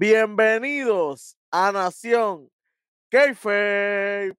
[0.00, 2.48] Bienvenidos a Nación
[3.10, 4.32] Keife.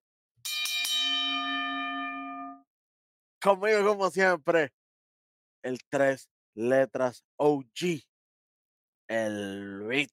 [3.43, 4.71] Conmigo, como siempre,
[5.61, 8.05] el tres letras OG,
[9.09, 10.09] el Beat.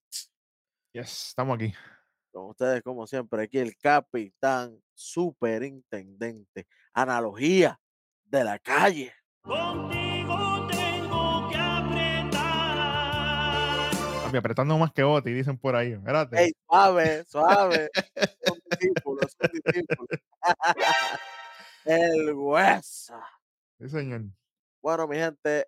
[0.93, 1.73] Yes, estamos aquí.
[2.33, 7.81] Con ustedes, como siempre, aquí el capitán superintendente, analogía
[8.25, 9.15] de la calle.
[9.43, 10.56] Contigo
[14.37, 15.93] Papi, apretando más que Oti, dicen por ahí.
[15.93, 16.45] Espérate.
[16.45, 17.91] Ey, suave, suave.
[18.45, 20.21] Son discípulos, son discípulos.
[21.85, 23.15] el hueso.
[23.79, 24.25] Sí, señor.
[24.83, 25.67] Bueno, mi gente,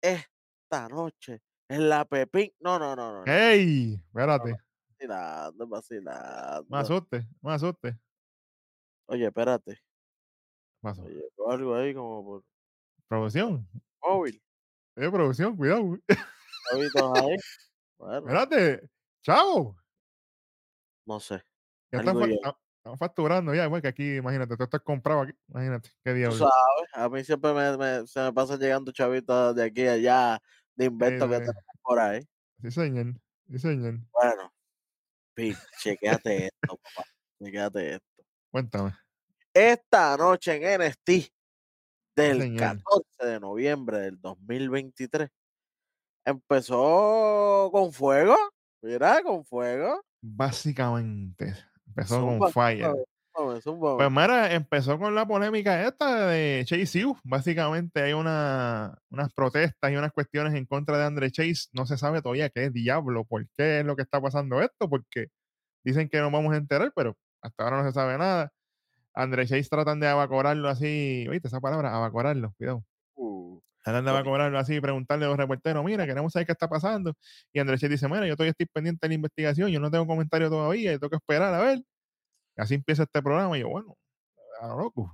[0.00, 2.52] esta noche en la Pepín.
[2.60, 3.24] No, no, no, no.
[3.24, 3.94] no, ¡Ey!
[3.94, 4.56] Espérate.
[4.88, 6.66] Vacilando, vacilando.
[6.68, 7.98] Me asuste, me asuste.
[9.06, 9.74] Oye, espérate.
[9.74, 9.80] ¿Qué
[10.80, 11.02] pasó?
[11.02, 12.44] Oye, algo ahí como por
[13.08, 13.68] Producción.
[14.00, 14.40] móvil.
[14.96, 15.98] Eh, producción, cuidado.
[16.72, 17.36] Ahí.
[18.04, 18.88] Bueno, Espérate.
[19.22, 19.76] Chao.
[21.06, 21.42] no sé.
[21.90, 22.34] Ya están, fa- ya.
[22.34, 25.32] están- están facturando ya, igual que aquí, imagínate, tú estás comprado aquí.
[25.48, 26.36] Imagínate, qué Tú diablo.
[26.38, 30.42] sabes, a mí siempre me, me- se me pasa llegando chavitos de aquí a allá
[30.74, 32.20] de invento que Eh, tenemos por ahí.
[32.60, 33.14] Sí, señor.
[33.50, 33.98] Sí, señor.
[34.12, 34.52] Bueno,
[35.80, 37.08] chequéate esto, papá.
[37.42, 38.24] Chequéate esto.
[38.50, 38.94] Cuéntame.
[39.54, 41.32] Esta noche en NXT
[42.16, 42.60] del señor.
[42.84, 45.30] 14 de noviembre del 2023
[46.24, 48.36] empezó con fuego.
[48.82, 50.02] Mira, con fuego.
[50.20, 51.54] Básicamente,
[51.86, 52.92] empezó Zumba, con fire.
[53.34, 57.18] Pues mira, empezó con la polémica esta de Chase U.
[57.24, 61.68] Básicamente hay una, unas protestas y unas cuestiones en contra de Andre Chase.
[61.72, 64.88] No se sabe todavía qué es diablo, por qué es lo que está pasando esto,
[64.88, 65.26] porque
[65.82, 68.52] dicen que nos vamos a enterar, pero hasta ahora no se sabe nada.
[69.14, 71.94] Andre Chase tratan de abacorarlo así, ¿viste esa palabra?
[71.94, 72.84] Abacorarlo, cuidado.
[73.84, 74.16] Tratan de Ok.
[74.16, 77.14] abacorarlo así, preguntarle a los reporteros, mira, queremos saber qué está pasando.
[77.52, 80.06] Y Andre Chase dice, mira, yo todavía estoy pendiente de la investigación, yo no tengo
[80.06, 81.78] comentario todavía, yo tengo que esperar a ver.
[82.56, 83.56] Y así empieza este programa.
[83.58, 83.96] Y yo, bueno,
[84.60, 85.12] a lo loco.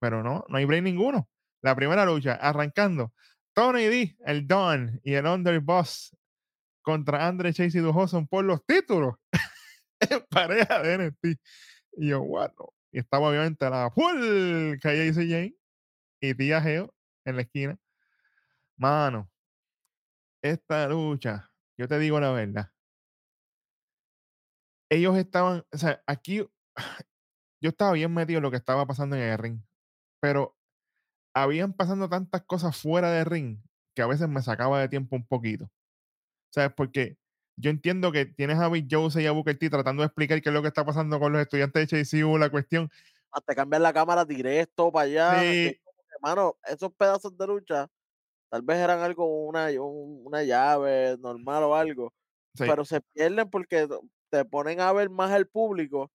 [0.00, 1.28] Pero no, no hay break ninguno.
[1.62, 3.12] La primera lucha, arrancando.
[3.54, 6.16] Tony D, el Don y el Underboss
[6.82, 9.14] contra Andre Chase y Dujoson por los títulos
[10.00, 11.40] en pareja de NXT.
[11.98, 12.54] Y yo, bueno.
[12.92, 15.54] Y estaba obviamente la full Calle Jane
[16.20, 16.94] y Tía Geo
[17.26, 17.78] en la esquina.
[18.78, 19.30] Mano,
[20.42, 22.70] esta lucha, yo te digo la verdad.
[24.90, 26.46] Ellos estaban, o sea, aquí
[27.62, 29.60] yo estaba bien metido en lo que estaba pasando en el ring,
[30.20, 30.56] pero
[31.34, 33.58] habían pasando tantas cosas fuera de ring
[33.94, 35.70] que a veces me sacaba de tiempo un poquito.
[36.52, 36.72] ¿Sabes?
[36.74, 37.18] Porque
[37.58, 40.50] yo entiendo que tienes a Big Jose y a Booker T tratando de explicar qué
[40.50, 42.90] es lo que está pasando con los estudiantes de HCU, la cuestión.
[43.30, 45.40] hasta cambiar la cámara directo para allá.
[45.40, 45.80] Sí.
[45.82, 47.90] como que, Mano, esos pedazos de lucha
[48.50, 52.12] tal vez eran algo, una, un- una llave normal o algo,
[52.54, 53.88] sí, pero se pierden porque
[54.30, 56.10] te ponen a ver más el público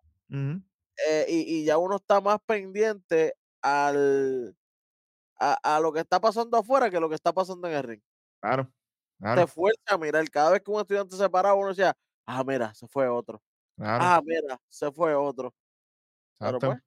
[1.08, 4.56] eh, y, y ya uno está más pendiente al
[5.40, 8.02] a, a lo que está pasando afuera que lo que está pasando en el ring.
[8.40, 8.72] claro,
[9.34, 10.30] Te fuerza a mirar.
[10.30, 13.42] Cada vez que un estudiante se paraba, uno decía, ah, mira, se fue otro.
[13.76, 14.14] claro.
[14.14, 15.54] Ah, mira, se fue otro.
[16.42, 16.78] Pero pues,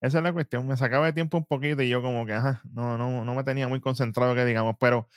[0.00, 0.66] Esa es la cuestión.
[0.66, 3.44] Me sacaba de tiempo un poquito y yo como que, ajá, no, no, no me
[3.44, 5.08] tenía muy concentrado que digamos, pero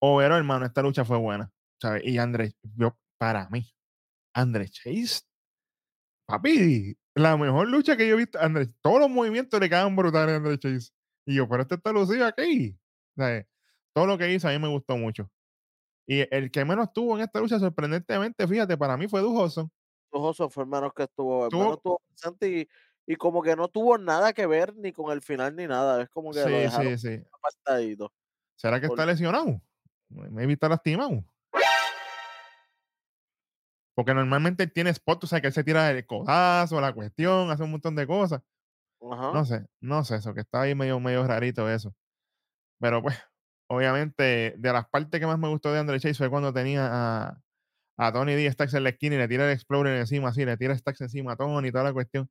[0.00, 1.50] overall, hermano, esta lucha fue buena,
[1.80, 2.04] ¿sabes?
[2.04, 3.66] Y André, yo, para mí,
[4.34, 5.22] André Chase,
[6.26, 10.34] papi, la mejor lucha que yo he visto, André, todos los movimientos le quedaban brutales
[10.34, 10.90] a André Chase.
[11.26, 12.78] Y yo, pero este está lucido aquí.
[13.16, 13.46] ¿sabes?
[13.94, 15.30] Todo lo que hizo a mí me gustó mucho.
[16.06, 19.70] Y el que menos tuvo en esta lucha, sorprendentemente, fíjate, para mí fue Dujoso.
[20.10, 22.68] Ojoso fue el menos que estuvo, el Tuvo- menos estuvo presente y,
[23.10, 26.02] y como que no tuvo nada que ver ni con el final ni nada.
[26.02, 27.24] Es como que lo Sí, dejaron sí, sí.
[27.32, 28.12] apartadito.
[28.54, 29.62] ¿Será que está lesionado?
[30.10, 31.24] Maybe está lastimado.
[33.94, 37.50] Porque normalmente él tiene spot, o sea, que él se tira el codazo, la cuestión,
[37.50, 38.42] hace un montón de cosas.
[39.00, 39.32] Ajá.
[39.32, 41.94] No sé, no sé, eso que está ahí medio, medio rarito eso.
[42.78, 43.18] Pero pues,
[43.68, 47.42] obviamente, de las partes que más me gustó de Andre Chase fue cuando tenía a,
[47.96, 48.52] a Tony D.
[48.52, 51.32] Stacks en la esquina y le tira el Explorer encima, así, le tira Stacks encima
[51.32, 52.30] a Tony y toda la cuestión.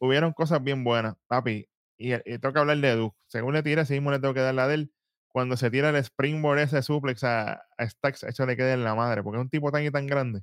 [0.00, 1.68] Hubieron cosas bien buenas, papi.
[1.98, 3.16] Y, y tengo que hablar de Duke.
[3.26, 4.92] Según le tira, ese mismo le tengo que dar la de él.
[5.28, 8.94] Cuando se tira el springboard ese suplex a, a Stacks, eso le queda en la
[8.94, 10.42] madre, porque es un tipo tan y tan grande.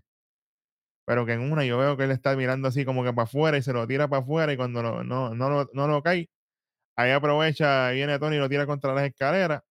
[1.06, 3.58] Pero que en una yo veo que él está mirando así como que para afuera
[3.58, 6.30] y se lo tira para afuera y cuando lo- no, no, lo- no lo cae,
[6.98, 9.64] ahí aprovecha, viene Tony y lo tira contra las escaleras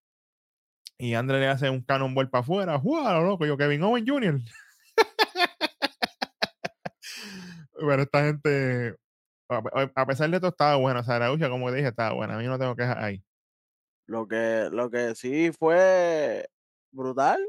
[0.98, 2.76] y Andre le hace un cannonball para afuera.
[2.78, 3.22] ¡Wow!
[3.24, 3.46] loco!
[3.46, 4.40] Yo, Kevin Owen Jr.
[7.78, 8.94] Pero esta gente,
[9.48, 11.00] a, pesar de todo, estaba buena.
[11.00, 12.34] O sea, la lucha, como dije, estaba buena.
[12.34, 13.22] A mí no tengo quejas ahí.
[14.06, 16.46] Lo que, lo que sí fue
[16.92, 17.40] brutal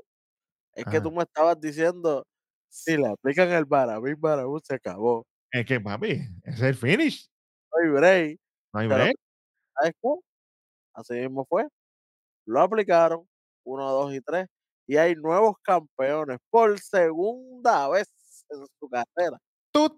[0.73, 1.03] es que Ajá.
[1.03, 2.25] tú me estabas diciendo
[2.69, 5.25] Si le aplican el Barabín, Barabú se acabó.
[5.51, 6.11] Es que, papi,
[6.43, 7.29] ese es el finish.
[7.71, 8.39] No hay break.
[8.73, 9.15] No hay break.
[9.73, 10.09] ¿Sabes qué?
[10.93, 11.67] Así mismo fue.
[12.45, 13.27] Lo aplicaron,
[13.63, 14.47] uno, dos y tres.
[14.87, 18.07] Y hay nuevos campeones por segunda vez
[18.49, 19.37] en su carrera.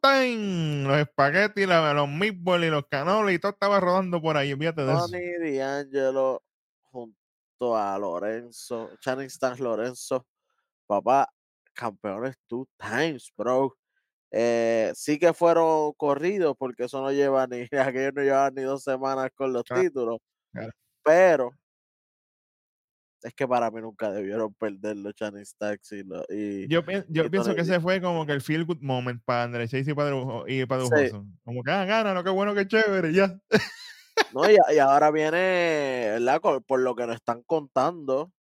[0.02, 4.56] Time, los espaguetis, los meatballs y los canoles y todo estaba rodando por ahí.
[4.56, 5.08] Fíjate de eso.
[5.12, 6.42] Tony D'Angelo
[6.92, 10.26] junto a Lorenzo, Channing Stans Lorenzo,
[10.88, 11.28] papá,
[11.74, 13.76] campeones two times, bro.
[14.32, 18.84] Eh, sí que fueron corridos porque eso no lleva ni, aquellos no llevan ni dos
[18.84, 20.20] semanas con los Claro, títulos,
[20.52, 20.72] claro.
[21.04, 21.52] pero
[23.24, 27.04] es que para mí nunca debieron perder los Channing Stacks y, lo- y Yo, pi-
[27.10, 29.92] yo y pienso que ese fue como que el feel good moment para Andrés Chase
[29.92, 30.16] y para,
[30.48, 31.12] y para Sí.
[31.44, 33.38] Como que, ah, gana, lo que bueno, que chévere, ya.
[34.34, 36.42] no, y, y ahora viene, ¿verdad?
[36.66, 38.32] Por lo que nos están contando,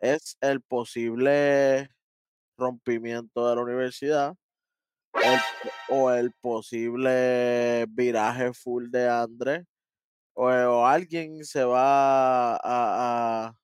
[0.00, 1.90] es el posible
[2.58, 4.34] rompimiento de la universidad
[5.22, 5.40] el-
[5.90, 9.64] o el posible viraje full de Andrés
[10.34, 12.58] o, o alguien se va a,
[13.48, 13.54] a-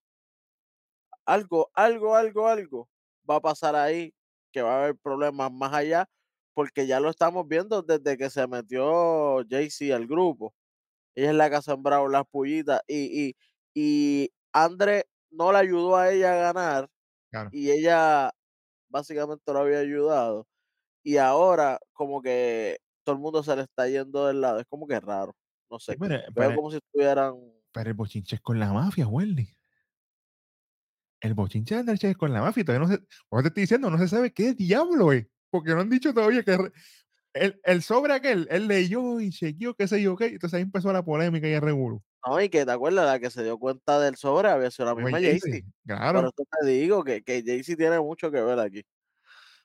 [1.32, 2.88] algo, algo, algo, algo
[3.29, 4.12] va a pasar ahí
[4.52, 6.08] que va a haber problemas más allá
[6.55, 10.55] porque ya lo estamos viendo desde que se metió Jaycee al grupo.
[11.14, 13.37] Ella es la que ha sembrado las pullitas y, y,
[13.75, 16.90] y André no le ayudó a ella a ganar
[17.31, 17.49] Claro.
[17.50, 18.31] y ella
[18.90, 20.46] básicamente lo había ayudado.
[21.02, 24.61] Y ahora como que todo el mundo se le está yendo del lado.
[24.61, 25.34] Es como que raro.
[25.70, 25.96] No sé.
[25.99, 27.34] Pero, pero- como si estuvieran...
[27.73, 29.49] pero el bochinche es con la mafia, Wendy.
[31.22, 32.64] El bochinche de con la mafia.
[32.64, 35.26] Todavía no se, te estoy diciendo, no se sabe qué diablo es.
[35.50, 36.58] Porque no han dicho todavía que
[37.34, 40.26] el, el sobre aquel, él leyó y chequeó, qué sé yo qué.
[40.26, 42.02] Entonces ahí empezó la polémica y el revuelo.
[42.26, 44.94] No, y que te acuerdas, la que se dio cuenta del sobre había sido la
[44.94, 45.64] misma Jaycee.
[45.86, 46.20] Claro.
[46.20, 48.84] Por eso te digo que, que Jaycee tiene mucho que ver aquí.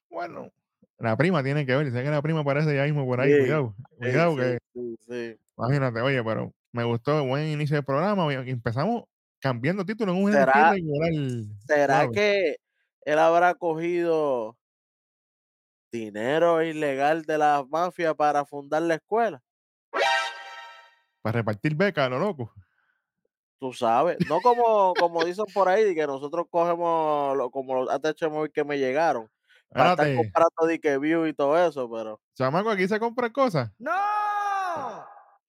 [0.09, 0.51] Bueno,
[0.99, 1.91] la prima tiene que ver.
[1.91, 3.33] Sé que la prima aparece ya mismo por ahí.
[3.33, 3.75] Sí, Cuidado.
[3.97, 4.59] Cuidado sí, que
[5.07, 5.39] sí.
[5.57, 8.31] Imagínate, oye, pero me gustó, buen inicio del programa.
[8.33, 9.05] Empezamos
[9.39, 10.73] cambiando título en un ¿Será-.
[11.67, 12.57] ¿Será que
[13.01, 14.57] él habrá cogido
[15.91, 19.41] dinero ilegal de la mafia para fundar la escuela?
[21.21, 22.53] Para repartir becas lo loco.
[23.59, 28.51] Tú sabes, no como, como dicen por ahí, que nosotros cogemos lo- como los ATH
[28.53, 29.29] que me llegaron,
[29.69, 33.71] para estar comprando de que view y todo eso, pero chamaco, aquí se compran cosas.
[33.79, 33.91] ¡No!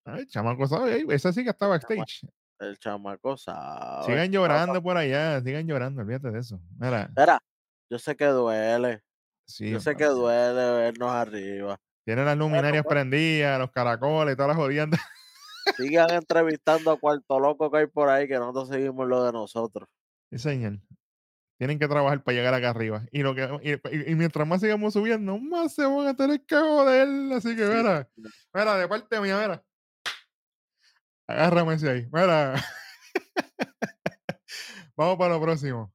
[0.07, 2.27] Ay, chamaco, sabe, esa sí que está backstage.
[2.61, 4.05] El chamaco sabe.
[4.07, 6.61] Sigan llorando por allá, sigan llorando, olvídate de eso.
[6.79, 7.39] Mira, Mira,
[7.91, 9.03] yo sé que duele,
[9.47, 11.79] sí, yo sé que duele vernos arriba.
[12.05, 15.01] Tienen las luminarias prendidas, los caracoles, todas las jodiendas.
[15.77, 19.89] Sigan entrevistando a cuarto loco que hay por ahí, que nosotros seguimos lo de nosotros.
[20.31, 20.79] Sí, señor.
[21.59, 23.03] Tienen que trabajar para llegar acá arriba.
[23.11, 26.41] Y, lo que, y, y- y mientras más sigamos subiendo, más se van a tener
[26.47, 27.09] que joder.
[27.35, 28.09] Así que, mira,
[28.55, 29.65] mira, de parte mía, mira.
[31.29, 32.09] Agárrame ese ahí.
[32.13, 32.55] Mira.
[34.97, 35.93] Vamos para lo próximo.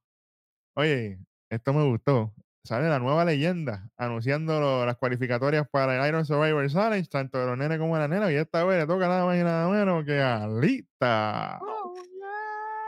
[0.76, 1.18] Oye,
[1.50, 2.32] esto me gustó.
[2.64, 7.46] Sale la nueva leyenda anunciando lo- las cualificatorias para el Iron Survivor Challenge, tanto de
[7.46, 8.30] los nenes como de las nenas.
[8.30, 11.60] Y esta vez le toca nada más y nada menos que a Alita.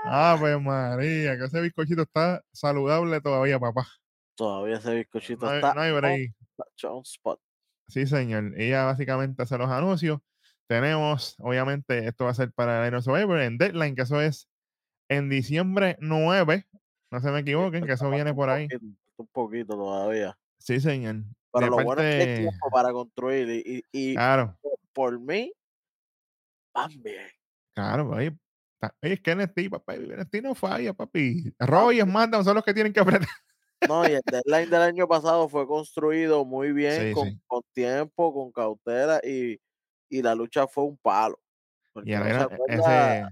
[0.04, 3.86] Ave María, que ese bizcochito está saludable todavía, papá.
[4.36, 6.32] Todavía ese bizcochito No está no hay on break.
[6.78, 7.40] the on spot.
[7.88, 8.52] Sí, señor.
[8.56, 10.20] Ella básicamente hace los anuncios.
[10.68, 14.48] Tenemos, obviamente, esto va a ser para el Iron Survivor en Deadline, que eso es
[15.08, 16.66] en diciembre 9.
[17.12, 18.68] No se me equivoquen, que eso viene por ahí.
[19.16, 20.36] Un poquito, todavía.
[20.58, 21.22] Sí, señor.
[21.52, 24.58] Pero De lo bueno es que hay parte- tiempo para construir y, y, y Claro,
[24.92, 25.52] por mí,
[26.74, 27.28] van bien.
[27.74, 28.10] claro.
[28.10, 28.36] Oye,
[29.00, 31.54] es que NXT, papá, NXT no falla, papi.
[31.58, 33.28] Raw y SmackDown son los que tienen que apretar.
[33.88, 37.38] No, y el deadline del año pasado fue construido muy bien, Sí, con, sí.
[37.46, 39.58] con tiempo, con cautela y,
[40.08, 41.38] y la lucha fue un palo.
[41.92, 43.28] Porque Y el no Iron- acuerda, ese,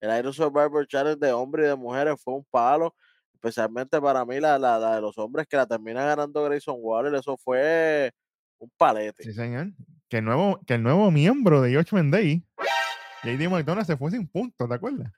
[0.00, 2.94] el Iron Survivor Challenge de hombres y de mujeres fue un palo.
[3.34, 7.14] Especialmente para mí, la, la, la de los hombres que la termina ganando Grayson Waller,
[7.14, 8.12] eso fue
[8.58, 9.22] un palete.
[9.22, 9.68] sí, señor.
[10.08, 12.42] Que el nuevo, que el nuevo miembro de Judgment Day,
[13.24, 15.12] JD McDonald, se fue sin puntos, ¿te acuerdas?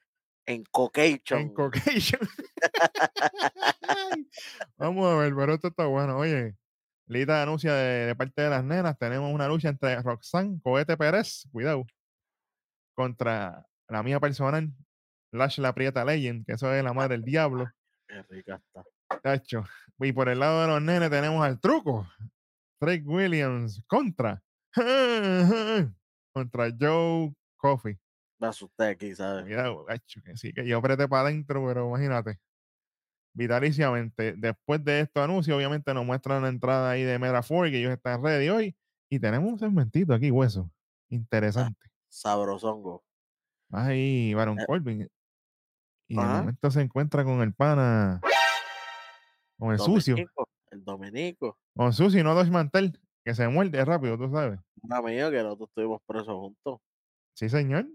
[0.47, 1.40] En Cocation.
[1.40, 2.21] En Caucasian.
[4.76, 6.16] Vamos a ver, pero esto está bueno.
[6.18, 6.54] Oye,
[7.09, 8.99] Lita anuncia de, de parte de las nenas.
[8.99, 11.85] Tenemos una lucha entre Roxanne Cohete Pérez, cuidado,
[12.95, 14.71] contra la mía personal,
[15.33, 17.71] Lash La Prieta Legend, que eso es la madre del diablo.
[18.07, 18.85] Qué rica está.
[19.23, 19.65] Tacho.
[20.00, 22.07] Y por el lado de los nenes tenemos al truco.
[22.81, 24.43] Drake Williams contra.
[26.33, 27.99] contra Joe Coffey.
[28.38, 29.45] Me asusté aquí, ¿sabes?
[29.45, 32.38] Cuidado, gacho, que sí, que yo apreté para adentro, pero imagínate.
[33.38, 34.35] Vitaliciamente.
[34.37, 37.92] Después de estos anuncios, obviamente nos muestran la entrada ahí de Mera Ford, que ellos
[37.92, 38.76] están ready hoy.
[39.09, 40.71] Y tenemos un segmentito aquí, hueso.
[41.09, 41.88] Interesante.
[42.09, 43.04] Sabrosongo.
[43.71, 44.64] Ahí, Baron Eh.
[44.66, 45.09] Corbin.
[46.09, 46.38] Y de Ajá.
[46.40, 48.21] momento se encuentra con el pana,
[49.59, 50.16] con el sucio.
[50.71, 51.59] El Dominico.
[51.76, 54.59] Con sucio y no dos mantel, que se muerde rápido, tú sabes.
[54.83, 56.80] Un amigo que nosotros estuvimos presos juntos.
[57.35, 57.87] Sí, señor.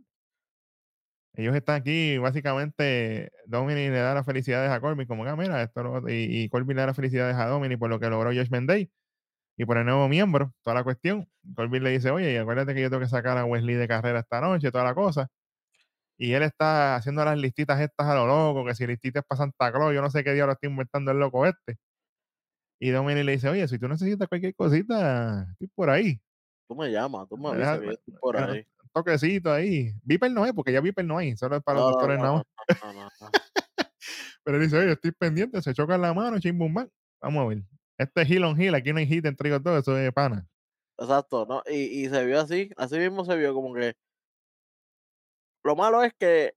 [1.36, 5.64] Ellos están aquí, básicamente, Dominic le da las felicidades a Corbin, como que, "Ah, mira,
[5.64, 8.30] esto lo- y, y Corbin le da las felicidades a Dominic por lo que logró
[8.32, 8.92] Josh Day
[9.58, 11.30] y por el nuevo miembro, toda la cuestión.
[11.56, 14.20] Corbin le dice, oye, y acuérdate que yo tengo que sacar a Wesley de carrera
[14.22, 15.30] esta noche, toda la cosa.
[16.18, 19.72] Y él está haciendo las listitas estas a lo loco, que si listitas para Santa
[19.72, 21.78] Claus, yo no sé qué diablo está inventando el loco este.
[22.80, 26.20] Y Dominic le dice, oye, si tú necesitas cualquier cosita, estoy por ahí.
[26.68, 28.64] Tú me llamas, tú me avisas estoy por ahí.
[28.94, 29.94] Toquecito ahí.
[30.04, 32.32] Viper no es, porque ya Viper no hay, solo es para No, los doctores nada
[32.32, 32.46] no, más.
[33.22, 33.30] no.
[34.44, 36.90] Pero él dice, oye, estoy pendiente, se chocan la mano, chim bum bam.
[37.22, 37.64] Vamos a ver.
[37.98, 40.46] Este es heel on heel, aquí no hay hit entre ellos dos, eso es pana.
[41.00, 41.64] Exacto, ¿no?
[41.68, 43.94] Y, y se vio así, así mismo se vio como que.
[45.64, 46.54] Lo malo es que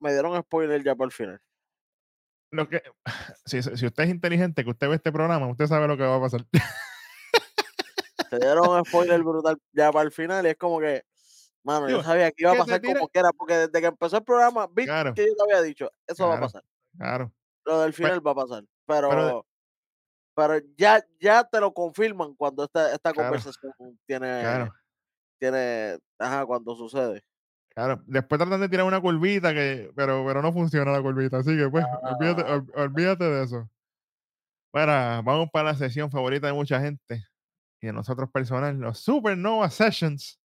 [0.00, 1.40] me dieron spoiler ya por el final.
[2.50, 2.82] Lo que,
[3.44, 6.16] si, si usted es inteligente, que usted ve este programa, usted sabe lo que va
[6.16, 6.46] a pasar.
[8.30, 11.02] Te dieron un spoiler brutal ya para el final y es como que,
[11.64, 14.24] mano, Digo, yo sabía que iba a pasar como quiera, porque desde que empezó el
[14.24, 15.14] programa, vi Claro.
[15.14, 16.64] que yo te había dicho, eso va a pasar.
[16.96, 17.32] Claro.
[17.64, 18.64] Lo del Pe- final va a pasar.
[18.86, 19.46] Pero,
[20.34, 23.28] pero ya, ya te lo confirman cuando esta, esta Claro.
[23.28, 23.72] conversación
[24.06, 24.70] tiene,
[25.38, 27.22] tiene, ajá, cuando sucede.
[27.74, 31.56] Claro, después tratan de tirar una curvita, que, pero, pero no funciona la curvita, así
[31.56, 32.54] que pues, olvídate, Ah.
[32.56, 33.70] ol- olvídate de eso.
[34.72, 37.24] Bueno, vamos para la sesión favorita de mucha gente
[37.80, 40.40] y de nosotros personal, los Supernova Sessions.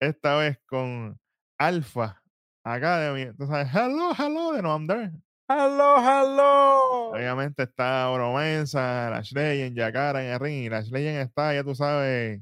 [0.00, 1.18] Esta vez con
[1.58, 2.22] Alpha
[2.64, 3.22] Academy.
[3.22, 5.12] Entonces, hello, hello, de No I'm There.
[5.46, 7.10] ¡Hello, hello!
[7.10, 10.64] Obviamente está Oro Mensa, Lash Legend, Yakara en el ring.
[10.64, 12.40] Y Lash Legend está, ya tú sabes,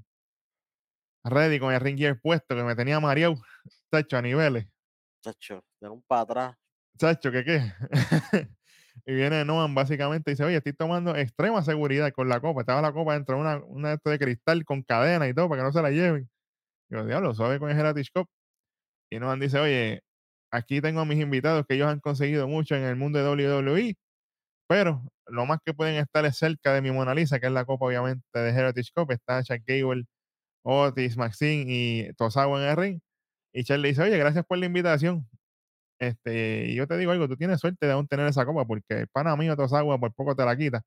[1.25, 3.35] ready con el ring gear puesto, que me tenía mareado,
[3.91, 4.67] tacho, a niveles.
[5.23, 6.57] Chacho, de un para atrás.
[6.97, 7.73] Chacho, ¿qué qué?
[9.07, 12.61] y viene Noam básicamente y dice, oye, estoy tomando extrema seguridad con la copa.
[12.61, 15.49] Estaba la copa dentro de una, una de estas de cristal con cadena y todo
[15.49, 16.29] para que no se la lleven.
[16.93, 18.29] Yo, diablo, suave con el Heritage Cup.
[19.11, 20.03] Y Noam dice, oye,
[20.53, 23.95] aquí tengo a mis invitados que ellos han conseguido mucho en el mundo de WWE,
[24.69, 27.65] pero lo más que pueden estar es cerca de mi Mona Lisa, que es la
[27.67, 29.13] copa obviamente de Heritage Cup.
[29.13, 30.05] Está Chuck Gable,
[30.65, 33.01] Otis, Maxine y Tosawa en el ring.
[33.55, 35.29] Y Charlie dice, oye, gracias por la invitación.
[36.01, 39.03] Este, y yo te digo algo, tú tienes suerte de aún tener esa copa, porque
[39.03, 40.83] el pana mío Tosawa por poco te la quita.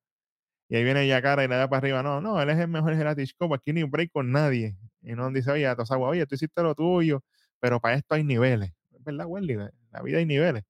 [0.68, 2.02] Y ahí viene Yakara y le da para arriba.
[2.02, 4.76] No, no, él es el mejor Heritage Cup, aquí ni break con nadie.
[5.02, 7.24] Y no dice, oye, a Tosawa, oye, tú hiciste lo tuyo,
[7.60, 8.72] pero para esto hay niveles.
[8.92, 10.64] Es verdad, Wendy, en la vida hay niveles.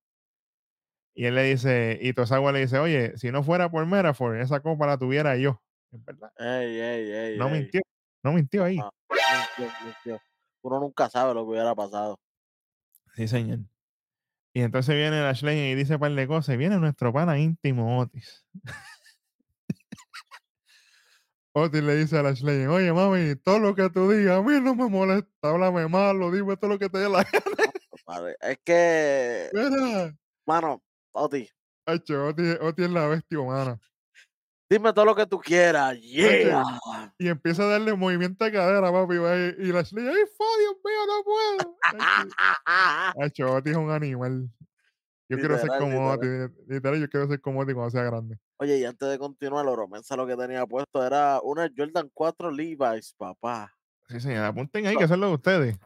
[1.13, 4.59] Y él le dice, y Tosawa le dice, oye, si no fuera por Merafor, esa
[4.59, 5.61] copa la tuviera yo.
[5.93, 6.31] Es verdad.
[6.37, 7.37] Ey, ey, ey.
[7.37, 7.81] No mintió,
[8.21, 8.77] no mintió ahí.
[8.81, 8.91] Ah,
[9.57, 10.21] mintió, mintió.
[10.61, 12.19] Uno nunca sabe lo que hubiera pasado.
[13.15, 13.59] Sí, señor.
[14.51, 16.55] Y entonces viene Ashley y dice un par de cosas.
[16.55, 18.45] Y viene nuestro pana íntimo Otis.
[21.57, 24.75] Otis le dice a Ashley, oye mami, todo lo que tú digas a mí no
[24.75, 25.29] me molesta.
[25.41, 28.35] Háblame malo, dime todo lo que te dé la gana.
[28.41, 30.13] Es que, Mira,
[30.45, 30.83] mano,
[31.13, 31.49] Oti,
[31.85, 33.79] Hacho, Otis, Otis es la bestia humana.
[34.69, 35.97] dime todo lo que tú quieras.
[36.01, 36.81] Yeah.
[37.17, 39.15] Y empieza a darle movimiento de cadera, papi.
[39.15, 41.77] Y, y la Ashley, ay, fo, Dios mío, no puedo.
[43.17, 44.49] Hacho, Otis es un animal.
[45.27, 46.51] Yo quiero ser como literal.
[46.51, 46.67] Otis.
[46.67, 48.37] Literal, yo quiero ser como Otis cuando sea grande.
[48.57, 52.51] Oye, y antes de continuar, Oro Mensa lo que tenía puesto era una Jordan 4
[52.51, 53.71] Levi's, papá.
[54.07, 55.79] Sí, señor, apunten ahí que eso es lo de ustedes.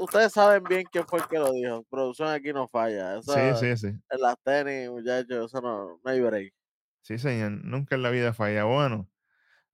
[0.00, 1.84] Ustedes saben bien quién fue el que lo dijo.
[1.90, 3.18] Producción aquí no falla.
[3.18, 3.86] Eso, Sí, sí, sí.
[3.88, 6.54] En las tenis, muchachos, eso no, no hay break.
[7.02, 7.52] Sí, señor.
[7.52, 8.64] Nunca en la vida falla.
[8.64, 9.06] Bueno,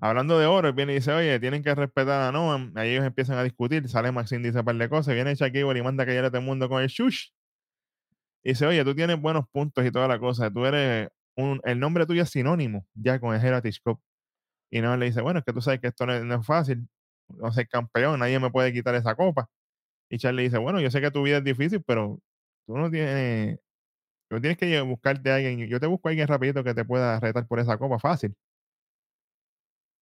[0.00, 2.72] hablando de oro, él viene y dice, oye, tienen que respetar a Noam.
[2.74, 3.88] Ahí ellos empiezan a discutir.
[3.88, 5.14] Sale Maxine, dice un par de cosas.
[5.14, 7.28] Viene Shaquille y manda que a todo el mundo con el shush.
[8.44, 10.50] Y dice, oye, tú tienes buenos puntos y toda la cosa.
[10.50, 14.00] Tú eres un, el nombre tuyo es sinónimo ya con el Heritage Cup.
[14.70, 16.88] Y Noam le dice, bueno, es que tú sabes que esto no es, no fácil.
[17.28, 19.48] No ser campeón, nadie me puede quitar esa copa.
[20.10, 22.20] Y Charlie dice, bueno, yo sé que tu vida es difícil, pero
[22.66, 23.58] tú no tienes
[24.28, 25.68] Tú tienes que buscarte a alguien.
[25.68, 28.34] Yo te busco a alguien rapidito que te pueda retar por esa copa fácil.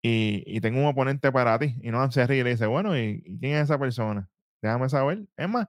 [0.02, 1.76] Y, y tengo un oponente para ti.
[1.82, 4.28] Y no se ríe y le dice, bueno, ¿y, y quién es esa persona?
[4.62, 5.26] Déjame saber.
[5.36, 5.66] Es más,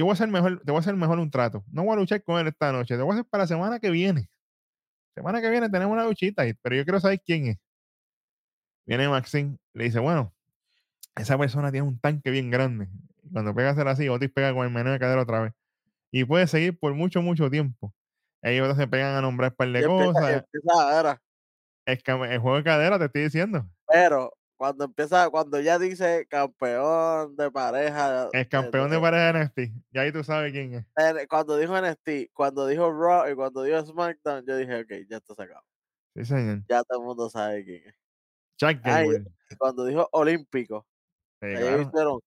[0.00, 1.62] yo voy a hacer mejor, te voy a hacer mejor un trato.
[1.70, 2.96] No voy a luchar con él esta noche.
[2.96, 4.30] Te voy a hacer para la semana que viene.
[5.14, 7.58] Semana que viene tenemos una luchita, pero yo quiero saber quién es.
[8.86, 10.32] Viene Maxine, le dice, bueno,
[11.16, 12.88] esa persona tiene un tanque bien grande.
[13.30, 15.52] Cuando pega a hacer así, Otis pega con el menú de cadera otra vez.
[16.10, 17.92] Y puede seguir por mucho, mucho tiempo.
[18.40, 20.44] Ellos se pegan a nombrar un par de Y empieza, cosas.
[21.84, 23.68] empieza que el juego de cadera, te estoy diciendo.
[23.86, 28.28] pero cuando empieza, cuando ya dice campeón de pareja.
[28.30, 29.58] De- campeón de de- pareja de NXT.
[29.90, 31.26] Y ahí tú sabes quién es.
[31.30, 35.34] cuando dijo NXT, cuando dijo Raw y cuando dijo SmackDown, yo dije, ok, ya está
[35.34, 35.62] sacado.
[36.14, 36.58] Sí, señor.
[36.68, 37.94] Ya todo el mundo sabe quién es.
[38.58, 39.24] Chuck Ay,
[39.56, 40.86] cuando dijo Olímpico,
[41.40, 41.80] Sí, claro.
[41.80, 42.20] hicieron,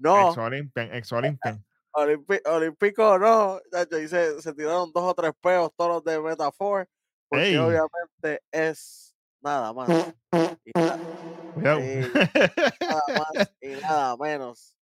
[0.00, 1.64] no, Ex Olympian, ex Olympian.
[1.92, 3.60] Olimpi- Olímpico no,
[4.02, 6.88] y se, se tiraron dos o tres peos todos los de Metafor,
[7.28, 7.56] porque Ey.
[7.58, 9.05] obviamente es
[9.40, 9.88] nada más
[10.64, 10.72] y
[12.80, 14.76] nada más y nada menos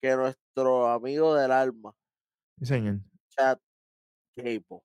[0.00, 1.94] que nuestro amigo del alma,
[2.60, 2.98] señor.
[3.30, 3.58] Chad
[4.36, 4.82] Gable.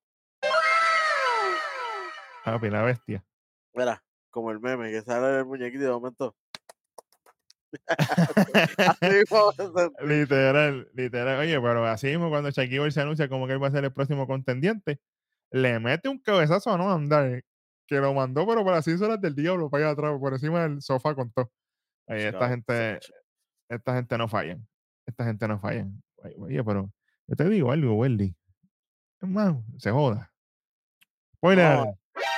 [2.46, 3.26] Papi, la bestia.
[3.74, 6.36] Mira, como el meme que sale el muñequito de momento.
[10.02, 11.40] literal, literal.
[11.40, 13.92] Oye, pero así mismo cuando Shaquille se anuncia como que él va a ser el
[13.92, 15.00] próximo contendiente,
[15.52, 17.44] le mete un cabezazo a no andar,
[17.88, 20.82] que lo mandó, pero las seis horas del diablo para allá atrás, por encima del
[20.82, 21.50] sofá con todo.
[22.08, 23.00] Esta gente,
[23.70, 24.66] esta gente no fallan.
[25.06, 26.02] Esta gente no fallan.
[26.38, 26.92] Oye, pero
[27.28, 28.36] yo te digo algo, Weldy.
[29.22, 30.32] Es más, se joda.
[31.36, 31.98] Spoiler, No,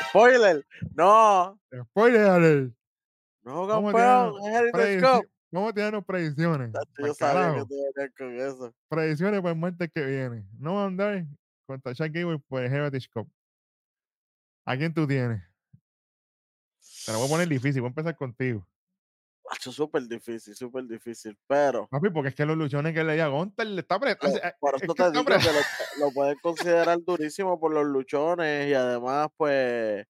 [0.09, 0.65] Spoiler,
[0.95, 2.73] no, spoiler alert.
[3.43, 4.33] no campeón,
[4.75, 5.01] es.
[5.51, 6.71] Vamos a tirarnos predicciones.
[6.97, 7.65] Yo sabía que
[7.95, 8.73] te con eso.
[8.87, 10.45] predicciones para el martes que viene.
[10.59, 11.25] No va a andar
[11.65, 13.27] contra Shaq Gable por el Heritage Cup.
[14.69, 15.41] ¿A quién tú tienes?
[17.03, 18.67] Te la voy a poner difícil, voy a empezar contigo.
[19.43, 23.19] Macho, súper difícil, súper difícil, pero Papi, porque es que los luchones que le di
[23.19, 24.39] a Gunter le está apretando.
[24.59, 28.75] por es eso te digo que lo, lo pueden considerar durísimo por los luchones y
[28.75, 30.05] además, pues,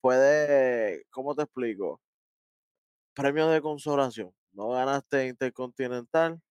[0.00, 2.00] puede, ¿cómo te explico?
[3.14, 4.34] Premio de consolación.
[4.50, 6.42] No ganaste Intercontinental,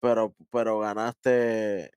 [0.00, 1.90] pero, pero ganaste,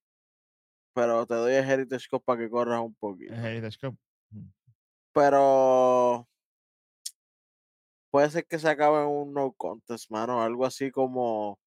[0.93, 3.33] pero te doy el Heritage Cup para que corras un poquito.
[3.33, 3.97] Heritage Cup.
[5.13, 6.27] Pero
[8.11, 10.41] puede ser que se acabe en un no contest, mano.
[10.41, 11.59] Algo así como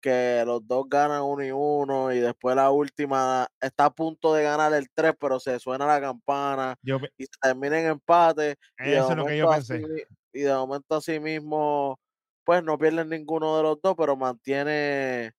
[0.00, 4.42] que los dos ganan uno y uno y después la última está a punto de
[4.42, 8.56] ganar el 3, pero se suena la campana Yo, y se termina en empate.
[8.78, 10.06] Y de, eso es lo que yo momento así, pensé.
[10.32, 11.98] y de momento así mismo,
[12.44, 15.32] pues no pierden ninguno de los dos, pero mantiene,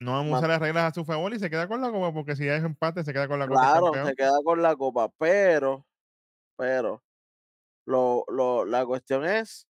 [0.00, 2.12] No vamos a usar las reglas a su favor y se queda con la copa,
[2.12, 3.60] porque si es empate, se queda con la copa.
[3.60, 5.84] claro, se queda con la copa, pero,
[6.56, 7.02] pero,
[7.86, 9.68] lo, lo, la cuestión es,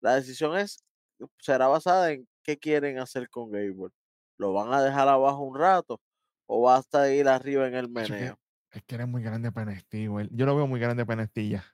[0.00, 0.84] la decisión es,
[1.38, 3.90] será basada en qué quieren hacer con Gable.
[4.38, 6.00] ¿Lo van a dejar abajo un rato
[6.46, 8.38] o va hasta ir arriba en el meneo?
[8.72, 10.28] Es que eres muy grande para NXT, güey.
[10.32, 11.64] Yo lo veo muy grande para NXT ya.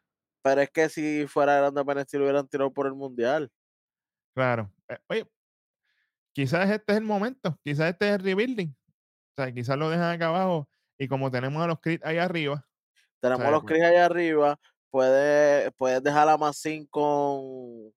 [0.43, 3.51] Pero es que si fuera grande para lo hubieran tirado por el mundial.
[4.35, 4.73] Claro.
[4.89, 5.31] Eh, oye,
[6.33, 7.59] quizás este es el momento.
[7.63, 8.71] Quizás este es el rebuilding.
[8.71, 10.69] O sea, quizás lo dejan acá abajo.
[10.99, 12.67] Y como tenemos a los Creed ahí arriba,
[13.21, 14.59] Tenemos los Chris allá arriba.
[14.91, 17.93] Puedes, puedes dejar a Massin con,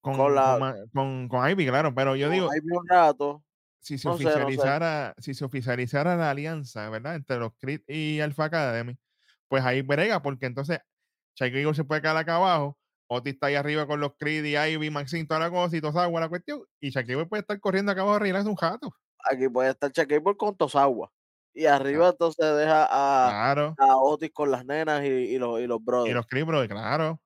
[0.00, 1.94] con, Con la- con, con- Ivy, claro.
[1.94, 3.44] Pero yo digo, Ivy un rato.
[3.80, 4.36] si se no sé, no sé.
[4.42, 7.16] oficializara, si se oficializara la alianza, ¿verdad?
[7.16, 8.96] Entre los Creed y Alpha Academy,
[9.48, 10.80] pues ahí brega, porque entonces
[11.40, 14.90] Eagle se puede quedar acá abajo, Otis está ahí arriba con los Creed y Ivy,
[14.90, 17.92] Maxine, toda la cosa y toda esa agua, la cuestión, y Eagle puede estar corriendo
[17.92, 18.94] acá abajo a arreglarse un jato.
[19.24, 21.10] Aquí puede estar Shaquille con Tosagua.
[21.58, 23.74] Y arriba entonces deja a, Claro.
[23.78, 26.10] a Otis con las nenas y, y los, y los brothers.
[26.10, 27.20] Y los Creed, bro, claro.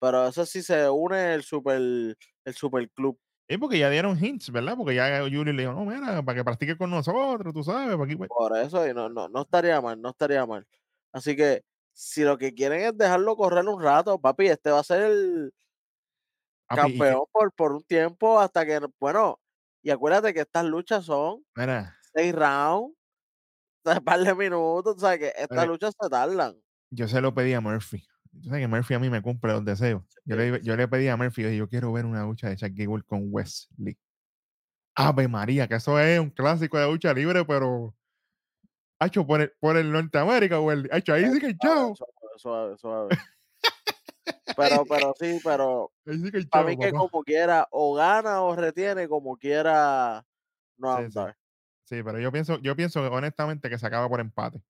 [0.00, 3.18] Pero eso sí se une el super, el super club.
[3.48, 4.76] Y porque ya dieron hints, ¿verdad?
[4.76, 8.04] Porque ya Yuri le dijo, no, mira, para que practique con nosotros, tú sabes, para
[8.04, 8.28] aquí, pues".
[8.28, 10.64] Por eso, y no, no, no estaría mal, no estaría mal.
[11.12, 14.84] Así que si lo que quieren es dejarlo correr un rato, papi, este va a
[14.84, 15.52] ser el
[16.68, 19.40] Papi, campeón por, por un tiempo hasta que, bueno,
[19.82, 22.94] y acuérdate que estas luchas son mira, seis rounds,
[23.84, 26.54] un par de minutos, o sea que estas luchas se tardan.
[26.90, 28.04] yo se lo pedí a Murphy.
[28.42, 30.02] Tú sabes que Murphy a mí me cumple los deseos.
[30.24, 32.84] Yo le, yo le pedí a Murphy, oye, yo quiero ver una lucha de Shaquille
[32.84, 33.98] Eagle con Wesley.
[34.94, 37.94] Ave María, que eso es un clásico de lucha libre, pero.
[39.00, 40.90] Hacho, por el, por el Norteamérica, Wesley.
[40.92, 41.94] Hacho, ahí sí que chao.
[41.96, 43.08] Suave, suave, suave.
[44.56, 46.98] Pero, pero sí, pero Ahí sí que hay para chao, mí que papá.
[47.08, 50.24] como quiera, o gana o retiene, como quiera,
[50.76, 51.04] no sí.
[51.04, 51.36] andar.
[51.90, 54.62] Sí, pero yo pienso, yo pienso honestamente que se acaba por empate.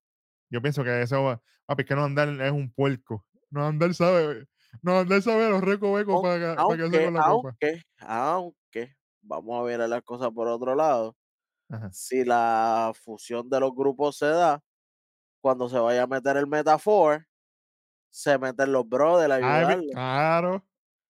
[0.51, 3.27] Yo pienso que eso, papi, que no andar es un puerco.
[3.51, 4.49] No andar sabe,
[4.83, 7.59] no andar sabe los recovecos para, que- para que Aunque, con la copa.
[7.61, 11.17] aunque, aunque, vamos a ver las cosas por otro lado.
[11.69, 11.91] Ajá.
[11.93, 14.61] Si la fusión de los grupos se da,
[15.43, 17.27] cuando se vaya a meter el Metafor,
[18.11, 20.67] se meten los brothers a Ay, claro.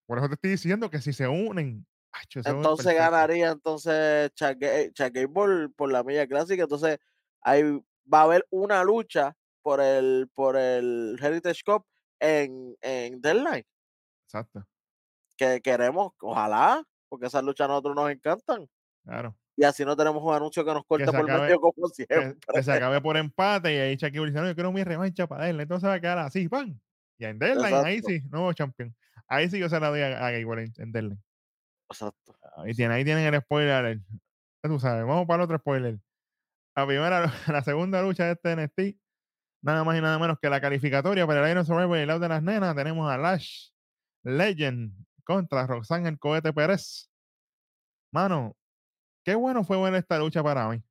[0.06, 1.86] Por eso te estoy diciendo que si se unen,
[2.44, 6.64] Entonces ganaría entonces Gable por, por la milla clásica.
[6.64, 6.98] Entonces
[7.42, 7.62] ahí
[8.12, 11.84] va a haber una lucha por el, por el Heritage Cup
[12.18, 13.64] en, en Deadline.
[14.26, 14.66] Exacto.
[15.36, 18.68] Que queremos, ojalá, porque esas luchas a nosotros nos encantan.
[19.04, 19.36] Claro.
[19.56, 22.36] Y así no tenemos un anuncio que nos corte se por acabe- medio como siempre.
[22.52, 25.48] que se acabe por empate y ahí Shaquille dice, no, yo quiero mi revancha para
[25.50, 25.60] él.
[25.60, 26.78] Entonces va a quedar así, ¡pam!
[27.18, 28.94] Y en Deadline, ahí sí, nuevo champión.
[29.26, 31.22] Ahí sí yo se la doy a, a Gable en, en Deadline.
[31.90, 32.36] Exacto.
[32.56, 33.98] Ahí, tiene, ahí tienen el spoiler.
[34.62, 35.98] Ya tú sabes, vamos para el otro spoiler.
[36.76, 39.00] La primera, la segunda lucha de este NXT,
[39.62, 42.20] nada más y nada menos que la calificatoria para el Iron Survivor y el lado
[42.20, 43.70] de las nenas, tenemos a Lash
[44.22, 47.10] Legend contra Roxanne el Cohete Pérez.
[48.12, 48.56] Mano,
[49.24, 50.82] qué bueno fue ver esta lucha para mí.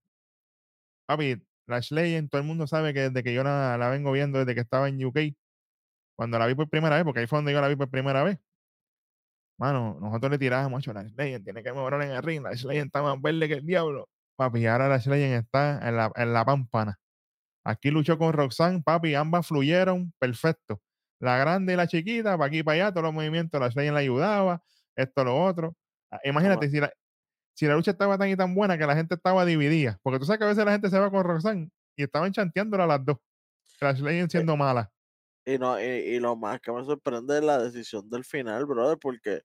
[1.07, 4.39] Papi, Lash Legend, todo el mundo sabe que desde que yo la, la vengo viendo
[4.39, 5.17] desde que estaba en UK,
[6.15, 8.23] cuando la vi por primera vez, porque ahí fue donde yo la vi por primera
[8.23, 8.39] vez.
[9.59, 12.85] Mano, nosotros le tirábamos mucho Lash Legend, tiene que mejorar en el ring, Lash Legend
[12.87, 14.07] está más verde que el diablo.
[14.37, 16.97] Papi, ahora Lash Legend está en la, en la pámpana.
[17.65, 20.81] Aquí luchó con Roxanne, papi, ambas fluyeron perfecto.
[21.19, 23.95] La grande y la chiquita, para aquí y para allá, todos los movimientos, Lash Legend
[23.95, 24.63] la ayudaba,
[24.95, 25.75] esto, lo otro.
[26.09, 26.89] Ah, Imagínate, si la,
[27.53, 30.25] si la lucha estaba tan y tan buena que la gente estaba dividida, porque tú
[30.25, 33.03] sabes que a veces la gente se va con Roxanne y estaban chanteándola a las
[33.03, 33.17] dos.
[33.81, 34.89] Lash Legend siendo mala.
[35.45, 38.97] Y, no, y, y lo más que me sorprende es la decisión del final, brother,
[38.99, 39.41] porque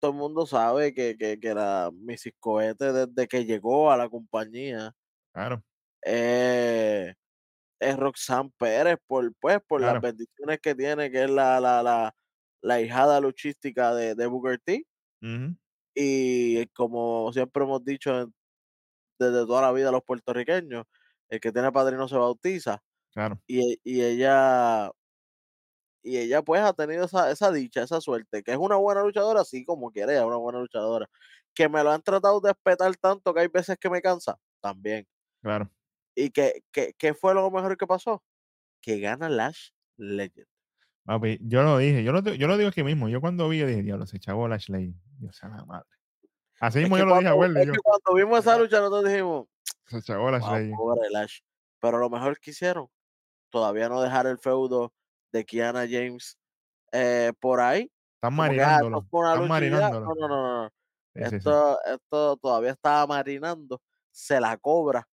[0.00, 2.34] todo el mundo sabe que, que, que la Mrs.
[2.40, 4.94] Cohete desde que llegó a la compañía
[5.32, 5.64] Claro,
[6.04, 7.14] eh,
[7.80, 9.84] es Roxanne Pérez por, pues, por Claro.
[9.84, 12.14] las bendiciones que tiene, que es la, la, la,
[12.62, 14.86] la hijada luchística de, de Booker T.
[15.94, 18.32] Y como siempre hemos dicho
[19.18, 20.86] desde toda la vida los puertorriqueños,
[21.28, 22.82] el que tiene padrino se bautiza.
[23.10, 24.90] claro, Y, y ella
[26.02, 29.44] y ella pues ha tenido esa, esa dicha, esa suerte, que es una buena luchadora,
[29.44, 31.08] sí, como quiere, es una buena luchadora.
[31.54, 35.06] Que me lo han tratado de espetar tanto que hay veces que me cansa, también.
[35.40, 35.70] claro.
[36.14, 38.22] ¿Y que, que, que fue lo mejor que pasó?
[38.82, 40.46] Que gana Lash Legend.
[41.04, 43.08] Papi, yo lo dije, yo lo, yo lo digo aquí mismo.
[43.08, 44.94] Yo cuando vi, yo dije, diablo, se chavó Lash Legend.
[45.18, 45.88] Dios la madre.
[46.60, 47.72] Así Es mismo que, yo lo dije a cuando, Welly,
[48.14, 49.46] vimos esa lucha, nosotros dijimos,
[49.86, 50.76] se chavó Lash Legend.
[50.76, 51.38] pobre Lash.
[51.80, 52.88] Pero lo mejor que hicieron,
[53.50, 54.92] todavía no dejar el feudo
[55.32, 56.38] de Kiana James
[56.92, 57.90] eh, por ahí.
[58.16, 58.98] Están ah, marinándolo.
[58.98, 60.06] Están marinándolo.
[60.06, 60.70] No, no, no, no.
[61.14, 61.36] Sí, sí.
[61.36, 65.06] Esto, esto todavía estaba marinando, se la cobra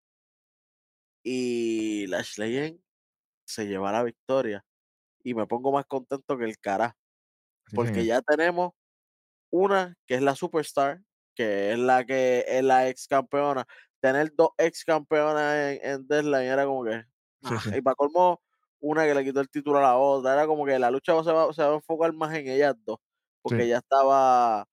[1.23, 2.79] y Lash Legend
[3.45, 4.63] se lleva la victoria.
[5.23, 6.95] Y me pongo más contento que el cara,
[7.67, 8.71] Sí, porque ya tenemos
[9.51, 11.01] una que es la superstar,
[11.35, 13.65] que es la que es la ex campeona.
[13.99, 17.03] Tener dos ex campeonas en, en Deadline era como que.
[17.43, 17.61] Ah.
[17.75, 18.41] Y para colmo,
[18.81, 20.33] una que le quitó el título a la otra.
[20.33, 22.97] Era como que la lucha se va, se va a enfocar más en ellas dos.
[23.41, 23.69] Porque Sí.
[23.69, 24.65] ya estaba.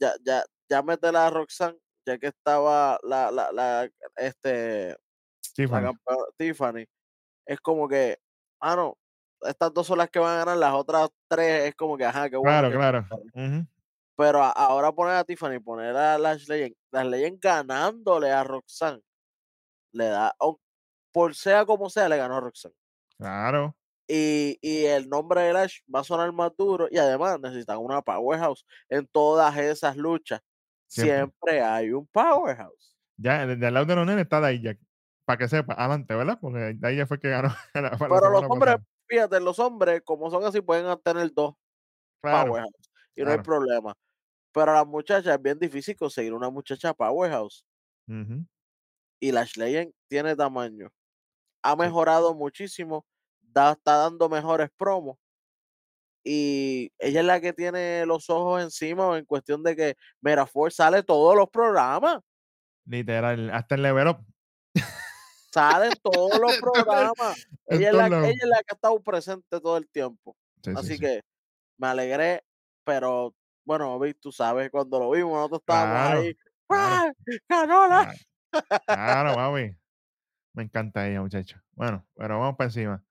[0.00, 4.96] Ya, ya, ya métela a Roxanne, ya que estaba la, la, la, este,
[5.54, 5.82] Tiffany.
[5.84, 6.84] campeona Tiffany.
[7.46, 8.18] Es como que,
[8.60, 8.96] ah, no,
[9.42, 12.30] estas dos son las que van a ganar, las otras tres es como que, ajá,
[12.30, 12.70] qué bueno.
[12.70, 13.66] Claro, que claro.
[14.16, 19.02] Pero a- ahora poner a Tiffany, poner a Lash Legend, Lash Legend ganándole a Roxanne,
[19.92, 20.34] le da,
[21.12, 22.74] por sea como sea, le ganó a Roxanne.
[23.18, 23.76] Claro.
[24.06, 28.02] Y, y el nombre de Lash va a sonar más duro y además necesitan una
[28.02, 30.40] powerhouse en todas esas luchas.
[30.86, 31.34] Siempre.
[31.46, 32.96] Siempre hay un powerhouse.
[33.16, 34.78] Ya, desde al lado de los nenes está Dijak.
[35.24, 36.38] Para que sepa, adelante, ¿verdad?
[36.40, 38.84] Porque Dijak fue el que ganó la, Pero los hombres, pasada.
[39.08, 41.54] fíjate, los hombres, como son así, pueden tener dos
[42.22, 43.94] Claro, powerhouse y no hay problema.
[44.52, 47.66] Pero a las muchachas es bien difícil conseguir una muchacha powerhouse.
[49.20, 50.92] Y Lash Legend tiene tamaño.
[51.66, 53.06] Ha mejorado muchísimo,
[53.40, 55.16] da- está dando mejores promos.
[56.22, 60.76] Y ella es la que tiene los ojos encima en cuestión de que Mera Force
[60.76, 62.18] sale todos los programas.
[62.86, 64.18] Literal, hasta el level up.
[65.52, 67.46] Sale en todos los programas.
[67.66, 70.36] Ella es, la, ella es la que ha estado presente todo el tiempo.
[70.62, 70.98] Sí, sí, Así sí.
[70.98, 71.22] que
[71.78, 72.44] me alegré,
[72.84, 76.34] pero bueno, Vic, tú sabes, cuando lo vimos, nosotros estábamos Claro, ahí.
[76.66, 76.94] claro.
[76.94, 77.12] ¡Ah!
[77.48, 78.14] ¡Ganó la!
[78.50, 79.76] Claro, claro, papi.
[80.54, 81.60] Me encanta ella, muchacho.
[81.72, 83.04] Bueno, pero vamos para encima.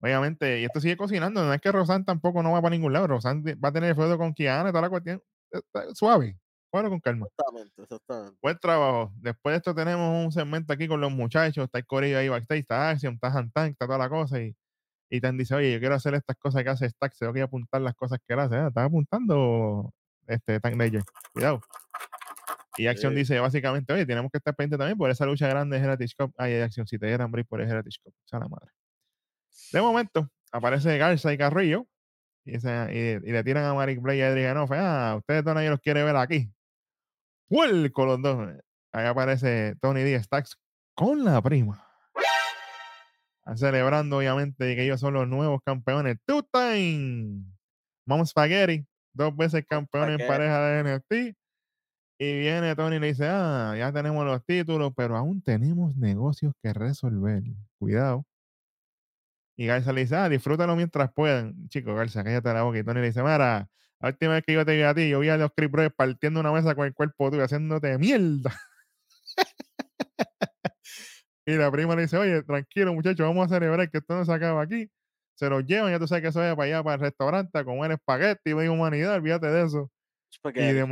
[0.00, 1.44] Obviamente, y esto sigue cocinando.
[1.44, 3.06] No es que Rosan tampoco no va para ningún lado.
[3.06, 5.22] Rosan va a tener el feudo con Kiana y toda la cuestión.
[5.50, 6.38] Está Suave.
[6.72, 7.26] Bueno, con calma.
[7.26, 8.38] Exactamente, exactamente.
[8.42, 9.12] Buen trabajo.
[9.16, 11.64] Después de esto tenemos un segmento aquí con los muchachos.
[11.64, 14.40] Está el corillo ahí backstage, está Action, está Hantan, está toda la cosa.
[14.40, 14.56] Y,
[15.10, 17.14] y Tan dice, oye, yo quiero hacer estas cosas que hace Stack.
[17.18, 18.56] Tengo que apuntar las cosas que él hace.
[18.56, 19.92] Ah, Estás apuntando
[20.26, 21.02] este Tank Ranger.
[21.32, 21.60] Cuidado.
[22.76, 23.18] Y Action Sí.
[23.18, 26.32] dice básicamente, oye, tenemos que estar pendientes también por esa lucha grande de Heritage Cup.
[26.38, 28.14] Ay, Action, si te dieran break por el Heritage Cup.
[28.14, 28.70] O sea, la madre.
[29.72, 31.86] De momento, aparece Garza y Carrillo.
[32.44, 32.88] Y, ese-
[33.24, 34.70] y- y le tiran a Maric Blay y a Adrianoff.
[34.72, 36.50] Ah, ustedes nadie los quiere ver aquí.
[37.48, 38.48] ¡Puerco los dos!
[38.92, 40.22] Ahí aparece Tony D.
[40.22, 40.56] Stacks
[40.94, 41.86] con la prima.
[43.40, 46.16] Están celebrando, obviamente, que ellos son los nuevos campeones.
[46.26, 47.44] Two time.
[48.06, 51.36] Mom Spaghetti, dos veces campeones en pareja de NXT.
[52.24, 56.54] Y viene Tony y le dice, ah, ya tenemos los títulos, pero aún tenemos negocios
[56.62, 57.42] que resolver.
[57.80, 58.24] Cuidado.
[59.56, 61.68] Y Garza le dice, ah, disfrútalo mientras puedan.
[61.68, 62.78] Chico, Garza, cállate la boca.
[62.78, 65.18] Y Tony le dice, Mara, la última vez que yo te vi a ti, yo
[65.18, 68.54] vi a los Creep Brothers partiendo una mesa con el cuerpo tuyo, haciéndote mierda.
[71.44, 74.32] y la prima le dice, oye, tranquilo, muchachos, vamos a celebrar que esto no se
[74.32, 74.88] acaba aquí.
[75.34, 77.64] Se los llevan, ya tú sabes que eso es para allá, para el restaurante, a
[77.64, 79.90] comer espagueti y humanidad, olvídate de eso.
[80.54, 80.86] Y de,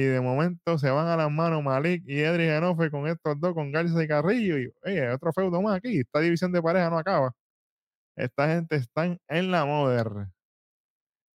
[0.00, 3.54] y de momento se van a las manos Malik y Edri Genofe con estos dos,
[3.54, 4.58] con Garza y Carrillo.
[4.58, 6.00] Y oye, otro feudo más aquí.
[6.00, 7.32] Esta división de pareja no acaba.
[8.16, 10.08] Esta gente están en la moder.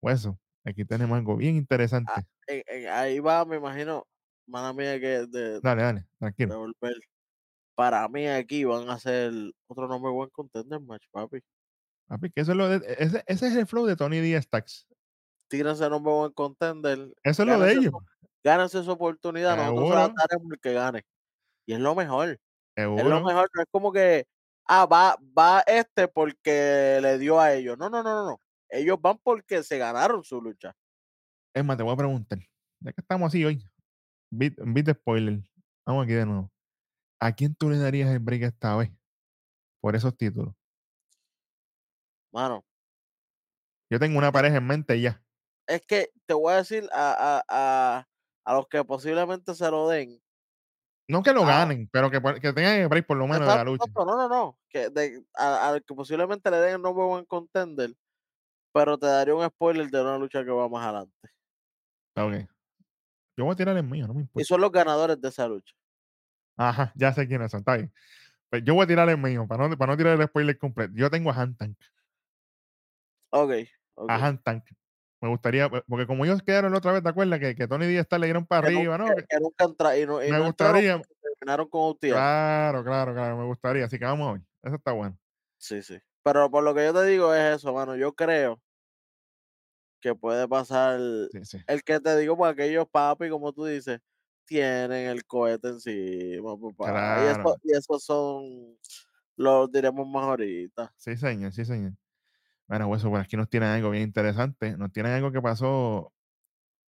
[0.00, 2.12] Pues eso, aquí tenemos algo bien interesante.
[2.46, 4.06] En- en- ahí va, me imagino,
[4.46, 6.58] mala mía que de, dale, dale, tranquilo.
[6.58, 6.96] volver.
[7.74, 9.32] Para mí aquí van a hacer
[9.66, 11.40] otro nombre buen contender match, papi.
[12.06, 14.86] Papi, que eso es lo de- ese, ese es el flow de Tony Díaz Tax.
[15.48, 16.98] Tírense nombre buen contender.
[17.22, 17.92] Eso es lo de ellos.
[18.44, 19.56] Gánense su oportunidad.
[19.56, 20.14] Nosotros se la Seguro.
[20.28, 21.02] daremos el que gane.
[21.66, 22.28] Y es lo mejor.
[22.76, 23.20] Es lo Seguro.
[23.24, 23.50] mejor.
[23.54, 24.26] No es como que,
[24.66, 27.78] ah, va, va este porque le dio a ellos.
[27.78, 28.40] No, no, no, no, no.
[28.68, 30.76] Ellos van porque se ganaron su lucha.
[31.54, 32.38] Es más, te voy a preguntar.
[32.80, 33.64] Ya que estamos así hoy,
[34.30, 35.40] beat de spoiler.
[35.86, 36.50] Vamos aquí de nuevo.
[37.20, 38.90] ¿A quién tú le darías el break esta vez?
[39.80, 40.54] Por esos títulos.
[42.32, 42.64] Mano,
[43.90, 45.22] Yo tengo una pareja en mente ya.
[45.68, 47.44] es que te voy a decir a, a,
[47.98, 48.08] a,
[48.44, 50.20] a los que posiblemente se lo den.
[51.08, 51.46] No que lo Ah.
[51.58, 53.84] ganen, pero que, que tengan el break por lo menos de la lucha.
[53.94, 54.58] No, no, no.
[54.68, 57.94] Que de, a- al que posiblemente le den el nombre buen contender.
[58.72, 61.30] Pero te daría un spoiler de una lucha que va más adelante.
[62.16, 62.48] Ok.
[63.36, 64.46] Yo voy a tirar el mío, no me Y importa.
[64.46, 65.74] son los ganadores de esa lucha.
[66.56, 67.92] Ajá, ya sé quiénes son, está bien.
[68.48, 70.92] Pues yo voy a tirar el mío, para no, para no tirar el spoiler completo.
[70.96, 71.76] Yo tengo a Han Tank.
[73.30, 73.50] Ok,
[73.94, 74.10] ok.
[74.10, 74.64] A Han Tank.
[75.24, 77.40] Me gustaría, pues, porque como ellos quedaron la otra vez, ¿te acuerdas?
[77.40, 79.06] Que, que Tony Díaz le dieron para Que, arriba, ¿no?
[79.06, 79.24] que-
[79.58, 82.10] entra, y no, y me no gustaría, terminaron con UTM.
[82.12, 83.86] claro, claro, claro, me gustaría.
[83.86, 84.42] Así que vamos a ver.
[84.62, 85.18] Eso está bueno.
[85.56, 85.98] Sí, sí.
[86.22, 87.96] Pero por lo que yo te digo es eso, mano.
[87.96, 88.60] Yo creo
[90.02, 91.00] que puede pasar
[91.32, 91.58] Sí, sí.
[91.66, 93.98] el que te digo, porque aquellos papi, como tú dices,
[94.44, 97.22] tienen el cohete encima, papá.
[97.22, 98.76] Y, eso, y esos son,
[99.36, 100.92] los diremos más ahorita.
[100.98, 101.92] Sí, señor, sí, señor.
[102.68, 104.76] Bueno, pues, por aquí nos tienen algo bien interesante.
[104.76, 106.12] Nos tienen algo que pasó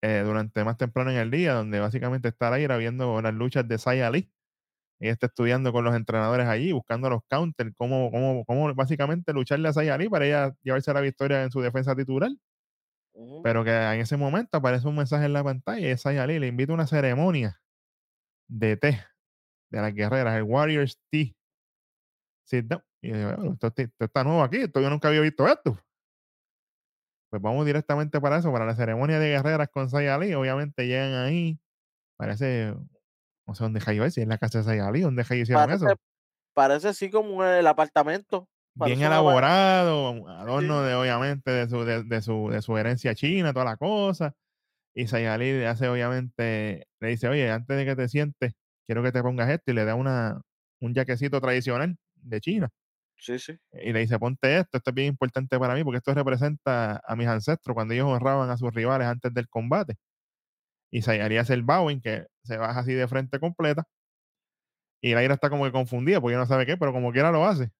[0.02, 3.78] eh, durante más temprano en el día, donde básicamente está Laira viendo las luchas de
[3.78, 4.30] Saya Ali.
[5.00, 9.68] Ella está estudiando con los entrenadores allí, buscando los counters, cómo, cómo, cómo básicamente lucharle
[9.68, 12.30] a Saya Ali para ella llevarse la victoria en su defensa titular.
[13.42, 16.48] Pero que en ese momento aparece un mensaje en la pantalla y Saya Ali le
[16.48, 17.60] invita a una ceremonia
[18.48, 19.04] de té
[19.70, 21.34] de las guerreras, el Warriors Tea.
[22.46, 22.82] Sit down.
[23.02, 25.78] Y yo, "Bueno, esto, esto está nuevo aquí, esto yo nunca había visto esto.
[27.30, 30.32] Pues vamos directamente para eso, para la ceremonia de guerreras con Saya Ali.
[30.34, 31.58] Obviamente llegan ahí,
[32.16, 32.74] parece,
[33.46, 35.86] no sé dónde es, si es la casa de Saya Ali, dónde Jayo hicieron Parece,
[35.86, 35.96] eso.
[36.54, 38.48] parece así como el apartamento.
[38.74, 40.88] Bien elaborado, adorno Sí.
[40.88, 44.34] de, obviamente, de su, de, de su, de su herencia china, toda la cosa.
[44.94, 48.54] Y Saya Ali le hace, obviamente, le dice, oye, antes de que te sientes,
[48.86, 50.42] quiero que te pongas esto y le da una,
[50.80, 51.96] un jaquecito tradicional
[52.28, 52.70] de China.
[53.18, 53.58] Sí, sí.
[53.72, 57.16] y le dice, ponte esto, esto es bien importante para mí porque esto representa a
[57.16, 59.96] mis ancestros cuando ellos honraban a sus rivales antes del combate.
[60.90, 63.84] Y Sayari hace el bowing que se baja así de frente completa.
[65.02, 67.70] Y Laira está como que confundida porque no sabe qué, pero como quiera lo hace.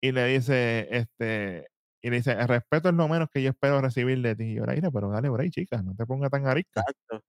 [0.00, 1.66] Y le dice, este,
[2.02, 4.44] y le dice, el respeto es lo menos que yo espero recibir de ti.
[4.44, 6.82] Y yo, Laira, pero dale por ahí, chica, no te pongas tan arisca.
[6.82, 7.22] Exacto.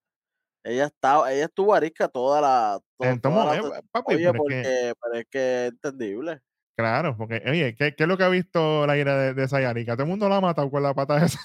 [0.67, 2.79] Ella estaba, ella estuvo arisca toda la.
[2.97, 5.71] to- En toda la eh, papi, Oye, pero es porque, que, pero es que es
[5.73, 6.41] entendible.
[6.75, 9.85] claro, porque, oye, ¿qué, qué es lo que ha visto Laira de, de Sayari?
[9.85, 11.39] Que a todo el mundo la ha matado con la pata esa.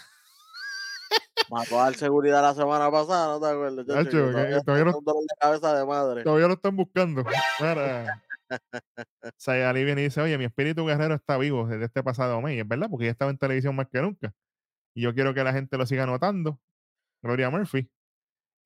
[1.51, 3.87] Mató al seguridad la semana pasada, ¿no te acuerdas?
[3.87, 6.23] Nacho, que todavía todavía no- de cabeza de madre.
[6.23, 7.25] Todavía lo están buscando.
[7.61, 8.23] Mira.
[9.37, 12.57] Sayali viene y dice, oye, mi espíritu guerrero está vivo desde este pasado mes.
[12.57, 14.33] Y es verdad, porque ya estaba en televisión más que nunca.
[14.95, 16.59] Y yo quiero que la gente lo siga notando.
[17.23, 17.91] Gloria Murphy.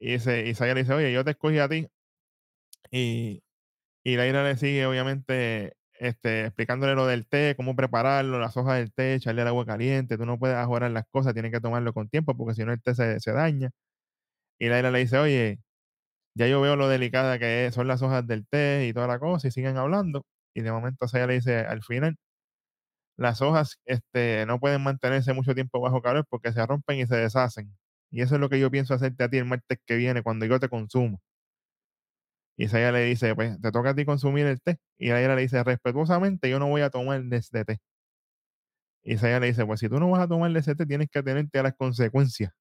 [0.05, 1.89] Y, y Sayali dice, oye, yo te escogí a ti.
[2.91, 3.43] Y,
[4.05, 8.93] y Laira le sigue, obviamente, este, explicándole lo del té, cómo prepararlo, las hojas del
[8.93, 10.19] té, echarle el agua caliente.
[10.19, 12.83] Tú no puedes ajorar las cosas, tienes que tomarlo con tiempo, porque si no el
[12.83, 13.71] té se, se daña.
[14.59, 15.61] Y Laira le dice, oye,
[16.35, 19.19] ya yo veo lo delicada que es- son las hojas del té y toda la
[19.21, 20.27] cosa, y siguen hablando.
[20.55, 22.17] Y de momento Saya le dice, al final,
[23.17, 27.17] las hojas este, no pueden mantenerse mucho tiempo bajo calor porque se rompen y se
[27.17, 27.75] deshacen.
[28.11, 30.47] Y eso es lo que yo pienso hacerte a ti el martes que viene cuando
[30.47, 31.21] yo te consumo.
[32.57, 34.79] Y ella le dice, pues te toca a ti consumir el té.
[34.99, 37.81] Y ella le dice, respetuosamente, yo no voy a tomar de este té.
[39.03, 41.09] Y ella le dice, pues si tú no vas a tomar de ese té, tienes
[41.11, 42.53] que tenerte a las consecuencias.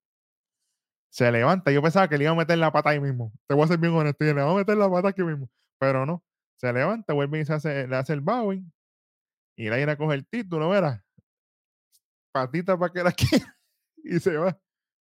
[1.09, 3.31] Se levanta, yo pensaba que le iba a meter la pata ahí mismo.
[3.47, 5.47] Te voy a ser bien honesto, y le va a meter la pata aquí mismo.
[5.79, 6.23] Pero no.
[6.57, 8.71] Se levanta, vuelve y se hace, le hace el bowing.
[9.55, 11.01] Y la ira coge el título, verás.
[12.33, 13.57] Patita para que la quiera.
[14.03, 14.59] Y se va.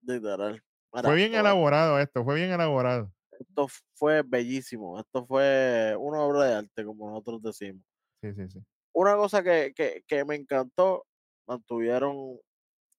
[0.05, 0.61] Literal.
[1.01, 3.13] Fue bien a- elaborado esto, fue bien elaborado.
[3.39, 4.99] Esto fue bellísimo.
[4.99, 7.83] Esto fue una obra de arte, como nosotros decimos.
[8.21, 8.65] Sí, sí, sí.
[8.93, 11.05] Una cosa que, que, que me encantó,
[11.47, 12.39] mantuvieron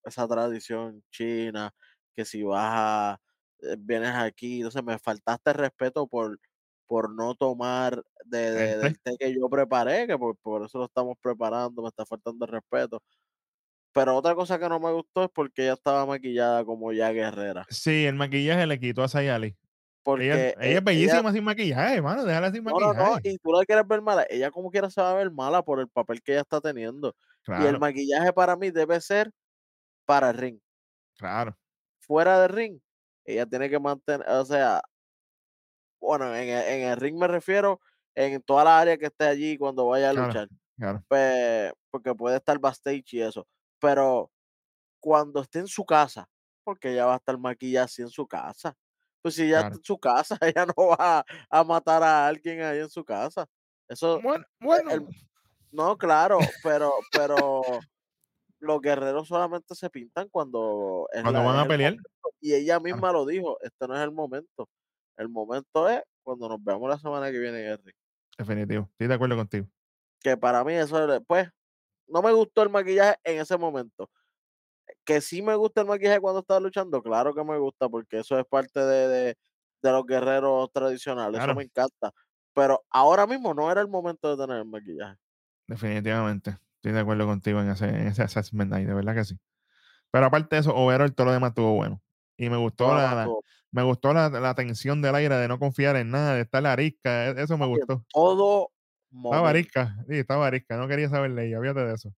[0.04, 1.72] esa tradición china,
[2.16, 3.20] que si vas a,
[3.62, 6.40] eh, vienes aquí, entonces me faltaste respeto por,
[6.86, 10.86] por no tomar de, de- del té que yo preparé, que por, por eso lo
[10.86, 13.02] estamos preparando, me está faltando el respeto.
[13.96, 17.64] Pero otra cosa que no me gustó es porque ella estaba maquillada como ya guerrera.
[17.70, 19.56] Sí, el maquillaje le quitó a Sayali.
[20.02, 22.24] Porque Ella, ella es bellísima sin maquillaje, hermano.
[22.24, 23.20] Déjala sin no, no, maquillaje.
[23.24, 25.62] no, y tú la quieres ver mala, ella como quiera se va a ver mala
[25.62, 27.14] por el papel que ella está teniendo.
[27.54, 29.30] Y el Claro, maquillaje para mí debe ser
[30.06, 30.60] para el ring.
[31.18, 31.56] claro.
[31.98, 32.80] Fuera del ring,
[33.24, 34.80] ella tiene que mantener, o sea,
[36.00, 37.80] bueno, en el, en el ring me refiero
[38.14, 40.26] en toda la área que esté allí cuando vaya a Claro.
[40.26, 41.04] luchar, Claro,
[41.90, 43.46] porque puede estar backstage y eso,
[43.80, 44.30] pero
[45.00, 46.28] cuando esté en su casa,
[46.64, 48.74] porque ella va a estar maquillada así en su casa,
[49.22, 49.66] pues si ella claro.
[49.68, 53.04] está en su casa, ella no va a, a matar a alguien ahí en su
[53.04, 53.46] casa.
[53.88, 54.90] Eso, Bueno, eh, bueno.
[54.90, 55.06] el-
[55.72, 57.62] no, claro, pero, pero
[58.60, 62.10] los guerreros solamente se pintan cuando Cuando van a el pelear, momento.
[62.40, 64.68] Y ella misma lo dijo, este no es el momento.
[65.16, 67.94] El momento es cuando nos veamos la semana que viene ring.
[68.38, 68.88] definitivo.
[68.92, 69.66] Estoy de acuerdo contigo.
[70.20, 71.48] Que para mí eso, es- pues,
[72.08, 74.10] no me gustó el maquillaje en ese momento.
[75.04, 78.38] Que sí me gusta el maquillaje cuando estaba luchando, claro que me gusta, porque eso
[78.38, 79.38] es parte de, de-
[79.82, 81.52] de los guerreros tradicionales, Claro.
[81.52, 82.12] eso me encanta.
[82.54, 85.16] Pero ahora mismo no era el momento de tener el maquillaje.
[85.68, 86.58] Definitivamente.
[86.76, 89.38] Estoy de acuerdo contigo en ese, en ese assessment ahí, de verdad que sí.
[90.12, 92.02] Pero aparte de eso, overall, todo lo demás estuvo bueno.
[92.38, 93.28] Y me gustó la,
[93.72, 96.72] me gustó la, la tensión del aire, de no confiar en nada, de estar la
[96.72, 97.28] arisca.
[97.30, 98.04] e- Eso me Oye, gustó.
[98.12, 98.70] Todo
[99.10, 99.46] Estaba momento.
[99.48, 100.76] arisca, sí, estaba arisca.
[100.76, 102.12] No quería saber de ella, fíjate de eso.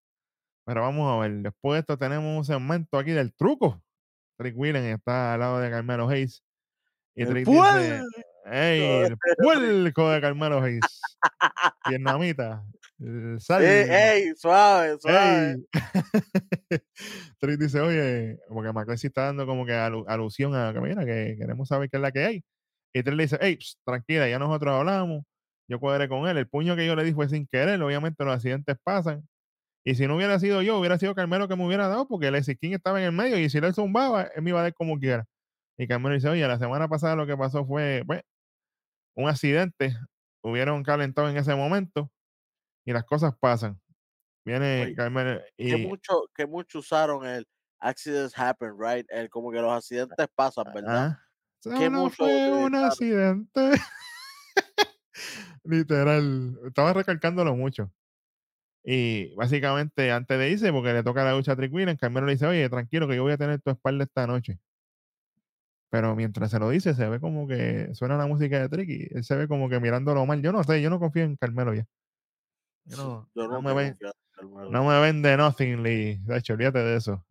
[0.67, 3.83] Pero vamos a ver, después de esto tenemos un segmento aquí del truco.
[4.39, 6.43] Trick Willen está al lado de Carmelo Hayes.
[7.15, 8.07] Y El Trick dice, puerco.
[8.51, 10.81] ¡Ey, el puerco de Carmelo Hayes!
[11.89, 12.65] Vietnamita.
[13.39, 13.63] Sal.
[13.65, 15.59] Ey, ey, suave, suave.
[17.41, 21.37] Trick dice, oye, porque McLean está dando como que alu- alusión a que mira, que
[21.39, 22.45] queremos saber qué es la que hay.
[22.93, 25.25] Y Trick le dice, hey, pss, tranquila, ya nosotros hablamos,
[25.69, 26.37] yo cuadré con él.
[26.39, 29.29] El puño que yo le di fue sin querer, obviamente los accidentes pasan.
[29.85, 32.59] Y si no hubiera sido yo, hubiera sido Carmelo que me hubiera dado, porque el
[32.59, 34.99] King estaba en el medio y si él zumbaba, él me iba a dar como
[34.99, 35.27] quiera.
[35.79, 38.23] Y Carmelo dice, oye, la semana pasada lo que pasó fue, pues,
[39.15, 39.97] un accidente,
[40.43, 42.11] hubieron calentado en ese momento
[42.85, 43.81] y las cosas pasan.
[44.45, 45.87] Viene Oye, Carmelo Que y...
[45.87, 47.47] mucho, que mucho usaron el
[47.81, 49.07] accidents happen, right?
[49.11, 51.11] El, como que los accidentes pasan, ¿verdad?
[51.13, 51.23] Ah,
[51.63, 53.71] ¿Qué solo mucho fue un accidente.
[55.65, 57.93] Literal, estaba recalcándolo mucho.
[58.85, 62.33] Y básicamente antes de irse, porque le toca la lucha a Trick Williams, Carmelo le
[62.33, 64.59] dice, oye, tranquilo que yo voy a tener tu espalda esta noche.
[65.91, 69.09] Pero mientras se lo dice, se ve como que suena la música de Trick y
[69.17, 70.43] él se ve como que mirándolo mal.
[70.43, 71.87] Yo no sé, yo no confío en Carmelo ya.
[72.85, 74.71] Yo no, Yo no no me ven, confío en Carmelo.
[74.71, 76.19] no me vende nothing, Lee.
[76.25, 77.25] De hecho, olvídate de eso.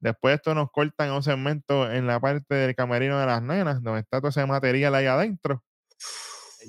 [0.00, 4.00] Después esto nos cortan un segmento en la parte del camerino de las nenas, donde
[4.00, 5.62] está todo ese material ahí adentro.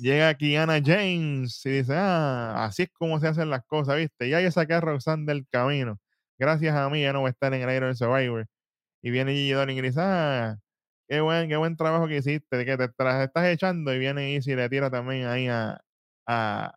[0.00, 4.28] Llega Kiana James y dice, ah, así es como se hacen las cosas, ¿viste?
[4.28, 5.98] Ya yo saqué a Roxanne del camino.
[6.38, 8.46] Gracias a mí ya no voy a estar en el Iron Survivor.
[9.02, 10.58] Y viene Gigi Dolin y dice, ah,
[11.08, 13.94] qué buen, qué buen trabajo que hiciste, que te, te las estás echando.
[13.94, 15.80] Y viene Easy y le tira también ahí a,
[16.26, 16.74] a,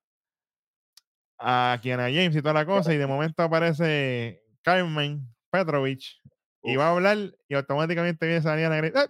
[1.39, 2.93] a Kiana James y toda la cosa.
[2.93, 6.21] Y de momento aparece Carmen Petrovich
[6.63, 7.17] y va a hablar
[7.47, 9.09] y automáticamente viene Sariana y grita, "Ah,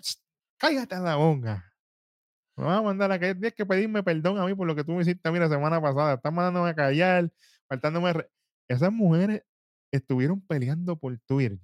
[0.58, 1.72] cállate en la bonga.
[2.58, 4.84] Me vas a mandar a que tienes que pedirme perdón a mí por lo que
[4.84, 6.14] tú me hiciste a mí la semana pasada.
[6.16, 7.32] Estás mandándome a callar,
[7.68, 8.14] faltándome.
[8.14, 8.30] re-".
[8.70, 9.44] Esas mujeres
[9.92, 11.60] estuvieron peleando por Twitter.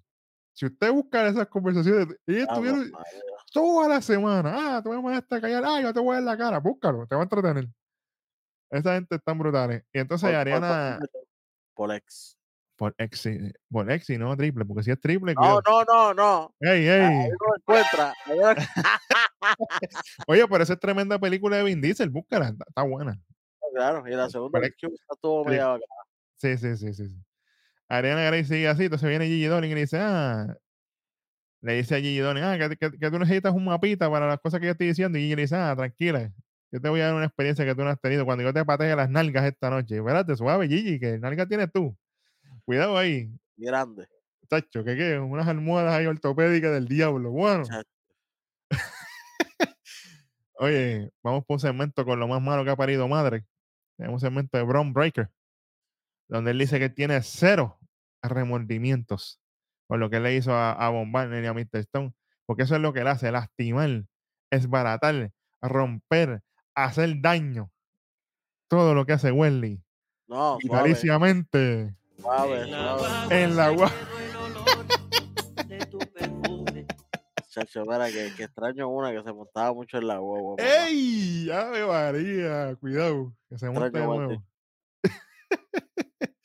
[0.53, 2.91] Si usted busca esas conversaciones, ellas estuvieron
[3.53, 4.77] toda la semana.
[4.77, 5.63] Ah, te voy a mandar hasta callar.
[5.65, 6.59] Ah, yo te voy a dar la cara.
[6.59, 7.69] Búscalo, te va a entretener.
[8.69, 9.83] Esa gente están brutales.
[9.93, 10.99] Y entonces Por- por- Ariana,
[11.73, 12.37] Por ex.
[12.81, 13.37] Por exi,
[13.69, 15.61] por exi, no triple, porque si es triple, No, cuidado.
[15.67, 16.55] no, no, no.
[16.61, 17.29] ¡Ey, Ahí ey!
[17.29, 18.11] no encuentra.
[18.25, 18.55] ahí no-
[20.27, 23.21] Oye, pero esa es tremenda película de Vin Diesel, búscala, está, está buena.
[23.75, 24.95] Claro, y la segunda vez que Sí.
[25.45, 25.85] media bacana.
[26.37, 27.07] Sí, sí, sí, sí.
[27.09, 27.15] sí.
[27.87, 30.47] Ariana Grey sigue así, entonces viene Gigi Dolin y le dice, ah,
[31.61, 34.39] le dice a Gigi Dolin, ah, que, que- que tú necesitas un mapita para las
[34.39, 36.31] cosas que yo estoy diciendo, y Gigi le dice, ah, tranquila,
[36.71, 38.25] yo te voy a dar una experiencia que tú no has tenido.
[38.25, 41.95] Cuando yo te patee las nalgas esta noche, espérate, suave, Gigi, que nalgas tienes tú.
[42.65, 44.07] Cuidado ahí, Grande.
[44.47, 47.31] tacho, que qué, unas almohadas ahí ortopédicas del diablo.
[47.31, 47.63] Bueno,
[50.53, 53.45] oye, vamos por un segmento con lo más malo que ha parido madre.
[53.97, 55.29] Tenemos un segmento de Brown Breaker,
[56.27, 57.79] donde él dice que tiene cero
[58.23, 59.41] remordimientos
[59.91, 61.79] por lo que le hizo a, a Wagner y a Mr.
[61.79, 62.13] Stone,
[62.45, 64.05] porque eso es lo que él hace, lastimar,
[64.49, 66.41] esbaratar, romper,
[66.73, 67.69] hacer daño.
[68.69, 69.83] Todo lo que hace Wendy,
[70.29, 73.43] No, suave, vitaliciamente, suave, suave.
[73.43, 73.91] en la gua-
[75.67, 76.85] de tu perfume.
[77.49, 80.55] Chacho, mira, que, que extraño una que se montaba mucho en la guagua.
[80.57, 80.69] papá.
[80.87, 81.49] ¡Ey!
[81.51, 82.75] ¡Ave María!
[82.79, 84.43] Cuidado, que se monte de nuevo.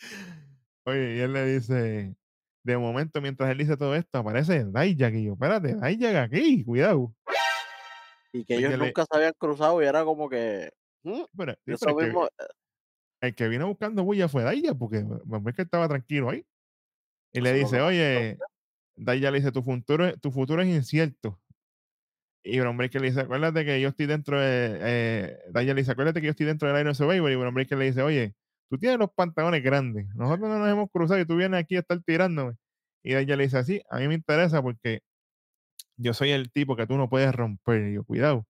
[0.85, 2.15] Oye, y él le dice,
[2.63, 7.13] de momento, mientras él dice todo esto, aparece Dijak y yo, espérate, Dijak aquí, cuidado.
[8.33, 10.71] Y que ellos que le- nunca se habían cruzado y era como que.
[11.03, 11.23] ¿hmm?
[11.37, 12.29] Pero, sí, Eso pero el, que, mismo,
[13.27, 16.45] el que vino buscando bulla fue Dijak, porque ves que estaba tranquilo ahí.
[17.33, 18.39] Y le es dice, oye,
[18.97, 21.41] Dijak le dice, tu futuro, tu futuro es incierto.
[22.43, 24.79] Y Bron Breaker le dice, acuérdate que yo estoy dentro de...
[24.81, 27.31] Eh, Dijak le dice, acuérdate que yo estoy dentro del Iron Survivor.
[27.31, 28.35] Y Bron Breaker le dice, oye,
[28.71, 30.07] tú tienes los pantalones grandes.
[30.15, 32.55] Nosotros no nos hemos cruzado y tú vienes aquí a estar tirándome.
[33.03, 35.03] Y Dijak le dice, así, a mí me interesa porque
[35.97, 37.89] yo soy el tipo que tú no puedes romper.
[37.89, 38.47] Y yo, cuidado.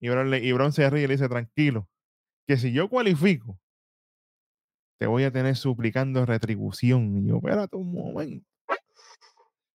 [0.00, 1.88] Y Bron, le- y Bron se ríe y le dice, tranquilo,
[2.46, 3.58] que si yo cualifico,
[4.98, 7.16] te voy a tener suplicando retribución.
[7.18, 8.46] Y yo, espérate un momento.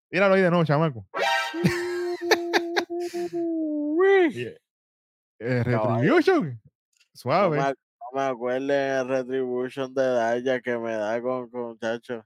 [0.09, 1.05] Tíralo ahí de nuevo, chamaco.
[4.33, 4.43] Y,
[5.39, 6.45] eh, retribution.
[6.53, 6.59] no,
[7.13, 7.57] Suave.
[7.57, 7.75] me, ac-
[8.13, 12.25] no me acuerdo el Retribution de Daya que me da con, con chacho.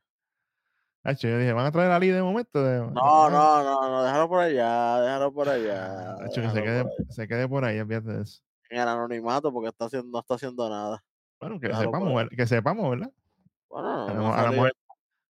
[1.04, 2.64] Hacho, yo dije, ¿van a traer a Ali de momento?
[2.64, 6.14] De- No, no, no, no, déjalo por allá, déjalo por allá.
[6.16, 8.42] Hacho, que se quede, por se quede por ahí, olvídate de eso.
[8.70, 11.04] En el anonimato porque está haciendo, no está haciendo nada.
[11.46, 13.12] Bueno, que sepamos, que sepamos, ¿verdad?
[13.70, 14.74] Bueno, A lo, a lo mejor,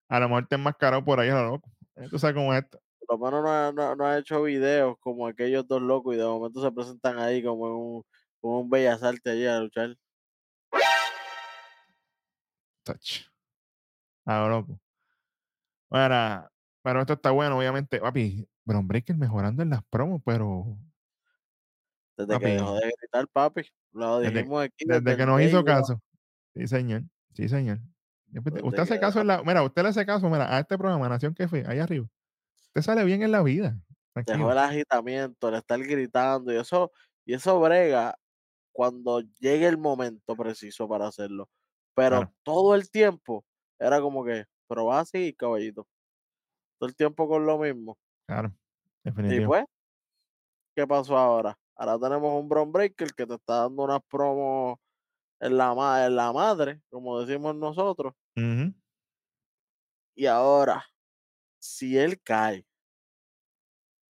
[0.08, 1.70] a lo mejor te enmascarado por ahí a lo loco.
[2.10, 2.80] Tú sabes cómo es esto.
[3.06, 6.18] por lo menos no ha, no- no ha hecho videos como aquellos dos locos y
[6.18, 8.02] de momento se presentan ahí como en un,
[8.40, 9.96] como un bellas artes allí a luchar.
[12.84, 13.26] Touch.
[14.24, 14.80] A lo loco.
[15.90, 16.48] Bueno,
[16.82, 18.00] pero esto está bueno, obviamente.
[18.00, 20.76] Papi, Bron Breaker mejorando en las promos, pero
[22.16, 22.44] Desde Papi.
[22.44, 23.62] que dejó de gritar, papi.
[23.92, 25.16] Lo Desde- aquí.
[25.16, 26.00] que nos hizo caso.
[26.56, 27.02] Sí, señor.
[27.34, 27.78] Sí, señor.
[28.32, 29.42] Te- Desde Usted hace caso en la.
[29.42, 32.06] Mira, usted le hace caso, mira, a este programa, Nación que fue, ahí arriba.
[32.68, 33.78] Usted sale bien en la vida.
[34.26, 36.90] Dejó el agitamiento, el estar gritando y eso,
[37.26, 38.18] y eso brega
[38.72, 41.48] cuando llegue el momento preciso para hacerlo.
[41.94, 42.34] Pero Claro.
[42.42, 43.44] todo el tiempo
[43.78, 45.86] era como que, pero vas a seguir, caballito.
[46.78, 47.98] Todo el tiempo con lo mismo.
[48.26, 48.54] Claro.
[49.04, 49.48] Y Definitivo.
[49.48, 49.64] pues,
[50.74, 51.58] ¿qué pasó ahora?
[51.74, 54.78] Ahora tenemos un Bron Breaker que te está dando unas promos
[55.40, 58.14] en la, en la madre, como decimos nosotros.
[60.16, 60.84] Y ahora,
[61.60, 62.66] si él cae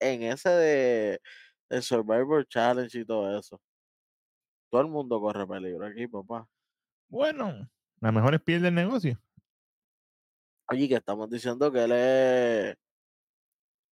[0.00, 1.20] en ese de
[1.68, 3.60] el Survivor Challenge y todo eso,
[4.70, 6.48] todo el mundo corre peligro aquí, papá.
[7.08, 7.68] Bueno,
[8.00, 9.20] la mejor es pierde el negocio.
[10.70, 12.76] Oye, que estamos diciendo que él es,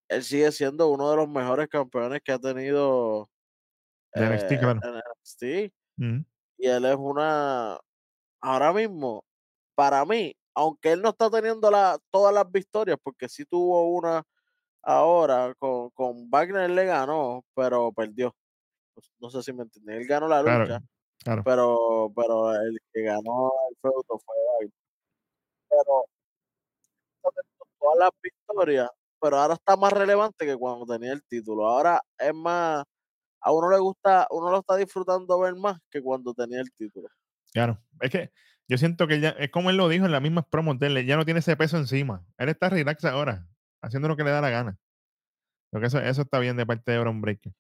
[0.09, 3.31] él sigue siendo uno de los mejores campeones que ha tenido
[4.15, 4.81] De NXT, eh, claro.
[4.83, 5.73] NXT.
[5.99, 6.25] Ujú.
[6.57, 7.79] Y él es una,
[8.41, 9.25] ahora mismo,
[9.75, 14.23] para mí, aunque él no está teniendo la, todas las victorias, porque sí tuvo una
[14.85, 18.35] ahora, con, con Wagner le ganó, pero perdió.
[19.19, 20.01] No sé si me entienden.
[20.03, 20.85] Él ganó la lucha, Claro,
[21.25, 21.43] claro.
[21.45, 24.73] pero, pero el que ganó el feudo fue Wagner.
[25.69, 26.05] Pero
[27.17, 28.91] está teniendo todas las victorias,
[29.21, 31.67] pero ahora está más relevante que cuando tenía el título.
[31.67, 32.85] Ahora es más,
[33.45, 37.09] a uno le gusta, uno lo está disfrutando ver más que cuando tenía el título.
[37.53, 37.79] Claro.
[38.01, 38.33] Es que
[38.67, 41.07] yo siento que ya, es como él lo dijo en las mismas promos de él,
[41.07, 42.25] ya no tiene ese peso encima.
[42.39, 43.47] Él está relax ahora,
[43.83, 44.79] haciendo lo que le da la gana.
[45.73, 47.53] Lo que eso, eso está bien de parte de Bron Breaker.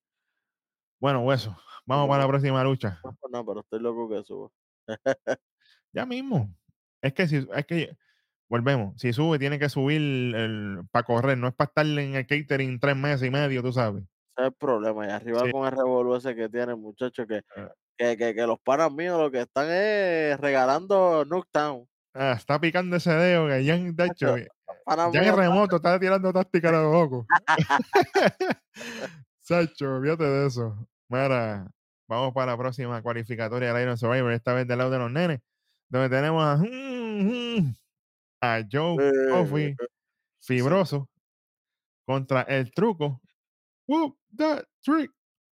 [1.01, 1.55] Bueno, hueso.
[1.85, 2.99] Vamos para la próxima lucha.
[3.31, 4.51] No, pero estoy loco que suba.
[5.93, 6.53] Ya mismo.
[7.01, 7.97] Es que si, es que
[8.49, 9.01] volvemos.
[9.01, 11.39] Si sube, tiene que subir para correr.
[11.39, 14.03] No es para estar en el catering tres meses y medio, tú sabes.
[14.37, 15.07] Es el problema.
[15.07, 15.53] Y arriba Sí.
[15.53, 17.73] con el revolú ese que tiene, muchachos, que, Ah.
[17.97, 21.87] que, que, que los panas míos lo que están es regalando Nuketown.
[22.15, 26.69] Ah, está picando ese dedo que ya, de hecho, ya en remoto está tirando táctica
[26.69, 27.27] a los locos.
[29.41, 30.89] Sacho, fíjate de eso.
[31.09, 31.67] Mira,
[32.09, 35.41] vamos para la próxima cualificatoria del Iron Survivor, esta vez del lado de los nenes,
[35.89, 36.55] donde tenemos a,
[38.41, 39.77] a Joe Eh, Coffey,
[40.41, 41.09] fibroso,
[42.07, 43.21] contra el truco.
[43.87, 45.11] Whoop that trick.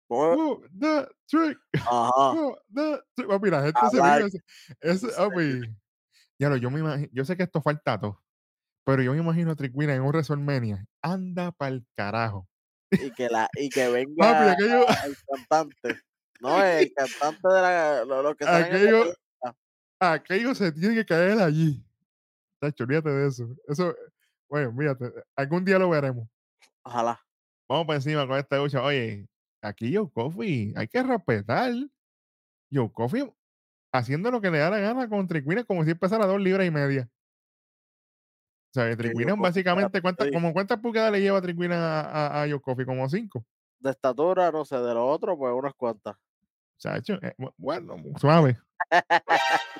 [0.09, 1.59] Oh, the trick.
[1.75, 2.11] Ajá.
[2.15, 3.29] Oh, the trick.
[3.29, 4.25] Papi, la gente se Hablar.
[4.25, 4.45] mira.
[4.81, 5.15] Eso, Sí.
[5.17, 5.61] papi.
[6.39, 8.21] Ya lo, yo me imagino, yo sé que esto falta todo,
[8.85, 10.85] pero yo me imagino a Trick Williams en un WrestleMania.
[11.03, 12.49] Anda pa'l carajo.
[12.91, 16.01] Y que, la, y que Papi, venga aquello, el cantante.
[16.41, 19.15] No, el cantante de la, lo, lo que salen en la aquello,
[20.01, 21.83] aquello se tiene que caer allí.
[22.61, 23.49] Tacho, olvídate de eso.
[23.69, 23.95] Eso,
[24.49, 26.29] bueno, fíjate, algún día lo veremos.
[26.83, 27.21] Ojalá.
[27.73, 28.83] Vamos por encima con esta lucha.
[28.83, 29.27] Oye,
[29.63, 31.73] aquí Joe Coffee, hay que respetar.
[32.71, 33.33] Joe Coffee
[33.95, 36.67] haciendo lo que le da la gana con Williams como si empezara a dos libras
[36.67, 37.09] y media.
[38.69, 41.41] O sea, Coffey, básicamente, ¿cuántas, como cuántas pulgadas le lleva
[41.73, 42.85] a, a, a Joe Coffey?
[42.85, 43.43] Como cinco.
[43.79, 46.15] De estatura, no sé, de lo otro, pues unas cuantas.
[46.79, 48.59] Chacho, eh, bu- bueno, suave.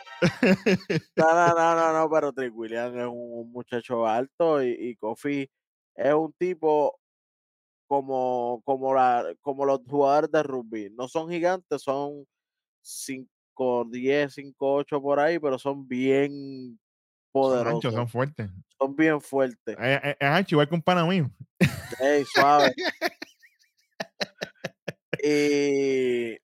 [1.17, 4.97] No, no, no, no, no, pero Trick Williams es un, un muchacho alto y, y
[4.97, 5.51] Kofi
[5.95, 6.99] es un tipo
[7.93, 10.89] como, como, la, como los jugadores de rugby.
[10.97, 12.27] No son gigantes, son
[12.81, 16.79] 5, 10, 5, 8 por ahí, pero son bien son
[17.33, 17.75] poderosos.
[17.75, 18.51] anchos, son fuertes.
[18.79, 19.77] Son bien fuertes.
[19.79, 21.31] Es, es- es ancho, igual que un pana mío.
[22.01, 22.75] Ey, suave.
[25.23, 26.39] y, y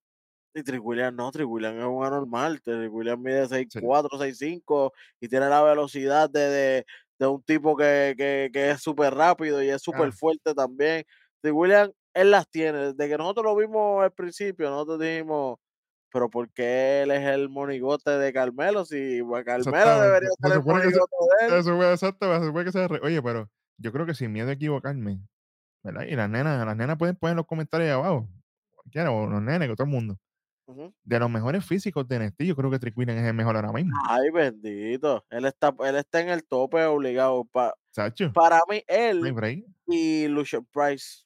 [0.80, 2.60] Williams no, Williams es un anormal.
[2.90, 6.86] Williams mide 6'4, 6'5 y tiene la velocidad de, de,
[7.18, 10.12] de un tipo que, que, que es súper rápido y es súper Ah.
[10.12, 11.06] fuerte también.
[11.42, 12.92] Trick Williams, él las tiene.
[12.92, 15.58] Desde que nosotros lo vimos al principio, nosotros dijimos,
[16.12, 18.84] pero ¿por qué él es el monigote de Carmelo?
[18.84, 21.60] Si pues, Carmelo debería Se ser el que se- monigote de él.
[21.60, 24.52] Eso fue exacto, se que sea re- Oye, pero yo creo que sin miedo a
[24.52, 25.20] equivocarme,
[25.82, 26.04] ¿verdad?
[26.08, 28.28] Y las nenas, las nenas pueden poner en los comentarios ahí abajo,
[28.74, 30.16] cualquiera, o los nenes, o todo el mundo.
[31.02, 33.72] De los mejores físicos de NXT, yo creo que Trick Williams es el mejor ahora
[33.72, 33.96] mismo.
[34.06, 35.24] Ay, bendito.
[35.30, 37.46] Él está, él está en el tope obligado.
[37.50, 37.74] Pa-
[38.34, 39.22] para mí, él
[39.86, 41.24] y Lucian Price.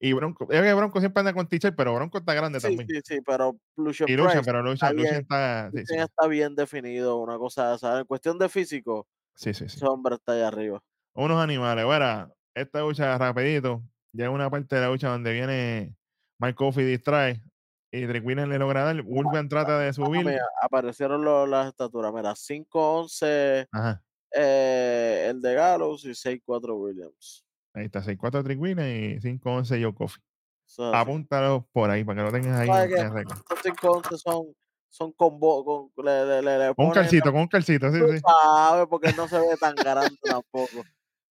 [0.00, 2.88] Y Bronco, es que Bronco siempre anda con t pero Bronco está grande Sí, también.
[2.88, 5.70] sí, sí, pero Lucian Y Lucha, Price pero Lucha, está Lucha bien, está.
[5.72, 8.00] Sí, Lucian está bien definido, una cosa, ¿sabes?
[8.02, 9.76] En cuestión de físico, sí, sí, sí.
[9.76, 10.80] ese hombre está allá arriba.
[11.14, 11.84] Unos animales.
[11.84, 13.82] Bueno, esta lucha rapidito.
[14.12, 15.96] Llega una parte de la lucha donde viene
[16.38, 17.42] Mike Coffey distrae
[17.90, 19.02] y Williams le logra dar.
[19.02, 20.24] Wolfgang trata de subir.
[20.24, 22.12] mira, aparecieron los- las estaturas.
[22.14, 24.00] Mira, 5'11 Ajá.
[24.32, 27.44] eh, el de Gallows y 6'4 Williams.
[27.78, 28.82] Ahí está, 6-4 Trick Williams
[29.24, 30.22] y 5-11 Joe Coffey.
[30.66, 31.02] Eso es así.
[31.02, 32.68] Apúntalo por ahí para que lo tengas ahí.
[32.68, 34.46] Estos 5'11 son,
[34.90, 38.20] son con, con le, le, le, Con calcito, con un calcito, sí, sí.
[38.20, 40.82] sabes, porque no se ve tan grande tampoco.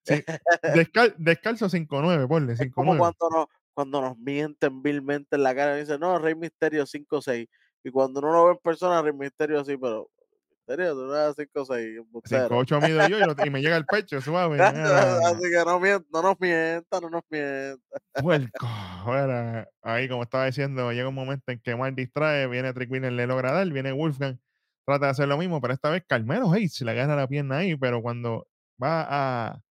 [0.03, 0.23] Sí.
[0.63, 2.97] Descal- descalzo 5-9, ponle, Es como 5-9.
[2.97, 7.47] cuando nos, cuando nos mienten vilmente en la cara y dicen, no, Rey Misterio 5'6.
[7.83, 10.09] Y cuando uno lo ve en persona, Rey Misterio así, pero
[10.67, 12.49] Misterio, tú no eres 5'6, embustero.
[12.49, 14.59] 5-8 mido yo y, me llega el pecho, suave.
[14.61, 15.81] Así que no, nos
[16.39, 17.89] mientan, no nos mientan.
[18.21, 18.67] puerco.
[19.05, 23.15] Mira, ahí, como estaba diciendo, llega un momento en que Mark distrae, viene Trick Williams,
[23.15, 24.37] le logra dar, viene Wolfgang,
[24.85, 27.77] trata de hacer lo mismo, pero esta vez Carmelo Hayes le agarra la pierna ahí,
[27.77, 28.45] pero cuando
[28.81, 29.61] va a,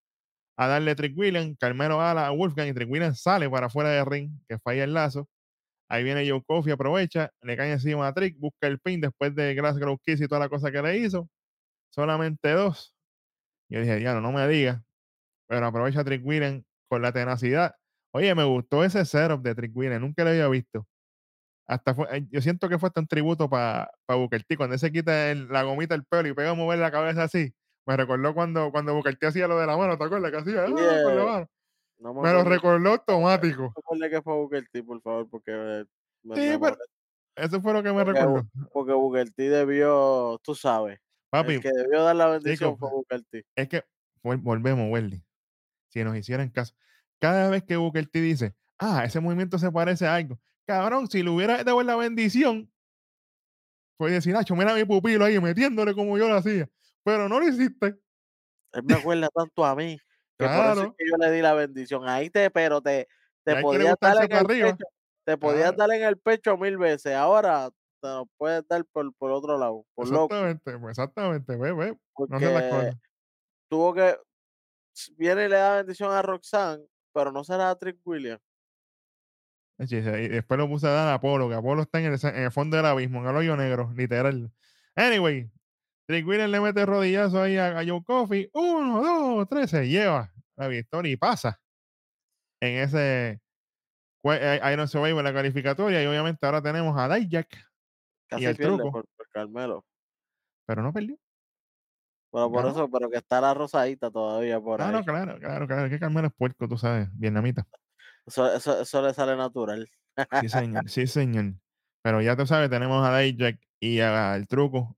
[0.56, 4.06] a darle Trick Williams, Carmelo ala a Wolfgang y Trick Williams sale para afuera del
[4.06, 5.28] ring, que falla el lazo.
[5.88, 9.54] Ahí viene Joe Coffey, aprovecha, le cae encima a Trick, busca el pin después de
[9.54, 11.28] Glasgow Kiss y toda la cosa que le hizo.
[11.92, 12.94] Solamente dos.
[13.70, 14.82] Yo dije, ya no, no me digas.
[15.48, 17.74] Pero aprovecha a Trick Williams con la tenacidad.
[18.14, 20.86] Oye, me gustó ese setup de Trick Williams, nunca lo había visto.
[21.68, 24.56] Hasta fue, eh, yo siento que fue hasta un tributo para pa Booker T.
[24.56, 27.24] Cuando él se quita el- la gomita del pelo y pega a mover la cabeza
[27.24, 27.54] así,
[27.86, 30.30] me recordó cuando, cuando Booker T hacía lo de la mano, ¿te acuerdas?
[30.32, 31.48] Que hacía "Ah", con la mano.
[31.98, 33.72] No Me lo recordó automático.
[33.76, 35.52] acuerdo que fue Booker T, por favor, porque
[36.22, 36.76] me, Sí, me pero-
[37.36, 38.48] Eso fue lo que me Porque recordó.
[38.72, 40.98] porque Booker T debió, tú sabes,
[41.30, 43.44] Papi, el que debió dar la bendición chico, fue Booker T.
[43.56, 43.84] es que
[44.22, 45.22] vol- volvemos, Welly.
[45.88, 46.74] Si nos hicieran caso,
[47.18, 51.22] cada vez que Booker T dice, ah, ese movimiento se parece a algo, cabrón, si
[51.22, 52.70] le hubiera dado la bendición,
[53.98, 56.68] puede decir, Nacho, mira a mi pupilo ahí metiéndole como yo lo hacía,
[57.02, 57.98] pero no lo hiciste.
[58.72, 59.98] Él me acuerda tanto a mí
[60.38, 60.94] que por eso es Claro.
[60.98, 62.08] que yo le di la bendición.
[62.08, 63.08] Ahí te, pero te,
[63.44, 64.76] te podías dar en el arriba.
[64.76, 64.84] pecho,
[65.24, 65.76] te podías Claro.
[65.76, 67.14] dar en el pecho mil veces.
[67.14, 67.70] Ahora
[68.02, 70.06] te lo puedes dar por, por otro lado, por.
[70.06, 72.96] Exactamente, pues, exactamente, ve, ve, no Porque cosas.
[73.68, 74.16] tuvo que
[75.16, 78.42] viene y le da bendición a Roxanne, pero no será a Trick Williams.
[79.78, 82.50] Y después lo puse a dar a Apolo, que Apolo está en el, en el
[82.50, 84.50] fondo del abismo, en el hoyo negro, literal.
[84.94, 85.50] Anyway,
[86.06, 88.48] Trick Williams le mete rodillazo ahí a, a Joe Coffey.
[88.52, 91.60] Uno, dos, tres, se lleva la victoria y pasa
[92.60, 93.40] en ese
[94.24, 96.02] eh, Iron Survivor la calificatoria.
[96.02, 97.48] Y obviamente ahora tenemos a Dijak,
[98.28, 98.92] Casi el pierde truco.
[98.92, 99.84] por, por Carmelo.
[100.66, 101.16] pero no perdió.
[102.32, 104.92] Pero por eso, pero que está la rosadita todavía por Ah, ahí.
[104.92, 105.88] no, claro, claro, claro.
[105.88, 107.66] Que Carmelo es puerco, tú sabes, vietnamita.
[108.26, 109.88] Eso, eso, eso le sale natural.
[110.40, 111.54] Sí, señor, sí, señor.
[112.02, 114.96] Pero ya tú sabes, tenemos a Jack y al truco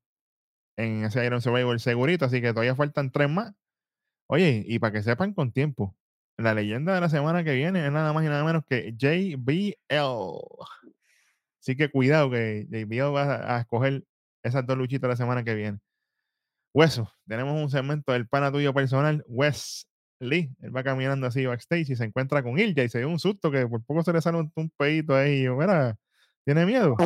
[0.79, 3.53] en ese Iron Survivor segurito, así que todavía faltan tres más.
[4.29, 5.97] Oye, y para que sepan con tiempo,
[6.37, 10.41] la leyenda de la semana que viene es nada más y nada menos que JBL.
[11.61, 14.05] Así que cuidado que JBL va a, escoger
[14.43, 15.79] esas dos luchitas la semana que viene.
[16.73, 19.89] Hueso, tenemos un segmento del pana tuyo personal, Wes
[20.21, 20.55] Lee.
[20.63, 23.51] Él va caminando así backstage y se encuentra con Ilja y se dio un susto
[23.51, 25.45] que por poco se le sale un, un pedito ahí.
[25.45, 25.97] Y mira,
[26.45, 26.97] ¿tiene miedo?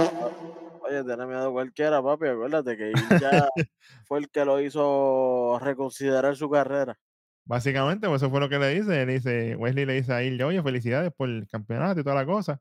[0.93, 2.27] Oye, tiene miedo cualquiera, papi.
[2.27, 3.49] Acuérdate que ya
[4.07, 6.99] fue el que lo hizo reconsiderar su carrera.
[7.45, 9.07] Básicamente, pues eso fue lo que le dice.
[9.07, 12.27] Le dice, Wesley le dice a Ilja, oye, felicidades por el campeonato y toda la
[12.27, 12.61] cosa.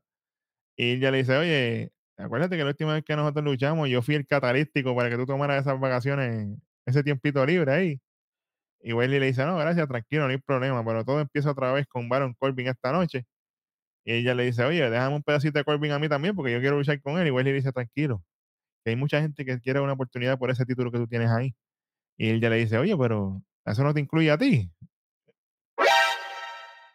[0.76, 4.14] Y Ilja le dice, oye, acuérdate que la última vez que nosotros luchamos, yo fui
[4.14, 8.00] el catalístico para que tú tomaras esas vacaciones, ese tiempito libre ahí.
[8.80, 11.86] Y Wesley le dice, no, gracias, tranquilo, no hay problema, pero todo empieza otra vez
[11.86, 13.26] con Baron Corbin esta noche.
[14.04, 16.60] Y ella le dice, oye, déjame un pedacito de Corbin a mí también porque yo
[16.60, 17.26] quiero luchar con él.
[17.28, 18.24] Y Wesley le dice, tranquilo,
[18.84, 21.54] que hay mucha gente que quiere una oportunidad por ese título que tú tienes ahí.
[22.16, 24.70] Y ella le dice, oye, pero eso no te incluye a ti.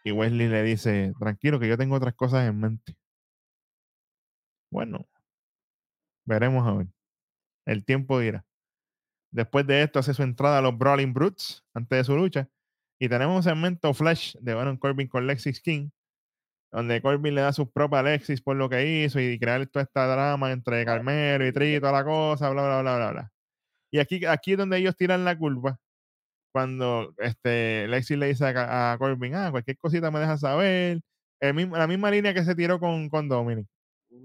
[0.04, 2.96] Y Wesley le dice, tranquilo, que yo tengo otras cosas en mente.
[4.72, 5.06] Bueno,
[6.26, 6.88] veremos a ver.
[7.66, 8.46] El tiempo dirá.
[9.32, 12.50] Después de esto hace su entrada a los Brawling Brutes antes de su lucha.
[13.00, 15.90] Y tenemos un segmento flash de Baron Corbin con Lexis King,
[16.72, 20.08] donde Corbin le da sus propias Alexis por lo que hizo y crear toda esta
[20.08, 23.32] drama entre Carmelo y Tri, toda la cosa, bla, bla, bla, bla, bla.
[23.92, 25.80] Y aquí, aquí es donde ellos tiran la curva.
[26.52, 31.02] Cuando este, Alexis le dice a, a Corbin, ah, cualquier cosita me deja saber.
[31.40, 33.68] El mismo, la misma línea que se tiró con, con Dominic.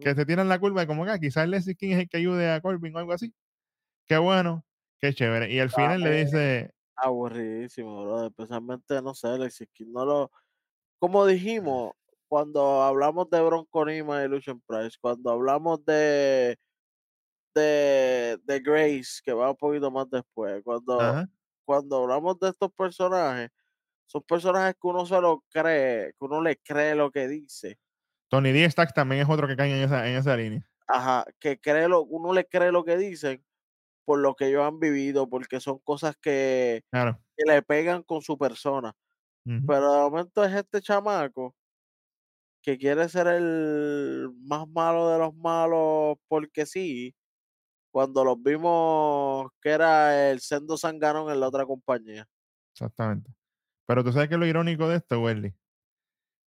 [0.00, 2.16] Que se tiran la curva y como que ah, quizás Lexis King es el que
[2.16, 3.34] ayude a Corbin o algo así.
[4.08, 4.64] Qué bueno,
[5.00, 5.52] qué chévere.
[5.52, 8.26] Y al final le dice, Aburridísimo, bro.
[8.26, 10.30] Especialmente, no sé, Alexis King no lo.
[10.98, 11.92] Como dijimos,
[12.32, 16.56] cuando hablamos de Bronco Nima y Lucian Price, cuando hablamos de.
[17.54, 21.28] de, de Grace, que va un poquito más después, cuando, ajá,
[21.66, 23.50] cuando hablamos de estos personajes,
[24.06, 27.78] son personajes que uno se lo cree, que uno le cree lo que dice.
[28.30, 28.70] Tony D.
[28.70, 30.66] Stacks también es otro que cae en esa, en esa línea.
[30.86, 33.44] Ajá, que cree lo, uno le cree lo que dicen
[34.06, 37.20] por lo que ellos han vivido, porque son cosas que, Claro.
[37.36, 38.94] que le pegan con su persona.
[39.44, 41.54] Pero de momento es este chamaco
[42.62, 47.14] que quiere ser el más malo de los malos porque sí,
[47.92, 52.26] cuando los vimos que era el sendo sanganón en la otra compañía.
[52.74, 53.30] Exactamente.
[53.86, 55.52] Pero tú sabes que es lo irónico de esto, Welly.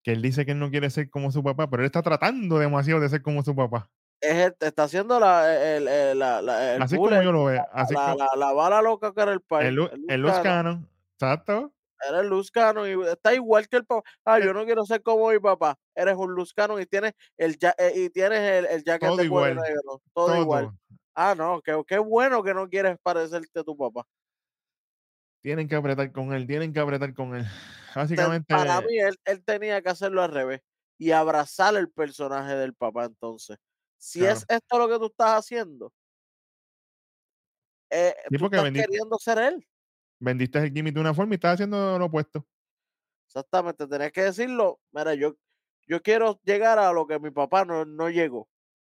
[0.03, 2.57] Que él dice que él no quiere ser como su papá, pero él está tratando
[2.59, 3.89] demasiado de ser como su papá.
[4.21, 7.55] Es el- está haciendo la, el, el- la, la- el Así como yo lo veo.
[7.57, 9.67] la, Así la, como la- la bala loca que era el país.
[9.67, 10.87] el, el Luz Cannon.
[11.13, 11.73] Exacto.
[12.07, 14.07] Era el Luz Cannon y está igual que el papá.
[14.25, 15.77] Ah, yo no quiero ser como mi papá.
[15.95, 19.17] Eres un Luz Cannon y tienes el ja- eh, y tienes el, el jacket Todo
[19.17, 19.55] de igual.
[19.55, 20.01] negro.
[20.13, 20.71] Todo, igual.
[21.13, 24.05] Ah, no, qué, qué bueno que no quieres parecerte a tu papá.
[25.41, 27.43] Tienen que apretar con él, tienen que apretar con él.
[27.93, 30.61] Te- Básicamente, Para mí, él, él tenía que hacerlo al revés
[30.97, 33.05] y abrazar el personaje del papá.
[33.05, 33.57] Entonces,
[33.97, 34.35] si Claro.
[34.37, 35.93] es esto lo que tú estás haciendo,
[37.89, 39.67] eh, Sí, tú estás queriendo ser él.
[40.19, 42.45] Vendiste el gimmick de una forma y estás haciendo lo opuesto.
[43.27, 44.79] Exactamente, tenés que decirlo.
[44.91, 45.35] Mira, yo,
[45.87, 48.47] yo quiero llegar a lo que mi papá no, no llegó.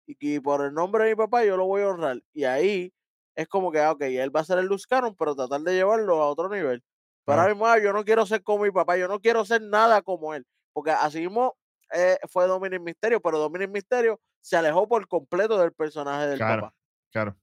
[0.07, 2.21] Y que por el nombre de mi papá yo lo voy a honrar.
[2.33, 2.93] Y ahí
[3.35, 5.73] es como que, ah, ok, él va a ser el Luz Cannon, pero tratar de
[5.73, 6.83] llevarlo a otro nivel.
[7.25, 9.61] Pero ahora mismo, ah, yo no quiero ser como mi papá, yo no quiero ser
[9.63, 10.45] nada como él.
[10.73, 11.57] Porque así mismo
[11.91, 16.61] eh, fue Dominic Misterio, pero Dominic Misterio se alejó por completo del personaje del Claro,
[16.63, 16.75] papá.
[17.11, 17.37] claro.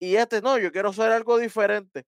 [0.00, 2.04] Y este no, yo quiero ser algo diferente.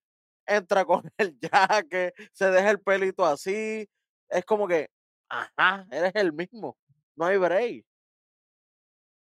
[0.50, 3.88] Entra con el jaque, se deja el pelito así.
[4.28, 4.88] Es como que,
[5.28, 6.76] ajá, eres el mismo.
[7.14, 7.84] No hay break.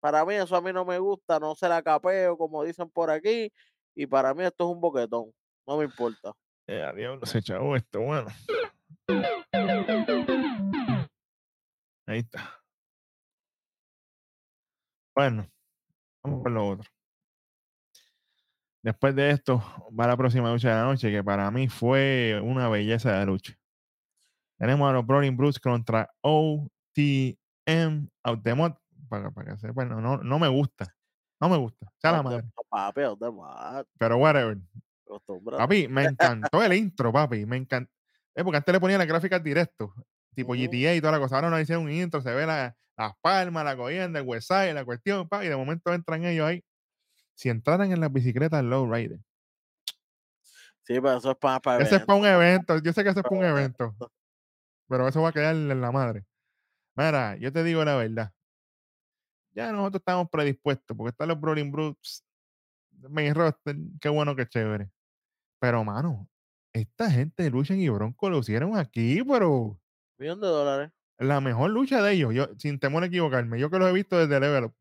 [0.01, 3.11] Para mí eso a mí no me gusta, no se la capeo como dicen por
[3.11, 3.53] aquí.
[3.95, 5.33] Y para mí esto es un boquetón.
[5.67, 6.33] No me importa.
[6.69, 8.29] Eh, a diablo, se echó esto, bueno.
[12.07, 12.63] Ahí está.
[15.15, 15.51] Bueno,
[16.23, 16.91] vamos con lo otro.
[18.83, 19.63] Después de esto,
[19.99, 23.55] va la próxima lucha de la noche, que para mí fue una belleza de lucha.
[24.59, 27.37] Tenemos a los Brawling Brutes contra OTM
[28.23, 28.79] Autemot.
[29.09, 30.95] Para, para que sepan, no, no, no me gusta.
[31.41, 31.91] No me gusta.
[32.03, 32.43] La No madre.
[32.43, 32.63] no, no
[33.99, 34.59] Pero whatever.
[35.59, 37.45] Papi, me encantó el intro, papi.
[37.47, 37.91] Me encantó.
[38.37, 39.93] porque antes le ponían las gráficas directo,
[40.35, 40.55] tipo.
[40.55, 41.37] GTA y toda la cosa.
[41.37, 44.85] Ahora nos hicieron un intro, se ve la- las palmas, la cogienda, el website, la
[44.85, 46.63] cuestión, papi, y de momento entran ellos ahí.
[47.41, 49.19] Si entraran en las bicicletas Low Rider.
[50.83, 52.77] Sí, pero eso es para, para Ese es para un evento.
[52.83, 53.97] Yo sé que ese es para un evento.
[54.87, 56.27] Pero eso va a quedar en la madre.
[56.95, 58.31] Mira, yo te digo la verdad.
[59.53, 62.23] Ya nosotros estamos predispuestos, porque están los Brawling Brutes,
[63.09, 64.91] main roster, qué bueno, qué chévere.
[65.61, 66.29] Pero, mano,
[66.75, 69.81] esta gente de Lucha y Bronco lo hicieron aquí, pero
[70.19, 70.93] Millón de dólares.
[71.17, 74.19] la mejor lucha de ellos, yo, sin temor a equivocarme, yo que los he visto
[74.19, 74.75] desde Level Up,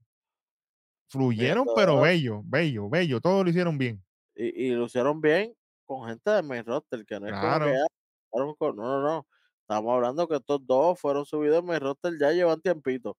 [1.10, 4.04] fluyeron, pero bello, bello, bello, todo lo hicieron bien.
[4.36, 5.54] Y, y lo hicieron bien
[5.86, 7.66] con gente de main roster, que no es como Claro.
[7.66, 7.74] que.
[7.76, 7.88] ah,
[8.34, 9.28] No, no, no.
[9.62, 13.18] Estamos hablando que estos dos fueron subidos en main roster ya llevan tiempito.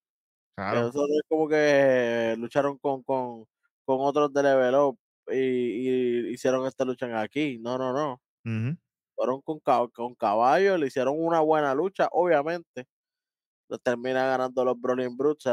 [0.56, 0.88] Claro.
[0.88, 3.44] Eso es como que lucharon con, con,
[3.84, 7.58] con otros de Level Up y, y hicieron esta lucha aquí.
[7.60, 8.20] No, no, no.
[9.14, 9.60] Fueron con,
[9.90, 12.86] con caballos, le hicieron una buena lucha, obviamente.
[13.68, 15.44] Lo termina ganando los Brawling Brutes.
[15.44, 15.52] Fue-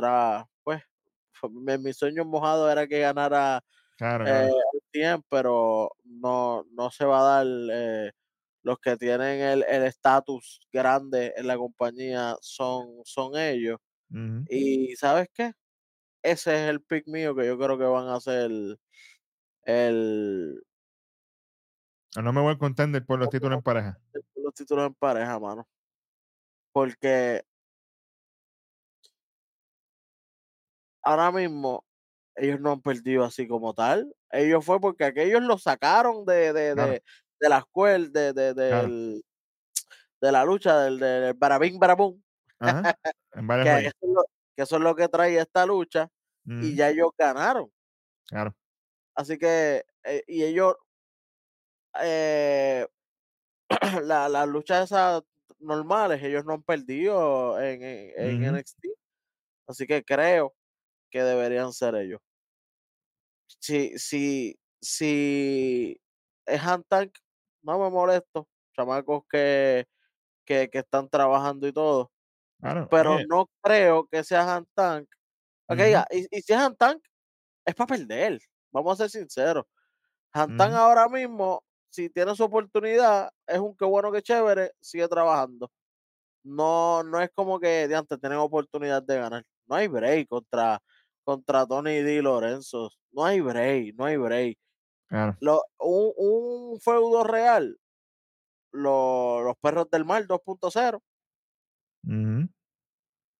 [1.50, 3.64] mi, sueño mojado era que ganara
[3.98, 4.50] Claro, eh,
[4.92, 5.24] claro.
[5.30, 7.48] Pero no, no se va a dar.
[7.72, 8.12] eh,
[8.64, 13.78] los que tienen el el estatus grande en la compañía son, son ellos.
[14.50, 15.54] Y ¿sabes qué?
[16.22, 18.52] Ese es el pick mío que yo creo que van a ser
[19.64, 20.64] el,
[22.22, 24.00] No me voy a contender por los títulos en pareja.
[24.36, 25.66] los títulos en pareja, mano.
[26.74, 27.44] Porque
[31.10, 31.84] ahora mismo
[32.36, 34.14] ellos no han perdido así como tal.
[34.32, 36.91] Ellos fue porque aquellos los sacaron de, de, Claro.
[36.91, 37.03] de,
[37.39, 38.82] de la escuela, de, de, Claro.
[38.88, 39.26] del,
[40.22, 42.22] de la lucha, del, del barabín barabum,
[42.60, 42.97] Ajá.
[43.34, 44.24] En varias que eso, es lo,
[44.55, 46.10] que eso es lo que trae esta lucha,
[46.45, 47.72] y ya ellos ganaron.
[48.28, 48.55] Claro.
[49.16, 50.76] Así que, eh, y ellos,
[52.01, 52.88] eh,
[54.03, 55.24] la- las luchas esas
[55.60, 58.55] normales, ellos no han perdido en, en.
[58.55, 58.86] NXT.
[59.68, 60.53] Así que creo
[61.12, 62.20] que deberían ser ellos.
[63.60, 65.99] Si, si, si
[66.45, 67.18] es Tank,
[67.62, 68.47] no me molesto.
[68.76, 69.86] Chamacos que,
[70.45, 72.12] que, que están trabajando y todo.
[72.60, 72.89] Claro.
[72.89, 75.10] Pero oye, no creo que sea Tank.
[75.70, 77.03] Ok, ujú, ya, y, y si es Tank,
[77.66, 78.39] es para perder.
[78.72, 79.66] Vamos a ser sinceros.
[80.47, 85.72] Ujú, ahora mismo, si tiene su oportunidad, es un que bueno que chévere, sigue trabajando.
[86.43, 89.43] No, no es como que de antes tienen oportunidad de ganar.
[89.68, 90.80] No hay break contra,
[91.28, 92.21] contra Tony D.
[92.21, 92.89] Lorenzo.
[93.11, 94.57] No hay break, no hay break.
[95.07, 95.36] Claro.
[95.41, 97.78] Lo- un, un feudo real,
[98.71, 101.01] lo- los perros del mar 2.0
[102.05, 102.49] Ujú,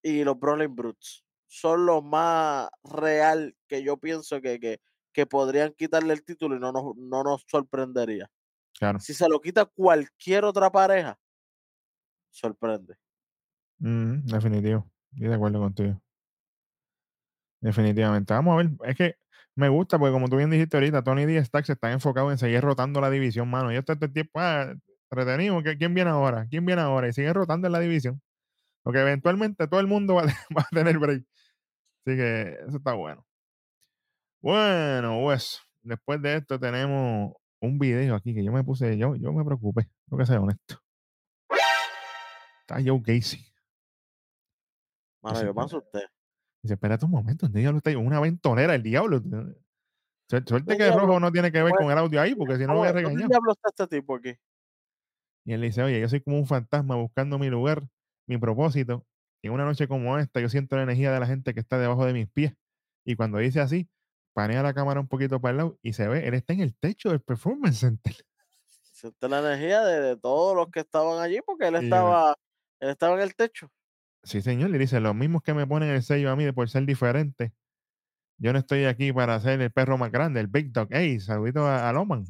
[0.04, 4.82] y los Brawling Brutes son los más real que yo pienso que, que,
[5.14, 8.30] que podrían quitarle el título y no nos, no nos sorprendería.
[8.78, 9.00] Claro.
[9.00, 11.18] Si se lo quita cualquier otra pareja,
[12.32, 12.96] sorprende.
[13.80, 14.86] Definitivo.
[15.14, 16.02] Estoy de acuerdo contigo.
[17.62, 18.34] Definitivamente.
[18.34, 18.70] Vamos a ver.
[18.90, 19.16] Es que
[19.56, 21.44] me gusta porque, como tú bien dijiste ahorita, Tony D.
[21.44, 23.72] Stacks está enfocado en seguir rotando la división, mano.
[23.72, 24.74] Estoy todo el tiempo, ah,
[25.10, 25.62] entretenido.
[25.64, 26.48] ¿qué- ¿Quién viene ahora?
[26.50, 27.08] ¿Quién viene ahora?
[27.08, 28.22] Y sigue rotando en la división.
[28.84, 30.16] Porque eventualmente todo el mundo
[30.58, 31.24] va, a- tener break.
[32.06, 33.26] Así que eso está bueno.
[34.42, 39.34] Bueno, pues, después de esto tenemos un video aquí que yo me puse, yo, yo
[39.34, 40.80] me preocupé, tengo que ser honesto.
[42.62, 43.44] Está Joe Casey.
[45.24, 45.54] Mano, yo.
[46.68, 47.98] Dice, espérate un momento, ¿dónde diablo está?
[47.98, 49.22] Una ventonera, el diablo.
[49.22, 49.56] Suer-
[50.28, 52.62] Suerte ¿Dónde que diablo- Rojo no tiene que ver con el audio ahí, porque si
[52.64, 52.94] no lo ¿Cómo voy a es?
[52.96, 53.30] ¿Dónde regañar.
[53.30, 54.36] diablo está este tipo aquí?
[55.46, 57.88] Y él dice, oye, yo soy como un fantasma buscando mi lugar,
[58.28, 59.06] mi propósito.
[59.42, 62.06] En una noche como esta, yo siento la energía de la gente que está debajo
[62.06, 62.54] de mis pies.
[63.06, 63.88] Y cuando dice así,
[64.34, 66.76] panea la cámara un poquito para el lado y se ve, él está en el
[66.76, 68.14] techo del Performance Center.
[68.92, 72.36] Siente la energía de, de todos los que estaban allí porque él estaba,
[72.82, 73.72] él estaba en el techo.
[74.28, 76.70] Sí, señor, le dice, los mismos que me ponen el sello a mí de por
[76.70, 77.54] ser diferente.
[78.38, 80.90] Yo no estoy aquí para ser el perro más grande, el Big Dog.
[80.92, 82.26] Ey, saludito a, a Loman.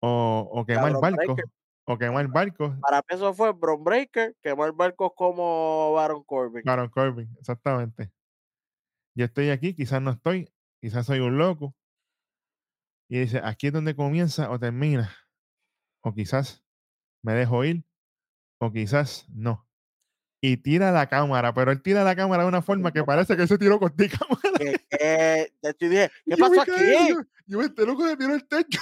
[0.00, 1.40] O, o quemar barcos.
[1.84, 2.76] O quemar barcos.
[2.80, 6.62] Para mí eso fue Bron Breaker, quemar barcos como Baron Corbin.
[6.64, 8.10] Baron Corbin, exactamente.
[9.14, 11.76] Yo estoy aquí, quizás no estoy, quizás soy un loco.
[13.08, 15.14] Y dice, aquí es donde comienza o termina.
[16.00, 16.64] O quizás
[17.22, 17.84] me dejo ir,
[18.58, 19.69] o quizás no.
[20.42, 23.46] Y tira la cámara, pero él tira la cámara de una forma que parece que
[23.46, 24.58] se tiró con ti cámara.
[25.78, 26.70] Yo dije, ¿qué pasó aquí?
[27.10, 27.16] Yo,
[27.46, 28.80] yo este loco se tiró el techo.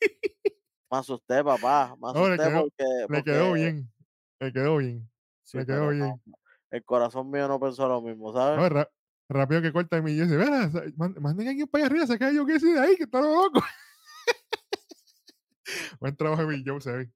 [0.90, 1.96] Me asusté, papá.
[2.00, 3.92] No, le asusté quedó- porque, Le quedó porque- bien.
[4.40, 5.10] Le quedó bien.
[5.42, 6.00] sí, le quedó bien.
[6.00, 6.20] no,
[6.70, 8.72] el corazón mío no pensó lo mismo, ¿sabes?
[8.72, 8.86] No,
[9.28, 12.44] rápido que corta y me dice, verá, manden a alguien para allá arriba, saca yo
[12.46, 13.62] que de ahí, que está loco.
[16.00, 17.10] Buen trabajo Bill Joe, se ve.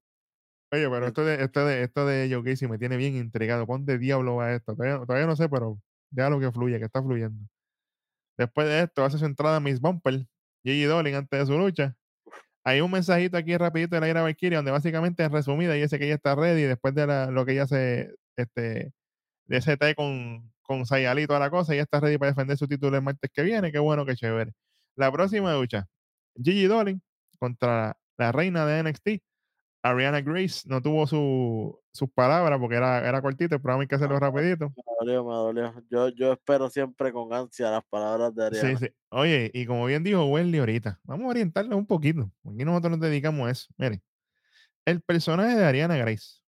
[0.73, 3.67] Oye, pero esto de, esto de, esto de Joe Casey me tiene bien intrigado.
[3.67, 4.75] ¿Pon de diablo va esto?
[4.75, 5.79] Todavía, todavía no sé, pero
[6.11, 7.47] déjalo que fluya, que está fluyendo.
[8.39, 10.27] Después de esto, hace su entrada Miss Bumper,
[10.65, 11.97] Gigi Dolin, antes de su lucha.
[12.65, 15.99] Hay un mensajito aquí rapidito de la Ira Valkyria, donde básicamente es resumida y dice
[15.99, 18.93] que ella está ready después de la- lo que ella se este,
[19.47, 21.75] de ese té con, con Sayali y toda la cosa.
[21.77, 23.73] Y está ready para defender su título el martes que viene.
[23.73, 24.53] Qué bueno, qué chévere.
[24.97, 25.87] La próxima lucha,
[26.43, 27.03] Gigi Dolin
[27.39, 29.23] contra la reina de NXT,
[29.91, 30.69] Ariana Grace.
[30.69, 34.73] No tuvo su, sus palabras porque era, era cortito, el programa hay que hacerlo rapidito.
[34.77, 35.75] Me dolió, me dolió.
[35.91, 38.69] Yo, yo espero siempre con ansia las palabras de Ariana.
[38.69, 38.93] Sí, sí.
[39.11, 42.31] Oye, y como bien dijo Wesley ahorita, vamos a orientarlo un poquito.
[42.45, 43.67] Aquí nosotros nos dedicamos a eso.
[43.77, 44.03] Miren,
[44.85, 46.43] el personaje de Ariana Grace,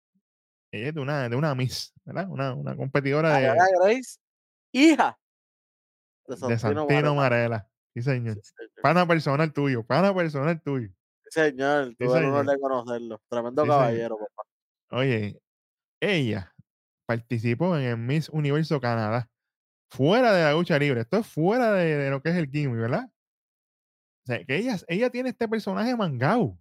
[0.71, 2.27] ella es de una, de una Miss, ¿verdad?
[2.29, 4.19] Una, una competidora de, Ariana Grace,
[4.71, 5.17] hija
[6.27, 7.49] de de Santino, Santino Marella.
[7.49, 7.69] Marella.
[7.93, 8.35] Sí, señor.
[8.35, 8.81] Sí, señor.
[8.81, 10.89] Pana personal tuyo, pana personal tuyo.
[11.35, 13.21] Señor, tuve el honor de conocerlo.
[13.27, 14.43] Tremendo Sí, caballero, papá.
[14.91, 15.37] Oye,
[15.99, 16.55] ella
[17.05, 19.29] participó en el Miss Universo Canadá,
[19.91, 21.01] fuera de la lucha libre.
[21.01, 23.09] Esto es fuera de, de lo que es el gimmick, ¿verdad?
[24.23, 26.57] O sea, que ella, ella tiene este personaje mangao.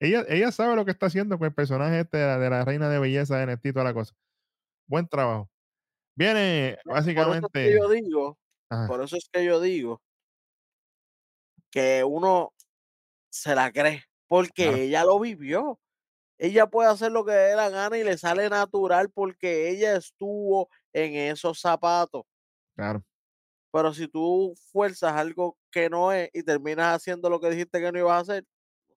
[0.00, 2.64] Ella, ella sabe lo que está haciendo con el personaje este de la, de la
[2.64, 4.14] reina de belleza de y toda la cosa.
[4.88, 5.48] Buen trabajo.
[6.16, 7.72] Viene Por eso es que básicamente.
[7.72, 8.38] yo digo,
[8.68, 10.02] Ajá, por eso es que yo digo
[11.70, 12.53] que uno
[13.34, 14.84] se la cree, porque Claro.
[14.84, 15.80] ella lo vivió.
[16.38, 19.96] Ella puede hacer lo que le dé la gana y le sale natural porque ella
[19.96, 22.24] estuvo en esos zapatos.
[22.76, 23.04] claro,
[23.72, 27.90] Pero si tú fuerzas algo que no es y terminas haciendo lo que dijiste que
[27.92, 28.44] no ibas a hacer,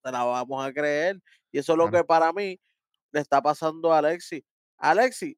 [0.03, 1.19] te la vamos a creer.
[1.51, 2.59] Y eso es lo que para mí
[3.11, 4.45] le está pasando a Alexi.
[4.77, 5.37] Alexi,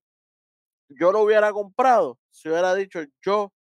[0.89, 3.54] yo lo hubiera comprado si hubiera dicho, yo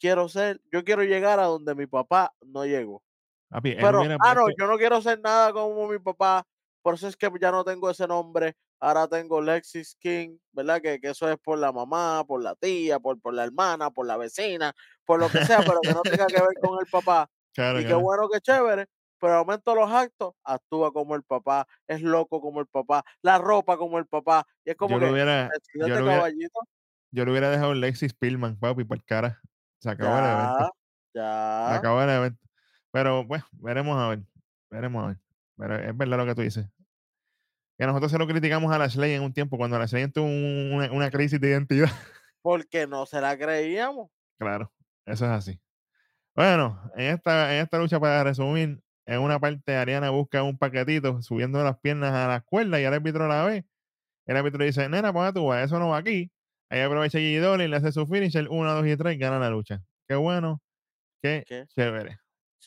[0.00, 3.04] quiero ser, yo quiero llegar a donde mi papá no llegó.
[3.48, 6.44] Papi, Pero, ah, no, yo no quiero ser nada como mi papá,
[6.82, 10.80] por eso es que ya no tengo ese nombre, ahora tengo Lexis King, ¿verdad?
[10.80, 14.06] Que, que eso es por la mamá, por la tía, por, por la hermana, por
[14.06, 14.72] la vecina,
[15.04, 17.28] por lo que sea, pero que no tenga que ver con el papá.
[17.56, 18.86] Claro, Y qué bueno, que chévere,
[19.18, 23.02] pero al momento de los actos, actúa como el papá, es loco como el papá,
[23.22, 26.28] la ropa como el papá, y es como Yo que, lo hubiera, yo lo hubiera,
[27.12, 29.40] yo lo hubiera dejado Lexi Spillman, papi, por cara.
[29.78, 30.58] Se acabó el evento.
[30.58, 30.68] ya,
[31.14, 32.45] Se ya, acabó el evento.
[32.96, 34.20] Pero, bueno, veremos a ver.
[34.70, 35.16] Veremos a ver.
[35.58, 36.66] Pero es verdad lo que tú dices.
[37.78, 40.90] Que nosotros se lo criticamos a Lashley en un tiempo, cuando Lashley tuvo un- una,
[40.90, 41.90] una crisis de identidad.
[42.42, 44.08] porque no se la creíamos.
[44.38, 44.72] Claro,
[45.04, 45.60] eso es así.
[46.34, 51.20] Bueno, en esta, en esta lucha, para resumir, en una parte Ariana busca un paquetito
[51.20, 53.66] subiendo las piernas a la cuerda y el árbitro la ve.
[54.26, 56.32] El árbitro dice, nena, ponga tú, eso no va aquí.
[56.70, 59.82] Ahí aprovecha Gigi Dolin, le hace su finisher, 1, 2 y 3, gana la lucha.
[60.08, 60.62] Qué bueno,
[61.22, 61.66] qué ¿Qué?
[61.68, 62.18] chévere.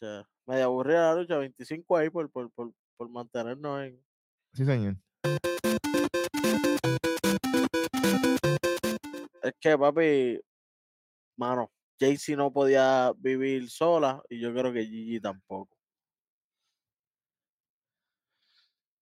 [0.02, 4.02] O sea, media aburrida la lucha, 25 ahí por, por, por, por mantenernos en.
[4.54, 4.96] Sí, señor.
[9.44, 10.40] Es que, papi,
[11.38, 11.70] mano,
[12.00, 15.76] Jaycee no podía vivir sola y yo creo que Gigi tampoco.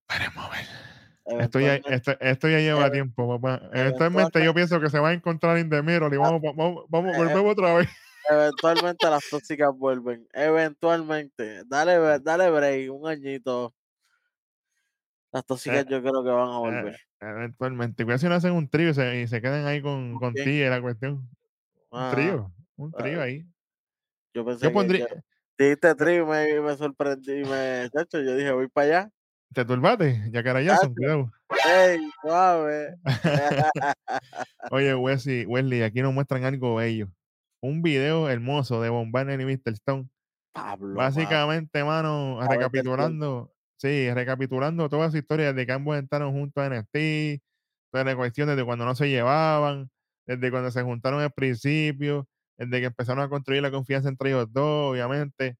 [0.09, 0.65] Veremos a ver.
[1.43, 3.69] Esto ya, esto, esto ya lleva tiempo, papá.
[3.71, 7.17] Eventualmente yo pienso que se va a encontrar en Demiro y vamos, vamos, vamos, eh,
[7.19, 7.87] volvemos otra vez.
[8.29, 10.27] Eventualmente las tóxicas vuelven.
[10.33, 11.63] Eventualmente.
[11.65, 13.73] Dale, dale break, un añito.
[15.31, 16.95] Las tóxicas yo creo que van a volver.
[16.95, 18.03] Eh, eventualmente.
[18.03, 20.63] Cuidado si no hacen un trío y se, y se quedan ahí con, ¿Con ti,
[20.63, 21.29] la cuestión.
[21.89, 23.45] Un Ah, trío, un ah, trío ahí.
[24.33, 25.15] yo pensé Yo que pondría, yo-
[25.57, 29.11] dijiste tri y me, me sorprendí me, chacho, yo dije, voy para allá.
[29.53, 31.31] te turbate, ya cara Chacho, Jason, cuidado.
[31.65, 32.95] ey, suave.
[34.71, 37.07] Oye, Wesley, Wesley, aquí nos muestran algo bello.
[37.61, 39.73] Un video hermoso de Von Barner y Mr.
[39.73, 40.09] Stone.
[40.51, 40.95] Pablo.
[40.95, 47.41] Básicamente, mano, recapitulando, sí, recapitulando toda su historia desde que ambos entraron juntos a NXT,
[47.91, 49.89] todas las cuestiones de cuando no se llevaban,
[50.25, 52.27] desde cuando se juntaron al principio,
[52.57, 55.57] desde que empezaron a construir la confianza entre ellos dos, obviamente,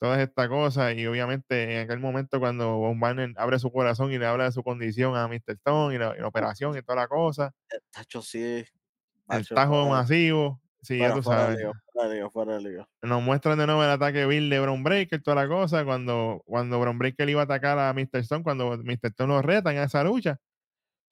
[0.00, 4.26] todas estas cosas, y obviamente en aquel momento cuando Von abre su corazón y le
[4.26, 5.54] habla de su condición a Mr.
[5.54, 7.52] Stone y la, y la operación y toda la cosa,
[7.90, 8.64] Tacho, sí.
[9.28, 12.88] el tajo masivo, sí, ya tú fuera sabes lío, fuera de lío, fuera de lío.
[13.02, 16.80] nos muestran de nuevo el ataque Bill de Bron Breaker, toda la cosa, cuando, cuando
[16.80, 18.20] Bron Breaker iba a atacar a Mr.
[18.20, 18.98] Stone, cuando Mr.
[19.10, 20.38] Stone lo reta en esa lucha,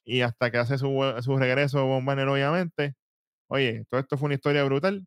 [0.05, 0.89] y hasta que hace su,
[1.23, 2.95] su regreso Von Banner, obviamente.
[3.49, 5.07] Oye, todo esto fue una historia brutal.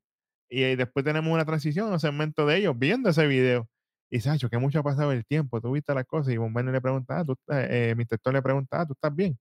[0.50, 3.70] Y, eh, después tenemos una transición, un segmento de ellos viendo ese video.
[4.12, 6.74] Y Sacho, que mucho ha pasado el tiempo, tú viste las cosas, y Von Banner
[6.74, 8.16] le pregunta, ah, tú, estás- eh, Mr.
[8.18, 9.38] Stone le pregunta, ah, tú estás bien.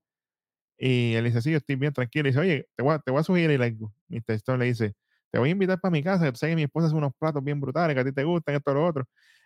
[0.78, 2.28] Y él dice, sí, yo estoy bien, tranquilo.
[2.28, 3.92] Y dice, oye, te voy a, te voy a sugerir algo.
[4.08, 4.34] Mr.
[4.36, 4.94] Stone le dice,
[5.30, 7.42] te voy a invitar para mi casa, que sabes que mi esposa hace unos platos
[7.44, 9.04] bien brutales, que a ti te gustan, esto, lo otro.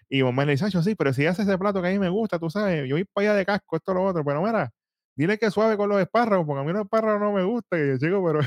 [0.08, 2.08] Y Bomber le dice, "Acho, sí, pero si hace ese plato que a mí me
[2.10, 4.24] gusta, tú sabes, yo voy para allá de casco, esto, lo otro.
[4.24, 4.70] Pero mira,
[5.16, 7.80] dile que suave con los espárragos, porque a mí los espárragos no me gustan.
[7.84, 8.40] Y yo, chico, pero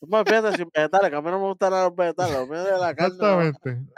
[0.00, 2.62] Tú me fíjate sin vegetales, que a mí no me gustan los vegetales, lo mío
[2.64, 3.16] de la carne.
[3.18, 3.40] no.
[3.42, 3.94] exactamente.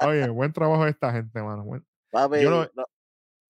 [0.00, 1.64] Oye, buen trabajo de esta gente, mano.
[1.64, 2.62] buen- Papi, Yo no,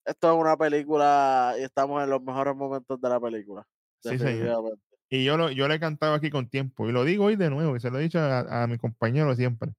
[0.05, 3.67] esto es una película y estamos en los mejores momentos de la película.
[4.01, 4.79] Sí, señor.
[5.15, 6.89] Y yo, lo, yo le he cantado aquí con tiempo.
[6.89, 7.77] Y lo digo hoy de nuevo.
[7.77, 9.73] Y se lo he dicho a, a mi compañero siempre.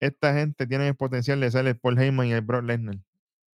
[0.00, 2.96] Esta gente tiene el potencial de ser el Paul Heyman y el Brock Lesnar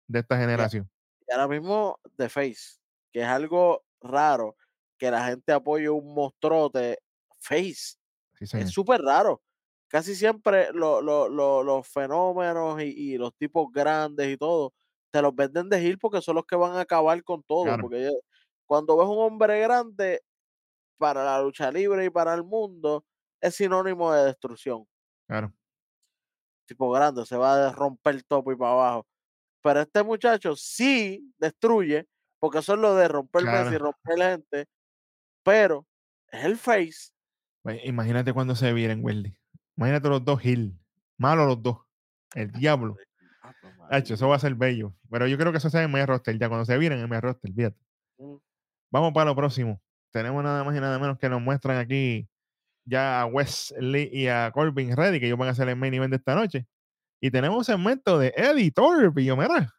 [0.07, 0.89] de esta generación.
[1.27, 2.79] Y ahora mismo The Face,
[3.12, 4.57] que es algo raro
[4.97, 6.99] que la gente apoye un monstruote
[7.41, 7.97] Face.
[8.41, 8.59] Sí.
[8.59, 9.43] Es súper raro.
[9.89, 14.73] Casi siempre lo- lo- lo- los fenómenos y, y los tipos grandes y todo,
[15.11, 17.64] te los venden de heel porque son los que van a acabar con todo.
[17.64, 17.83] Claro.
[17.83, 18.11] Porque
[18.66, 20.23] cuando ves un hombre grande
[20.99, 23.05] para la lucha libre y para el mundo,
[23.40, 24.84] es sinónimo de destrucción.
[25.26, 25.53] Claro.
[26.66, 29.07] Tipo grande, se va a romper el topo y para abajo.
[29.62, 32.07] Pero este muchacho sí destruye,
[32.38, 33.78] porque eso es lo de romper Messi y Claro.
[33.78, 34.66] romper gente,
[35.42, 35.86] pero
[36.30, 37.11] es el face.
[37.62, 39.34] Pues, Imagínate cuando se viren, Wendy.
[39.76, 40.78] Imagínate los dos Hill.
[41.16, 41.78] Malos los dos.
[42.34, 42.96] El diablo.
[43.90, 44.94] Hacho, eso va a ser bello.
[45.11, 46.38] Pero yo creo que eso se en media roster.
[46.38, 47.78] Ya cuando se viren en media roster, fíjate.
[48.18, 48.36] Mm,
[48.90, 49.80] Vamos para lo próximo.
[50.13, 52.29] Tenemos nada más y nada menos que nos muestran aquí
[52.85, 56.11] ya a Wesley y a Corbin Ready, que ellos van a hacer el main event
[56.11, 56.67] de esta noche.
[57.21, 59.75] Y tenemos un segmento de editor, pillo, mira.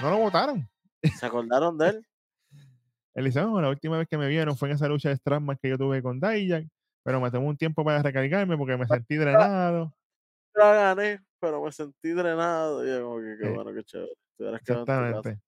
[0.00, 0.68] No lo votaron.
[1.02, 1.88] ¿Se acordaron de
[3.14, 3.24] él?
[3.24, 5.68] Dice, "Oh, la última vez que me vieron fue en esa lucha de Strasman que
[5.68, 6.66] yo tuve con Dijak,
[7.04, 9.92] pero me tomó un tiempo para recargarme porque me sentí drenado.
[10.54, 12.84] La gané, pero me sentí drenado.
[12.86, 13.54] Y yo como que qué Sí.
[13.54, 14.12] bueno, qué chévere.
[14.56, 15.38] Exactamente.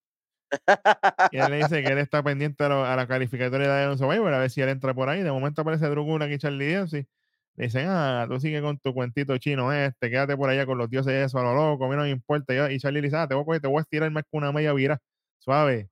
[1.30, 3.98] Y él le dice que él está pendiente a, lo- a la calificatoria de Iron
[3.98, 5.22] Survivor, a ver si él entra por ahí.
[5.22, 7.06] De momento aparece Drew Gulak y Charlie Dempsey.
[7.56, 10.90] Le dicen, ah, tú sigue con tu cuentito chino este, quédate por allá con los
[10.90, 12.52] dioses eso, a lo loco, a mí no me importa.
[12.72, 14.36] Y Charlie le dice, ah, te voy a coger, te voy a estirar más que
[14.36, 15.00] una media vira,
[15.38, 15.88] suave.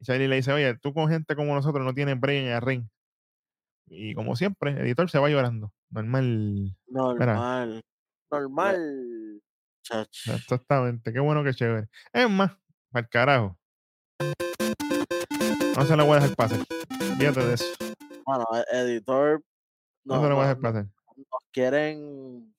[0.00, 2.60] Y Charlie le dice, oye, tú con gente como nosotros no tienes break en el
[2.60, 2.84] ring.
[3.86, 5.72] Y como siempre, el editor se va llorando.
[5.90, 6.76] Normal.
[6.86, 7.82] Normal.
[8.30, 9.40] Normal.
[9.82, 10.28] Chach.
[10.28, 11.14] Exactamente.
[11.14, 11.88] Qué bueno que chévere.
[12.12, 12.52] Es más,
[12.90, 13.58] para el carajo.
[15.76, 16.58] No se lo voy a dejar pasar.
[17.18, 17.64] Fíjate de eso.
[18.24, 19.42] Bueno, e- editor.
[20.04, 20.86] No, No, se lo voy a dejar pasar.
[21.16, 22.54] nos quieren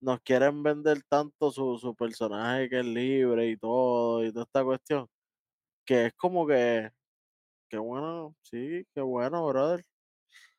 [0.00, 4.62] nos quieren vender tanto su, su personaje que es libre y todo y toda esta
[4.64, 5.08] cuestión
[5.84, 6.90] que es como que
[7.68, 9.84] qué bueno sí qué bueno brother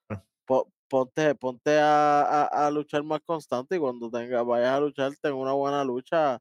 [0.10, 0.22] Ah.
[0.46, 5.14] Po- ponte ponte a, a- a luchar más constante y cuando tenga vayas a luchar
[5.22, 6.38] ten una buena lucha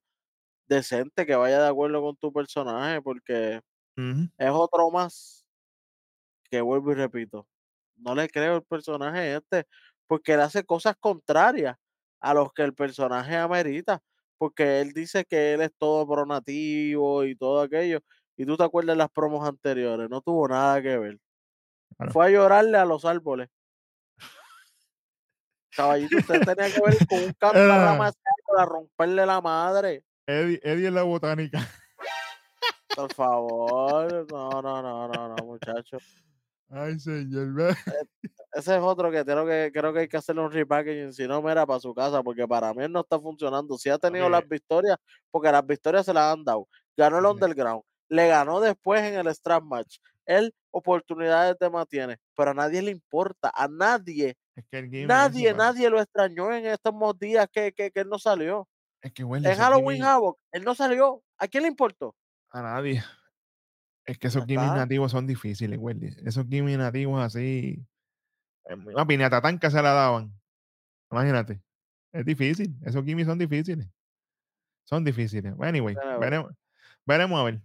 [0.68, 3.60] decente que vaya de acuerdo con tu personaje porque
[4.38, 5.44] es otro más
[6.50, 7.46] que vuelvo y repito.
[7.96, 9.66] No le creo el personaje este,
[10.06, 11.76] porque él hace cosas contrarias
[12.20, 14.00] a los que el personaje amerita,
[14.38, 18.00] porque él dice que él es todo pronativo y todo aquello,
[18.36, 21.18] y tú te acuerdas de las promos anteriores, no tuvo nada que ver.
[22.12, 23.48] Fue a llorarle a los árboles.
[25.76, 28.12] Caballito, usted tenía que ver con un canto Era- rama
[28.46, 30.04] para romperle la madre.
[30.28, 31.58] Eddie, Eddie en la botánica.
[32.94, 36.02] Por favor, no, no, no, no, no, muchachos.
[36.68, 37.54] Ay, señor.
[37.54, 37.74] ve.
[38.52, 41.40] Ese es otro que creo que creo que hay que hacerle un repackaging, si no,
[41.40, 43.78] mira, para su casa, porque para mí él no está funcionando.
[43.78, 44.98] Sí ha tenido las victorias,
[45.30, 46.68] porque las victorias se las han dado.
[46.94, 47.24] Ganó el.
[47.24, 49.96] Underground, le ganó después en el Strap Match.
[50.26, 54.90] Él oportunidades de más tiene, pero a nadie le importa, a nadie, Es que el
[54.90, 58.68] gimmick nadie, nadie lo extrañó en estos días que, que, que él no salió.
[59.02, 61.22] Es que huele En Halloween Havoc, él no salió.
[61.38, 62.16] ¿A quién le importó?
[62.50, 63.02] a nadie.
[64.04, 66.08] Es que esos gimmicks nativos son difíciles, Wendy.
[66.24, 67.84] Esos gimmicks nativos así.
[68.64, 70.32] Una piñata tanca se la daban.
[71.10, 71.60] Imagínate.
[72.12, 72.74] Es difícil.
[72.84, 73.86] Esos gimmicks son difíciles.
[74.84, 75.54] Son difíciles.
[75.60, 76.52] Anyway, veremos,
[77.04, 77.60] veremos a ver.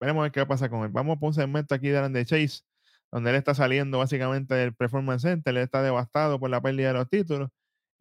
[0.00, 0.88] Veremos a ver qué va a pasar con él.
[0.88, 2.62] Vamos por un segmento aquí de Alan Chase,
[3.10, 5.54] donde él está saliendo básicamente del Performance Center.
[5.54, 7.50] Él está devastado por la pérdida de los títulos.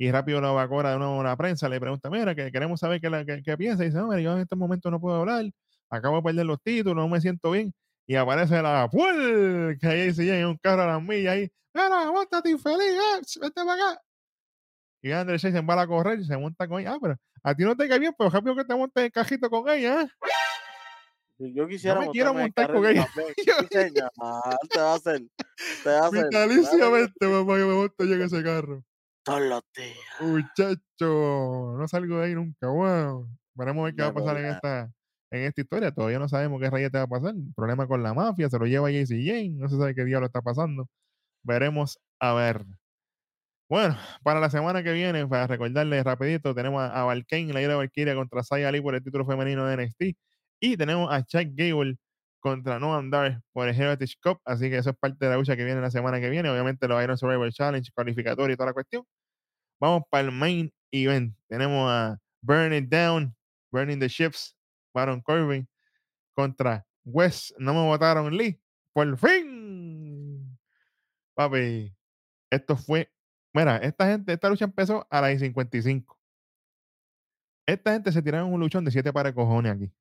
[0.02, 1.70] Y rápido lo evacora de nuevo a la prensa.
[1.70, 3.84] Le pregunta, mira, que queremos saber qué, la- qué- qué piensa.
[3.84, 5.46] Y dice, hombre, yo en este momento no puedo hablar.
[5.92, 7.72] Acabo de perder los títulos, no me siento bien.
[8.08, 9.78] Y aparece la ¡Puel!
[9.80, 11.52] que ahí se en un carro a las millas ahí.
[11.76, 14.02] Mira, aguántate infeliz, eh, vete para acá.
[15.04, 16.94] Y Chase se va a correr y se monta con ella.
[16.94, 19.52] Ah, pero a ti no te cae bien, pero rápido que te montes el cajito
[19.52, 20.08] con ella, ¿eh?
[21.54, 23.08] Yo quisiera me quiero montar con ella.
[23.16, 23.52] te
[24.80, 25.22] va a hacer.
[25.84, 26.24] Te va a hacer.
[26.26, 28.84] Vitaliciamente, papá, yo me monto yo en ese carro.
[29.24, 29.98] Todos los días.
[30.20, 32.68] Muchacho, no salgo de ahí nunca.
[32.68, 33.30] Wow.
[33.54, 34.92] Veremos a ver qué va a pasar en esta,
[35.30, 35.92] en esta historia.
[35.92, 37.36] Todavía no sabemos qué rayete va a pasar.
[37.56, 39.50] Problema con la mafia, se lo lleva JC Jane.
[39.52, 40.90] No se sabe qué diablo está pasando.
[41.44, 42.66] Veremos a ver.
[43.70, 47.70] Bueno, para la semana que viene, para recordarles rapidito, tenemos a, a Valkane, la ira
[47.72, 50.02] de Valkyria contra Saya Ali por el título femenino de NXT.
[50.60, 51.98] Y tenemos a Chuck Gable
[52.42, 54.42] contra Noam Dar por el Heritage Cup.
[54.44, 56.50] Así que eso es parte de la lucha que viene la semana que viene.
[56.50, 59.06] Obviamente los Iron Survivor Challenge, cualificatorio y toda la cuestión.
[59.80, 61.36] Vamos para el main event.
[61.48, 63.36] Tenemos a Burn It Down,
[63.72, 64.58] Burning the Ships,
[64.94, 65.68] Baron Corbin
[66.36, 67.54] contra Wes.
[67.58, 68.60] No me votaron Lee.
[68.94, 70.58] Por fin.
[71.34, 71.96] Papi,
[72.50, 73.10] esto fue.
[73.54, 76.18] Mira, esta gente, esta lucha empezó a las 55.
[77.66, 79.92] Esta gente se tiraron un luchón de siete para cojones aquí.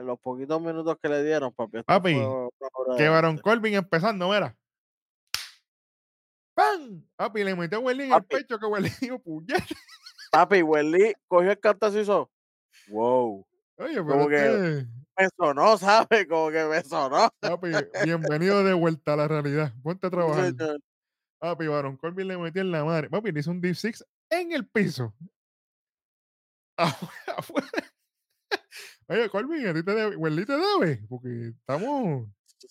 [0.00, 1.82] En los poquitos minutos que le dieron, papi.
[1.82, 2.14] Papi,
[2.96, 3.36] Que Baron.
[3.36, 4.56] Corbin empezando, mira.
[6.54, 7.06] ¡Pam!
[7.16, 9.62] Papi, le metió a Welly en el pecho que Welly dijo, puñet.
[10.32, 12.30] Papi, Welly cogió el cantazo y hizo.
[12.88, 13.46] Wow.
[13.76, 14.86] Oye, pero Como que-
[15.18, 15.76] Me sonó,
[16.08, 16.26] ¿sabes?
[16.26, 17.28] Como que me sonó.
[17.38, 17.68] papi,
[18.02, 19.74] bienvenido de vuelta a la realidad.
[19.82, 20.54] Ponte a trabajar.
[21.38, 23.10] Papi, Baron Corbin le metió en la madre.
[23.10, 25.12] Papi, le hizo un deep six en el piso.
[26.78, 27.89] Afuera, afuera.
[29.10, 32.28] Oye, Corbin, a ti te debe, Welly te debe, porque estamos,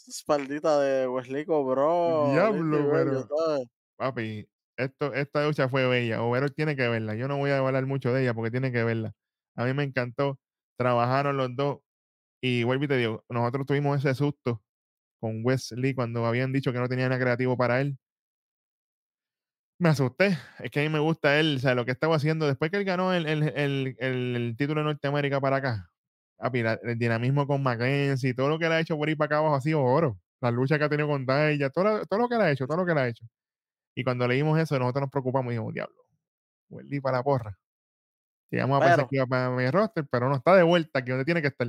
[0.08, 2.30] espaldita de Wesley cobró.
[2.32, 3.28] Diablo, pero-
[3.98, 6.22] papi, esto, esta lucha fue bella.
[6.24, 7.14] Overall tiene que verla.
[7.16, 9.12] Yo no voy a hablar mucho de ella porque tiene que verla.
[9.58, 10.40] A mí me encantó.
[10.78, 11.80] Trabajaron los dos.
[12.42, 14.64] Y vuelvo y te digo, nosotros tuvimos ese susto
[15.20, 17.98] con Wesley cuando habían dicho que no tenía nada creativo para él.
[19.78, 20.38] Me asusté.
[20.60, 22.78] Es que a mí me gusta él, o sea, lo que estaba haciendo después que
[22.78, 25.89] él ganó el, el- el- el- el título de Norteamérica para acá.
[26.40, 29.38] La- el dinamismo con Mackenzie, todo lo que él ha hecho por ahí para acá
[29.40, 30.18] abajo ha sido oro.
[30.42, 32.66] La lucha que ha tenido con Daya, todo, lo- todo lo que él ha hecho,
[32.66, 33.26] todo lo que él ha hecho.
[33.96, 35.96] Y cuando leímos eso, nosotros nos preocupamos y dijimos, diablo,
[36.70, 37.60] Wesley para la porra.
[38.50, 41.26] Llegamos a pensar que iba para mi roster, pero no está de vuelta aquí donde
[41.26, 41.68] tiene que estar.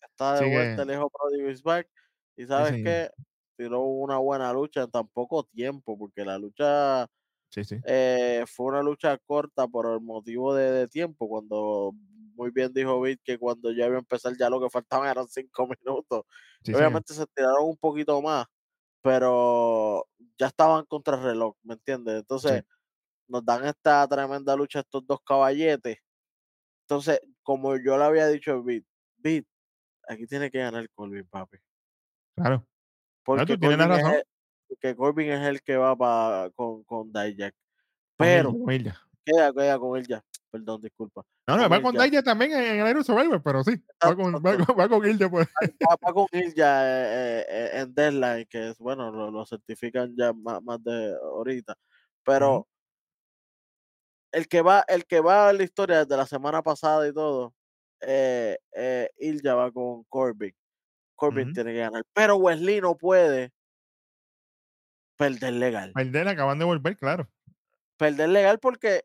[0.00, 1.88] Está de Así que- vuelta el hijo Prodigy is back.
[2.36, 2.84] Y sabes señor.
[2.84, 3.10] qué?
[3.56, 7.08] Tiró una buena lucha en tan poco tiempo, porque la lucha
[7.50, 7.76] Sí, sí.
[7.84, 11.92] eh, fue una lucha corta por el motivo de, de tiempo, cuando
[12.34, 15.28] muy bien dijo Vic que cuando ya iba a empezar ya lo que faltaban eran
[15.28, 16.24] cinco minutos.
[16.62, 16.74] sí.
[16.74, 18.46] Obviamente se tiraron un poquito más,
[19.02, 20.06] pero
[20.38, 22.16] ya estaban contra el reloj, ¿me entiendes?
[22.20, 22.64] Entonces
[23.28, 25.98] nos dan esta tremenda lucha estos dos caballetes.
[26.82, 28.84] Entonces, como yo le había dicho a Vic,
[29.16, 29.46] Vic,
[30.06, 31.56] aquí tiene que ganar Colvin, papi.
[32.36, 32.66] Claro.
[33.24, 34.12] Porque, tú tienes la razón.
[34.14, 37.54] el- Corbin es el que va pa- con, con Dijak.
[38.18, 38.66] Pero, con
[39.24, 40.22] queda, queda con él ya.
[40.54, 41.26] Perdón, disculpa.
[41.48, 41.98] No, no, va con ya.
[41.98, 43.72] Daya también en, el Iron Survivor, pero sí.
[44.00, 45.48] Va con, va, con- va con Ilja, pues.
[45.82, 50.32] Va, con él ya eh, eh, en Deadline, que es bueno, lo, lo certifican ya
[50.32, 51.74] más, más de ahorita.
[52.24, 52.68] Pero
[54.30, 57.52] el que va, el que va a la historia desde la semana pasada y todo,
[58.02, 60.54] eh, eh, Ilja va con Corbin.
[61.16, 62.04] Corbin tiene que ganar.
[62.12, 63.52] Pero Wesley no puede
[65.16, 65.90] perder legal.
[65.94, 67.28] Perder, acaban de volver, claro.
[67.96, 69.04] perder legal porque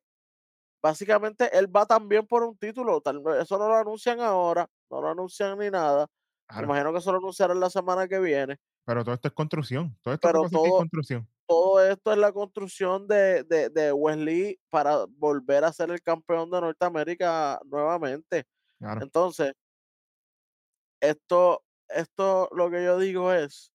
[0.81, 3.01] básicamente él va también por un título.
[3.01, 6.07] Tal vez eso no lo anuncian ahora, no lo anuncian ni nada.
[6.55, 8.57] Me imagino que eso lo anunciarán la semana que viene.
[8.85, 9.95] Pero todo esto es construcción.
[10.01, 11.27] Todo esto Pero aquí es todo- construcción.
[11.47, 16.49] Todo esto es la construcción de, de, de Wesley para volver a ser el campeón
[16.51, 18.45] de Norteamérica nuevamente.
[18.77, 19.01] Claro.
[19.01, 19.53] Entonces,
[21.01, 23.71] esto, esto lo que yo digo es,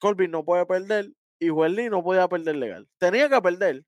[0.00, 1.10] Corbin no puede perder
[1.40, 2.88] y Wesley no podía perder legal.
[2.98, 3.84] Tenía que perder,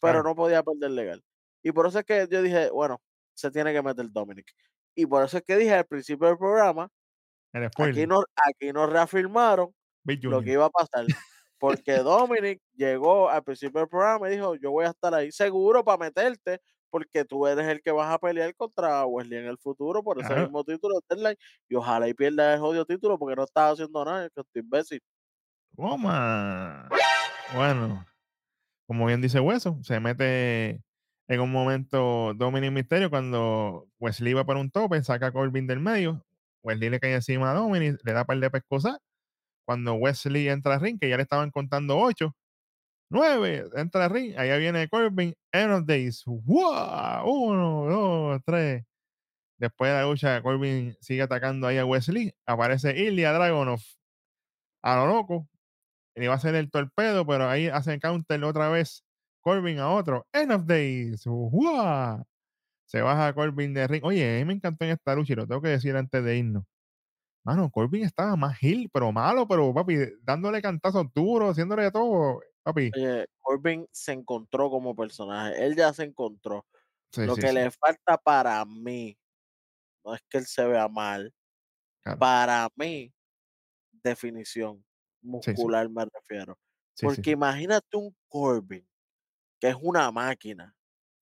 [0.00, 1.22] pero no podía perder legal.
[1.62, 3.00] Y por eso es que yo dije, bueno,
[3.34, 4.46] se tiene que meter Dominic.
[4.94, 6.88] Y por eso es que dije al principio del programa,
[7.92, 9.74] aquí nos, aquí nos reafirmaron
[10.30, 11.04] lo que iba a pasar.
[11.58, 15.82] Porque Dominic llegó al principio del programa y dijo, yo voy a estar ahí seguro
[15.82, 16.60] para meterte,
[16.90, 20.28] porque tú eres el que vas a pelear contra Wesley en el futuro por ese
[20.28, 20.42] Claro.
[20.42, 21.36] mismo título de.
[21.68, 25.00] Y ojalá y pierda el jodido título porque no estás haciendo nada, que estoy imbécil.
[25.74, 26.88] Toma.
[27.54, 28.06] Bueno,
[28.86, 30.82] como bien dice Hueso, se mete
[31.28, 35.80] en un momento Dominic Misterio cuando Wesley va para un tope, saca a Corbin del
[35.80, 36.24] medio.
[36.62, 38.98] Wesley le cae encima a Dominic, le da par de pescosas.
[39.66, 42.34] Cuando Wesley entra al ring, que ya le estaban contando ocho,
[43.10, 46.24] nueve, entra al ring, allá viene Corbin, End of Days.
[46.26, 47.24] ¡Wow!
[47.26, 48.84] Uno, dos, tres.
[49.58, 52.32] Después de la lucha, Corbin sigue atacando ahí a Wesley.
[52.46, 53.80] Aparece Ilya Dragonov
[54.82, 55.48] a lo loco.
[56.16, 59.04] Le va a hacer el torpedo, pero ahí hace counter otra vez
[59.42, 60.26] Corbin a otro.
[60.32, 61.24] End of Days.
[62.86, 64.04] Se baja Corbin de ring.
[64.04, 66.38] Oye, a mí me encantó en esta lucha y lo tengo que decir antes de
[66.38, 66.64] irnos.
[67.44, 72.40] Mano, Corbin estaba más heel, pero malo, pero papi, dándole cantazos duros, haciéndole de todo.
[72.64, 75.64] Papi, Oye, Corbin se encontró como personaje.
[75.64, 76.66] Él ya se encontró.
[77.12, 79.18] sí, Lo sí, que sí, le falta para mí,
[80.04, 81.34] no es que él se vea mal,
[82.02, 82.18] Claro.
[82.18, 83.14] para mí,
[83.92, 84.85] definición
[85.42, 85.50] sí.
[85.50, 86.58] muscular me refiero.
[86.94, 88.86] sí, Porque imagínate un Corbin,
[89.60, 90.74] que es una máquina,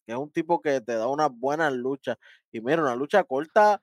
[0.07, 2.17] que es un tipo que te da unas buenas luchas.
[2.53, 3.83] Y mira, una lucha corta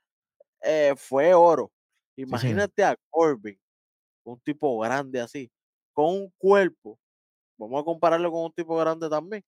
[0.61, 1.71] eh, fue oro.
[2.15, 3.59] Imagínate a Corbin,
[4.23, 5.51] un tipo grande así,
[5.93, 6.99] con un cuerpo,
[7.57, 9.43] vamos a compararlo con un tipo grande también,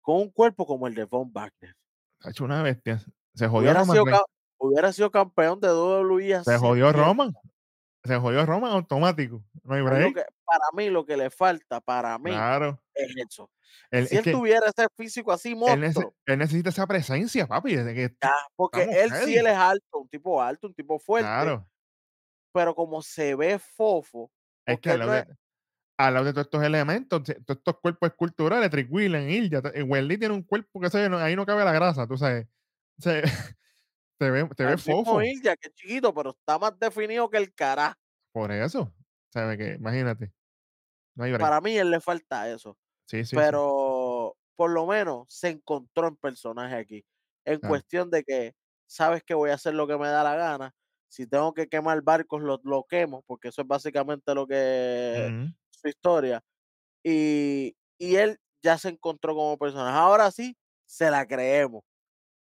[0.00, 1.74] con un cuerpo como el de Von Wagner.
[2.20, 3.04] Ha hecho una bestia.
[3.34, 4.26] Se jodió Hubiera Roman sido,
[4.58, 6.92] hubiera sido campeón de WWE Se jodió.
[6.92, 7.34] Roman.
[8.06, 9.42] Se jodió Roman automático.
[9.64, 10.14] No hay break.
[10.14, 12.80] que- para mí lo que le falta, para mí, Claro.
[12.94, 13.50] es eso.
[13.90, 17.46] Él, Si es él tuviera ese físico así él, nece- monstruo, él necesita esa presencia,
[17.46, 17.74] papi.
[17.76, 21.26] Desde que, ya, porque él sí él es alto, un tipo alto, un tipo fuerte,
[21.28, 21.68] claro.
[22.52, 24.30] pero como se ve fofo,
[24.64, 28.08] Es que al él lado, no es lado de todos estos elementos, todos estos cuerpos
[28.08, 31.72] esculturales, Trick Wheeler, Ilja, t- Welly tiene un cuerpo que se ahí no cabe la
[31.72, 32.46] grasa, tú sabes.
[32.98, 33.22] Se,
[34.18, 35.20] te ve, te ve fofo.
[35.22, 37.96] Ilja, que es chiquito, pero está más definido que el carajo.
[38.32, 38.94] Por eso.
[39.30, 40.32] ¿Sabes que Imagínate.
[41.16, 41.52] No hay break.
[41.52, 42.78] Para mí él le falta eso.
[43.06, 43.56] Sí, sí, sí.
[43.56, 47.06] pero por lo menos se encontró en personaje aquí.
[47.46, 48.54] En cuestión de que
[48.86, 50.72] sabes que voy a hacer lo que me da la gana.
[51.08, 55.52] Si tengo que quemar barcos, lo, lo quemo, porque eso es básicamente lo que Ujú.
[55.70, 56.42] su historia.
[57.04, 59.96] Y, y él ya se encontró como personaje.
[59.98, 60.56] Ahora sí,
[60.86, 61.82] se la creemos.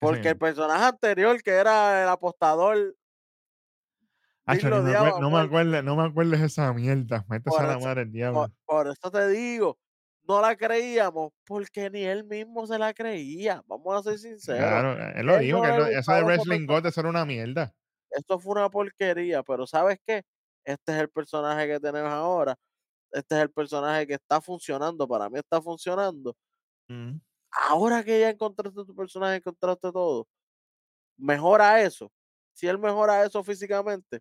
[0.00, 2.94] Porque el personaje anterior, que era el apostador,
[4.46, 7.24] Acho, me no, me acuerdes, no me acuerdes esa mierda.
[7.28, 8.48] Métese Por a la eso- madre el diablo.
[8.64, 9.78] por eso te digo,
[10.26, 13.62] no la creíamos, porque ni él mismo se la creía.
[13.66, 14.60] Vamos a ser sinceros.
[14.60, 17.72] Claro, él lo él dijo, no que eso de Wrestling God eso era una mierda.
[18.10, 20.22] Esto fue una porquería, pero ¿sabes qué?
[20.64, 22.56] Este es el personaje que tenemos ahora.
[23.12, 25.06] Este es el personaje que está funcionando.
[25.06, 26.34] Para mí está funcionando.
[26.88, 27.20] Ujú.
[27.68, 30.28] Ahora que ya encontraste tu personaje, encontraste todo.
[31.16, 32.10] Mejora eso.
[32.52, 34.20] Si él mejora eso físicamente,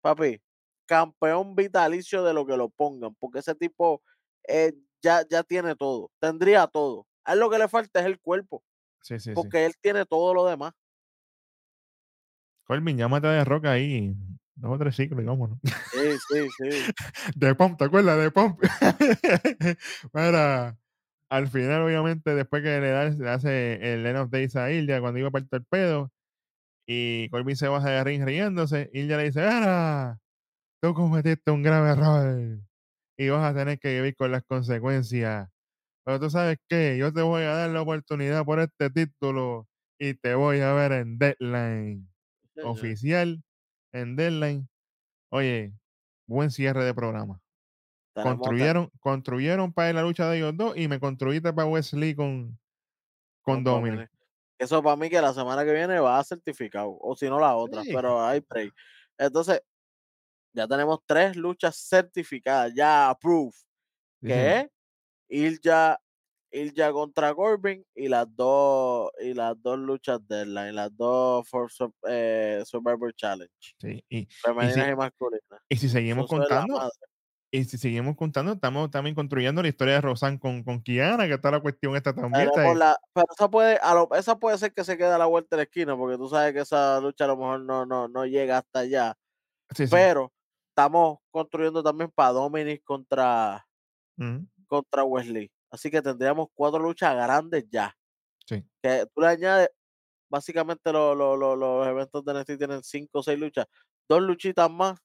[0.00, 0.40] papi,
[0.86, 4.02] campeón vitalicio de lo que lo pongan, porque ese tipo
[4.48, 7.06] eh, ya, ya tiene todo, tendría todo.
[7.24, 8.62] A él lo que le falta es el cuerpo,
[9.02, 9.32] Sí, sí, sí.
[9.34, 10.72] porque él tiene todo lo demás.
[12.64, 14.14] Colvin, llámate de roca ahí.
[14.56, 15.58] Dos o tres ciclos y vámonos.
[15.92, 16.92] Sí, sí, sí.
[17.36, 18.18] De Pump, ¿te acuerdas?
[18.18, 18.60] De Pump.
[20.12, 20.78] Mira,
[21.34, 25.00] al final, obviamente, después que le, da, le hace el End of Days a Ilya
[25.00, 26.10] cuando iba para el torpedo,
[26.86, 30.18] y Corbin se baja de ring riéndose, Ilya le dice, ¡Ara!
[30.82, 32.60] Tú cometiste un grave error
[33.18, 35.48] y vas a tener que vivir con las consecuencias.
[36.04, 40.14] Pero tú sabes qué, yo te voy a dar la oportunidad por este título y
[40.14, 42.08] te voy a ver en Deadline
[42.62, 43.42] oficial
[43.92, 44.68] en Deadline.
[45.30, 45.74] Oye,
[46.26, 47.43] buen cierre de programa.
[48.22, 52.58] Construyeron, construyeron para la lucha de ellos dos y me construiste para Wesley con,
[53.42, 53.92] con con Dominic.
[53.94, 54.10] Dominic.
[54.58, 57.56] Eso para mí que la semana que viene va a certificado, o si no la
[57.56, 57.90] otra, Sí.
[57.92, 58.72] pero hay break.
[59.18, 59.60] Entonces,
[60.52, 63.52] ya tenemos tres luchas certificadas, ya approved,
[64.20, 64.46] Sí, que señor.
[64.48, 64.70] es
[65.28, 66.00] Ilja,
[66.52, 71.68] Ilja contra Corbin y las dos y las dos luchas de la, las dos for
[72.08, 75.60] eh, Survivor Challenge, Sí, Y, femeninas y, masculinas.
[75.68, 76.90] y si seguimos Eso contando.
[77.56, 81.34] Y si seguimos contando, estamos también construyendo la historia de Rosan con, con Kiana, que
[81.34, 82.48] está la cuestión esta también.
[82.78, 85.54] la- pero esa puede, a lo- esa puede ser que se quede a la vuelta
[85.54, 88.26] de la esquina, porque tú sabes que esa lucha a lo mejor no, no, no
[88.26, 89.16] llega hasta allá.
[89.74, 89.90] Sí, sí.
[89.92, 90.32] pero
[90.70, 93.64] estamos construyendo también para Dominic contra,
[94.18, 95.50] Ujú, contra Wesley.
[95.70, 97.96] Así que tendríamos cuatro luchas grandes ya.
[98.46, 98.64] Sí.
[98.82, 99.68] Que tú le añades,
[100.28, 103.66] básicamente lo- lo- los eventos de NXT tienen cinco o seis luchas,
[104.08, 104.98] dos luchitas más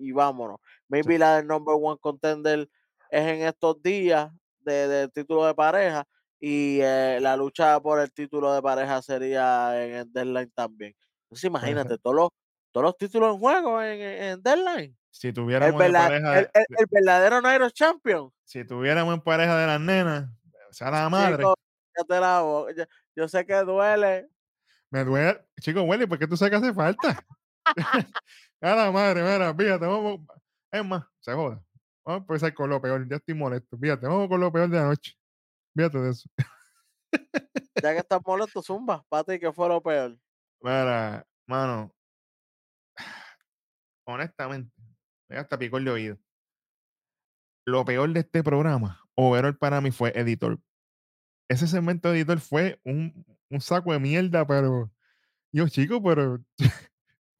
[0.00, 0.58] y vámonos.
[0.88, 2.68] Maybe la del number one contender
[3.10, 6.04] es en estos días de- del título de pareja
[6.40, 10.94] y eh, la lucha por el título de pareja sería en el deadline también.
[11.24, 12.28] Entonces imagínate, todos los,
[12.72, 14.96] todos los títulos en juego en, en- deadline.
[15.12, 18.30] Si tuviéramos pareja, el- de- el- el verdadero Nairo Champion.
[18.44, 20.28] si tuviéramos en pareja de las nenas,
[20.70, 21.54] o sea, la madre, Chico,
[21.92, 22.42] cállate la.
[22.76, 22.84] Yo,
[23.16, 24.28] yo sé que duele.
[24.90, 25.40] me duele.
[25.60, 27.24] Chico, Welly, ¿por qué tú sabes que hace falta?
[28.60, 30.20] A la madre, mira, fíjate, vamos.
[30.72, 31.62] Es más, se joda.
[32.04, 33.08] Vamos a empezar con lo peor.
[33.08, 33.76] Ya estoy molesto.
[33.78, 35.16] Fíjate, vamos con lo peor de la noche.
[35.74, 36.30] Fíjate de eso.
[37.82, 39.04] Ya que estás molesto, zumba.
[39.08, 40.18] Para ti, que fue lo peor.
[40.60, 41.94] Mira, mano.
[44.04, 44.72] Honestamente,
[45.28, 46.18] me hasta picó el de oído.
[47.66, 50.58] Lo peor de este programa, overall para mí fue editor.
[51.48, 54.90] Ese segmento de editor fue un, un saco de mierda, pero
[55.52, 56.42] yo, chico, pero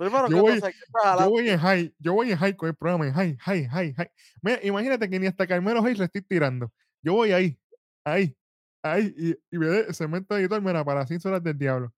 [0.00, 3.12] Primero Yo voy- yo voy en high, yo voy en high con el programa, en
[3.12, 4.10] high, high, high, high.
[4.40, 6.72] Mira, imagínate que ni hasta Carmelo Hayes le estoy tirando.
[7.02, 7.60] Yo voy ahí,
[8.02, 8.34] ahí,
[8.82, 11.92] ahí, y, y me cemento de editor, mira, para 100 horas del diablo.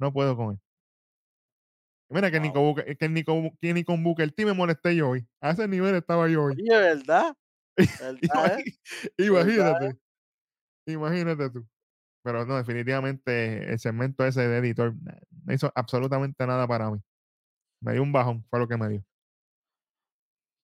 [0.00, 0.60] No puedo con él.
[2.08, 2.54] Mira, que, ni Wow.
[2.54, 5.26] con, Booker- que, ni con, que ni con Booker T me molesté yo hoy.
[5.42, 6.54] A ese nivel estaba yo hoy.
[6.54, 7.36] Oye, ¿verdad?
[8.00, 8.60] ¿Verdad?
[8.60, 8.64] eh?
[9.18, 9.98] Imagínate.
[10.86, 11.68] Imagínate tú.
[12.24, 14.94] Pero no, definitivamente el segmento ese de editor
[15.44, 16.98] no hizo absolutamente nada para mí.
[17.82, 19.04] Me dio un bajón, fue lo que me dio.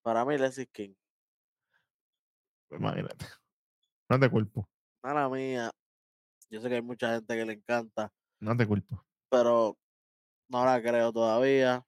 [0.03, 0.93] Para mí, Leslie King.
[2.71, 3.25] Imagínate.
[4.09, 4.69] No te culpo,
[5.03, 5.71] Mala mía.
[6.49, 9.05] Yo sé que hay mucha gente que le encanta, no te culpo.
[9.29, 9.77] pero
[10.49, 11.83] no la creo todavía.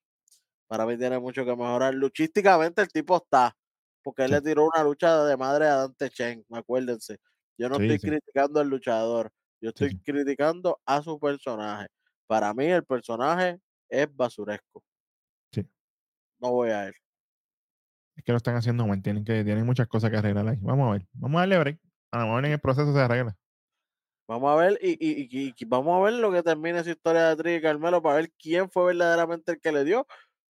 [0.68, 1.94] Para mí tiene mucho que mejorar.
[1.96, 3.56] Luchísticamente el tipo está.
[4.04, 4.36] porque él Sí.
[4.36, 7.20] le tiró una lucha de madre a Dante Chen, acuérdense.
[7.58, 8.08] Yo no Sí, estoy sí.
[8.10, 9.32] criticando al luchador,
[9.62, 11.88] yo estoy criticando a su personaje.
[12.28, 13.60] Para mí el personaje
[13.90, 14.84] es basuresco.
[16.42, 16.94] No voy a él.
[18.16, 19.02] Es que lo están haciendo mal.
[19.02, 20.58] Tienen, que, tienen muchas cosas que arreglar ahí.
[20.62, 21.06] Vamos a ver.
[21.14, 21.80] Vamos a darle break.
[22.12, 23.36] A lo mejor en el proceso se arregla.
[24.28, 27.30] Vamos a ver y, y- y- y vamos a ver lo que termina esa historia
[27.30, 30.08] de Tri y Carmelo para ver quién fue verdaderamente el que le dio,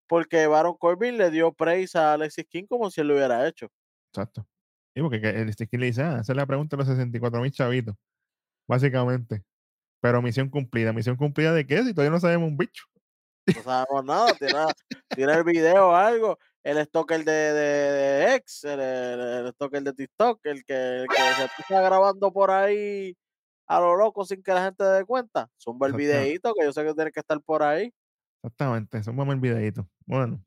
[0.08, 3.68] porque Baron Corbin le dio praise a Alexis King como si él lo hubiera hecho.
[4.14, 4.46] Exacto.
[4.94, 7.42] Y porque que el Sticky le dice, ah, esa es la pregunta de los 64
[7.42, 7.96] mil chavitos.
[8.68, 9.44] Básicamente.
[10.02, 10.94] Pero misión cumplida.
[10.94, 11.84] ¿Misión cumplida de qué?
[11.84, 12.84] Si todavía no sabemos un bicho.
[13.48, 14.68] No sabemos nada, tira,
[15.10, 19.94] tira el video o algo, el stalker de, de, de X, el, el, stalker de
[19.94, 23.18] TikTok, el que, el que se está grabando por ahí
[23.68, 25.50] a lo loco sin que la gente dé cuenta.
[25.60, 27.94] Zumba el videíto que yo sé que tiene que estar por ahí.
[28.44, 29.02] Exactamente.
[29.08, 29.88] Vamos el videito.
[30.06, 30.44] Bueno.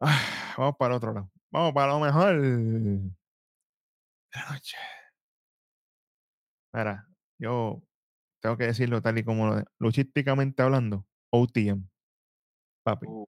[0.00, 0.18] Ah,
[0.58, 1.30] vamos para el otro lado.
[1.50, 2.40] Vamos para lo mejor.
[2.40, 3.10] de
[4.32, 4.76] la noche.
[6.72, 7.08] Mira,
[7.38, 7.82] yo
[8.40, 11.06] tengo que decirlo tal y como lo- luchísticamente hablando.
[11.30, 11.88] OTM.
[12.82, 13.06] Papi.
[13.08, 13.26] Uh,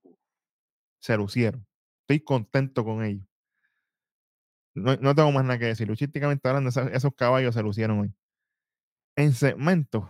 [1.00, 1.66] se lucieron.
[2.02, 3.24] Estoy contento con ellos.
[4.74, 5.88] No, no tengo más nada que decir.
[5.88, 8.14] Luchísticamente hablando, esos caballos se lucieron hoy.
[9.16, 10.08] En segmento,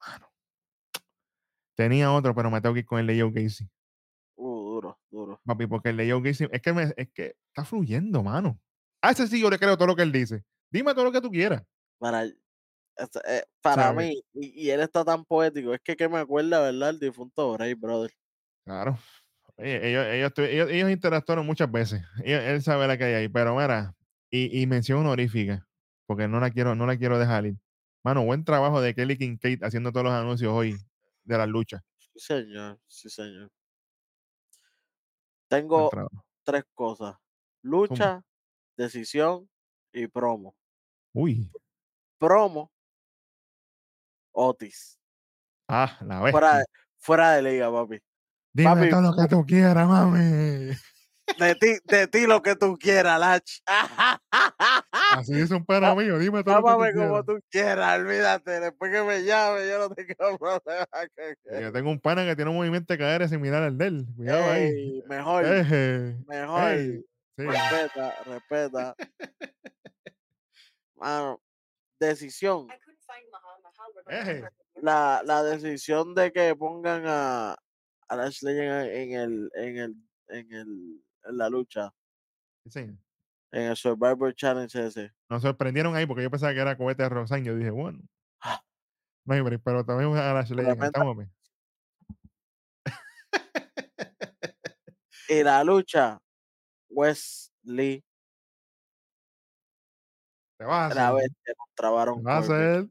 [0.00, 0.30] mano,
[1.76, 3.68] tenía otro, pero me tengo que ir con el de Joe Gacy.
[4.36, 5.40] uh, duro, duro.
[5.44, 8.60] Papi, porque el de Joe Gacy es que, me- es que está fluyendo, mano.
[9.02, 10.44] A ese sí yo le creo todo lo que él dice.
[10.70, 11.64] Dime todo lo que tú quieras.
[11.98, 12.24] Para,
[13.60, 14.08] para ¿Sabes?
[14.08, 16.90] mí, y, y él está tan poético, es que, que me acuerda, ¿verdad?
[16.90, 18.12] El difunto Bray, brother.
[18.64, 18.98] Claro.
[19.56, 22.02] Ellos, ellos, ellos, ellos interactuaron muchas veces.
[22.24, 23.28] Él sabe la que hay ahí.
[23.28, 23.94] Pero mira,
[24.30, 25.68] y, y mención honorífica,
[26.06, 27.56] porque no la quiero, no la quiero dejar ir.
[28.02, 30.76] Mano, buen trabajo de Kelly Kincaid haciendo todos los anuncios hoy
[31.22, 31.82] de las luchas.
[31.98, 33.50] Sí, señor, sí, señor.
[35.48, 35.88] Tengo
[36.42, 37.16] tres cosas:
[37.62, 38.22] lucha,
[38.76, 39.48] decisión
[39.92, 40.56] y promo.
[41.12, 41.48] Uy.
[42.18, 42.72] Promo,
[44.34, 44.98] Otis.
[45.68, 46.32] Ah, la vez.
[46.32, 46.64] Fuera de,
[46.98, 47.98] fuera de liga, papi.
[48.52, 50.72] Dime papi, todo lo que tú quieras, mami.
[51.38, 53.60] De ti, de ti lo que tú quieras, Lach.
[55.12, 56.18] Así es un pana mío.
[56.18, 57.26] Dime todo lo que tú como quieras.
[57.26, 58.60] tú quieras, olvídate.
[58.60, 60.86] Después que me llame, yo no tengo problema.
[61.16, 64.06] que- Yo tengo un pana que tiene un movimiento de cadera similar al de él.
[64.16, 64.62] Cuidado ahí.
[64.64, 65.44] Ey, mejor,
[66.26, 66.70] mejor.
[66.72, 67.00] ey,
[67.38, 67.44] sí.
[67.44, 68.94] Respeta, respeta.
[70.96, 71.40] Mano,
[71.98, 72.68] decisión.
[74.06, 74.44] Eje.
[74.76, 77.56] La, la decisión de que pongan a,
[78.08, 79.94] a Lashley en, en el, en el,
[80.28, 81.90] en el, en la lucha,
[82.66, 82.80] Sí.
[82.80, 85.12] en el Survivor Challenge ese.
[85.30, 87.52] Nos sorprendieron ahí porque yo pensaba que era cohete de Rosario.
[87.52, 88.00] Yo dije, bueno.
[88.40, 88.60] Ah.
[89.24, 90.64] No pero también a la Ashley.
[90.64, 91.26] Tremenda- Estamos.
[95.28, 96.18] Y la lucha,
[96.90, 98.04] Wesley,
[100.58, 101.10] Te vas a la
[102.16, 102.88] Te vas a hacer.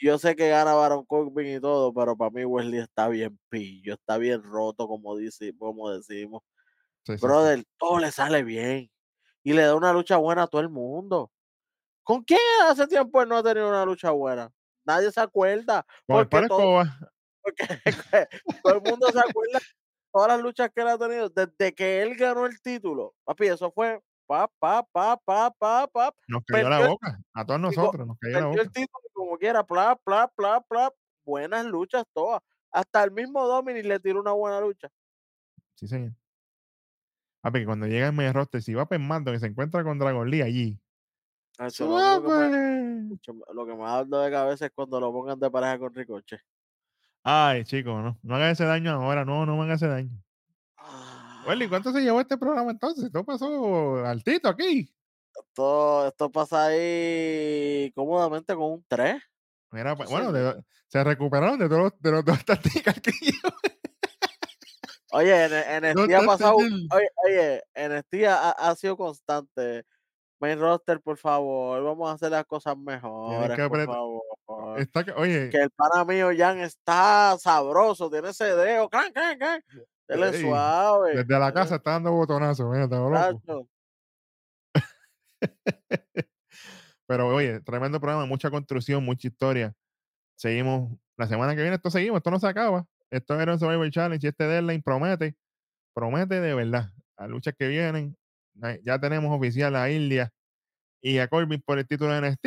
[0.00, 3.94] Yo sé que gana Baron Corbin y todo, pero para mí Wesley está bien pillo,
[3.94, 6.42] está bien roto, como, dice, como decimos.
[7.04, 7.26] Sí, sí, sí.
[7.26, 8.90] Brother, todo le sale bien.
[9.42, 11.30] Y le da una lucha buena a todo el mundo.
[12.02, 14.50] ¿Con quién hace tiempo él no ha tenido una lucha buena?
[14.84, 15.86] Nadie se acuerda.
[16.06, 16.82] Porque todo-.
[17.42, 17.66] Porque
[18.62, 19.60] todo el mundo se acuerda
[20.12, 23.14] todas las luchas que él ha tenido desde que él ganó el título.
[23.24, 24.00] Papi, eso fue
[24.30, 26.14] pa, pa, pa, pa, pa, pa.
[26.28, 27.18] Nos cayó la boca.
[27.34, 28.80] A todos nosotros nos cayó la Perdió el boca.
[28.80, 30.92] título como quiera, pla, pla, pla, pla.
[31.24, 32.40] Buenas luchas todas.
[32.70, 34.88] Hasta el mismo Dominic le tiró una buena lucha.
[35.74, 36.12] Sí, señor.
[37.40, 40.30] Papi, que cuando llega el medio roster, si va Mando que se encuentra con Dragon
[40.30, 40.80] Lee allí.
[41.58, 43.08] Eso, lo, que me,
[43.52, 46.38] lo que me da dolor de cabeza es cuando lo pongan de pareja con Ricoche.
[47.24, 48.18] Ay, chicos, no.
[48.22, 49.24] No hagan ese daño ahora.
[49.24, 50.10] No, no me hagan ese daño.
[51.50, 53.04] Welly, ¿cuánto se llevó este programa entonces?
[53.04, 54.88] Esto pasó altito aquí.
[55.34, 59.20] Esto, esto pasa ahí cómodamente con un 3.
[59.72, 63.50] Mira, pues, bueno, de- se recuperaron de todos los- de los dos tácticas que yo.
[65.12, 65.52] Oye, en,
[65.84, 66.54] en NXT ha pasado.
[66.56, 69.84] Oye, oye, NXT ha, ha sido constante.
[70.40, 74.22] Main roster, por favor, vamos a hacer las cosas mejores, que por favor.
[74.78, 78.88] Está oye, Que el pana mío Jan está sabroso, tiene ese dedo.
[78.88, 79.62] ¡can, can, can!
[80.10, 81.16] Dele Ey, suave.
[81.16, 82.68] desde la casa está dando botonazos.
[82.68, 83.68] Mira, loco.
[87.06, 89.72] Pero oye, tremendo programa, mucha construcción, mucha historia.
[90.36, 92.86] Seguimos, la semana que viene esto seguimos, esto no se acaba.
[93.10, 95.36] Esto era un Survivor Challenge y este deadline promete,
[95.94, 96.90] promete de verdad.
[97.16, 98.16] Las luchas que vienen,
[98.82, 100.32] ya tenemos oficial a India
[101.00, 102.46] y a Corbin por el título de NXT,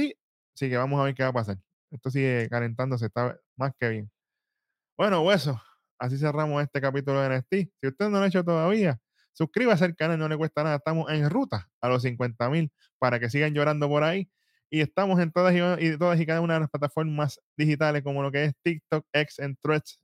[0.55, 1.57] así que vamos a ver qué va a pasar.
[1.91, 4.11] Esto sigue calentándose, está más que bien.
[4.97, 5.61] Bueno, hueso,
[5.99, 7.53] así cerramos este capítulo de NXT.
[7.81, 8.99] Si usted no lo ha hecho todavía,
[9.33, 10.77] Suscríbase al canal, no le cuesta nada.
[10.77, 14.29] Estamos en ruta a los 50 mil para que sigan llorando por ahí.
[14.69, 18.23] Y estamos en todas y, y todas y cada una de las plataformas digitales, como
[18.23, 19.99] lo que es TikTok, X, en Threads,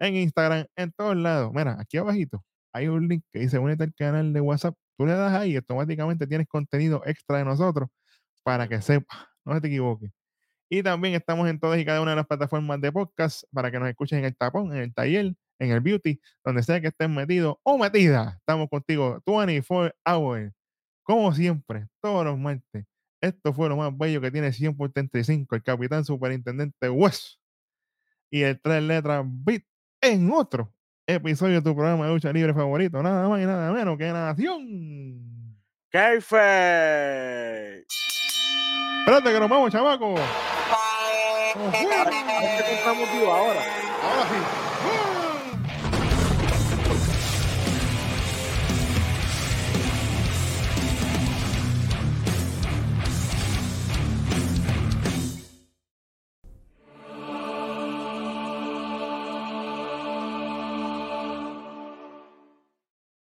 [0.00, 1.52] en Instagram, en todos lados.
[1.52, 4.74] Mira, aquí abajito hay un link que dice únete al canal de WhatsApp.
[4.96, 7.88] Tú le das ahí y automáticamente tienes contenido extra de nosotros
[8.42, 10.10] para que sepas, no se te equivoques.
[10.72, 13.80] Y también estamos en todas y cada una de las plataformas de podcast para que
[13.80, 17.12] nos escuchen en el tapón, en el taller, en el beauty, donde sea que estén
[17.12, 18.36] metidos o metidas.
[18.36, 20.52] Estamos contigo 24 hours,
[21.02, 22.86] como siempre, todos los martes.
[23.20, 27.40] Esto fue lo más bello que tiene 100 por 35, el capitán superintendente West.
[28.30, 29.64] Y el tres letras bit
[30.00, 30.72] en otro
[31.04, 33.02] episodio de tu programa de lucha libre favorito.
[33.02, 35.58] Nada más y nada menos que Nación.
[35.90, 37.84] ¡Kayfabe!
[39.00, 40.14] Espérate que nos vamos, chamaco.
[41.68, 43.60] Es que estamos vivos ahora.
[44.02, 44.69] Ahora sí.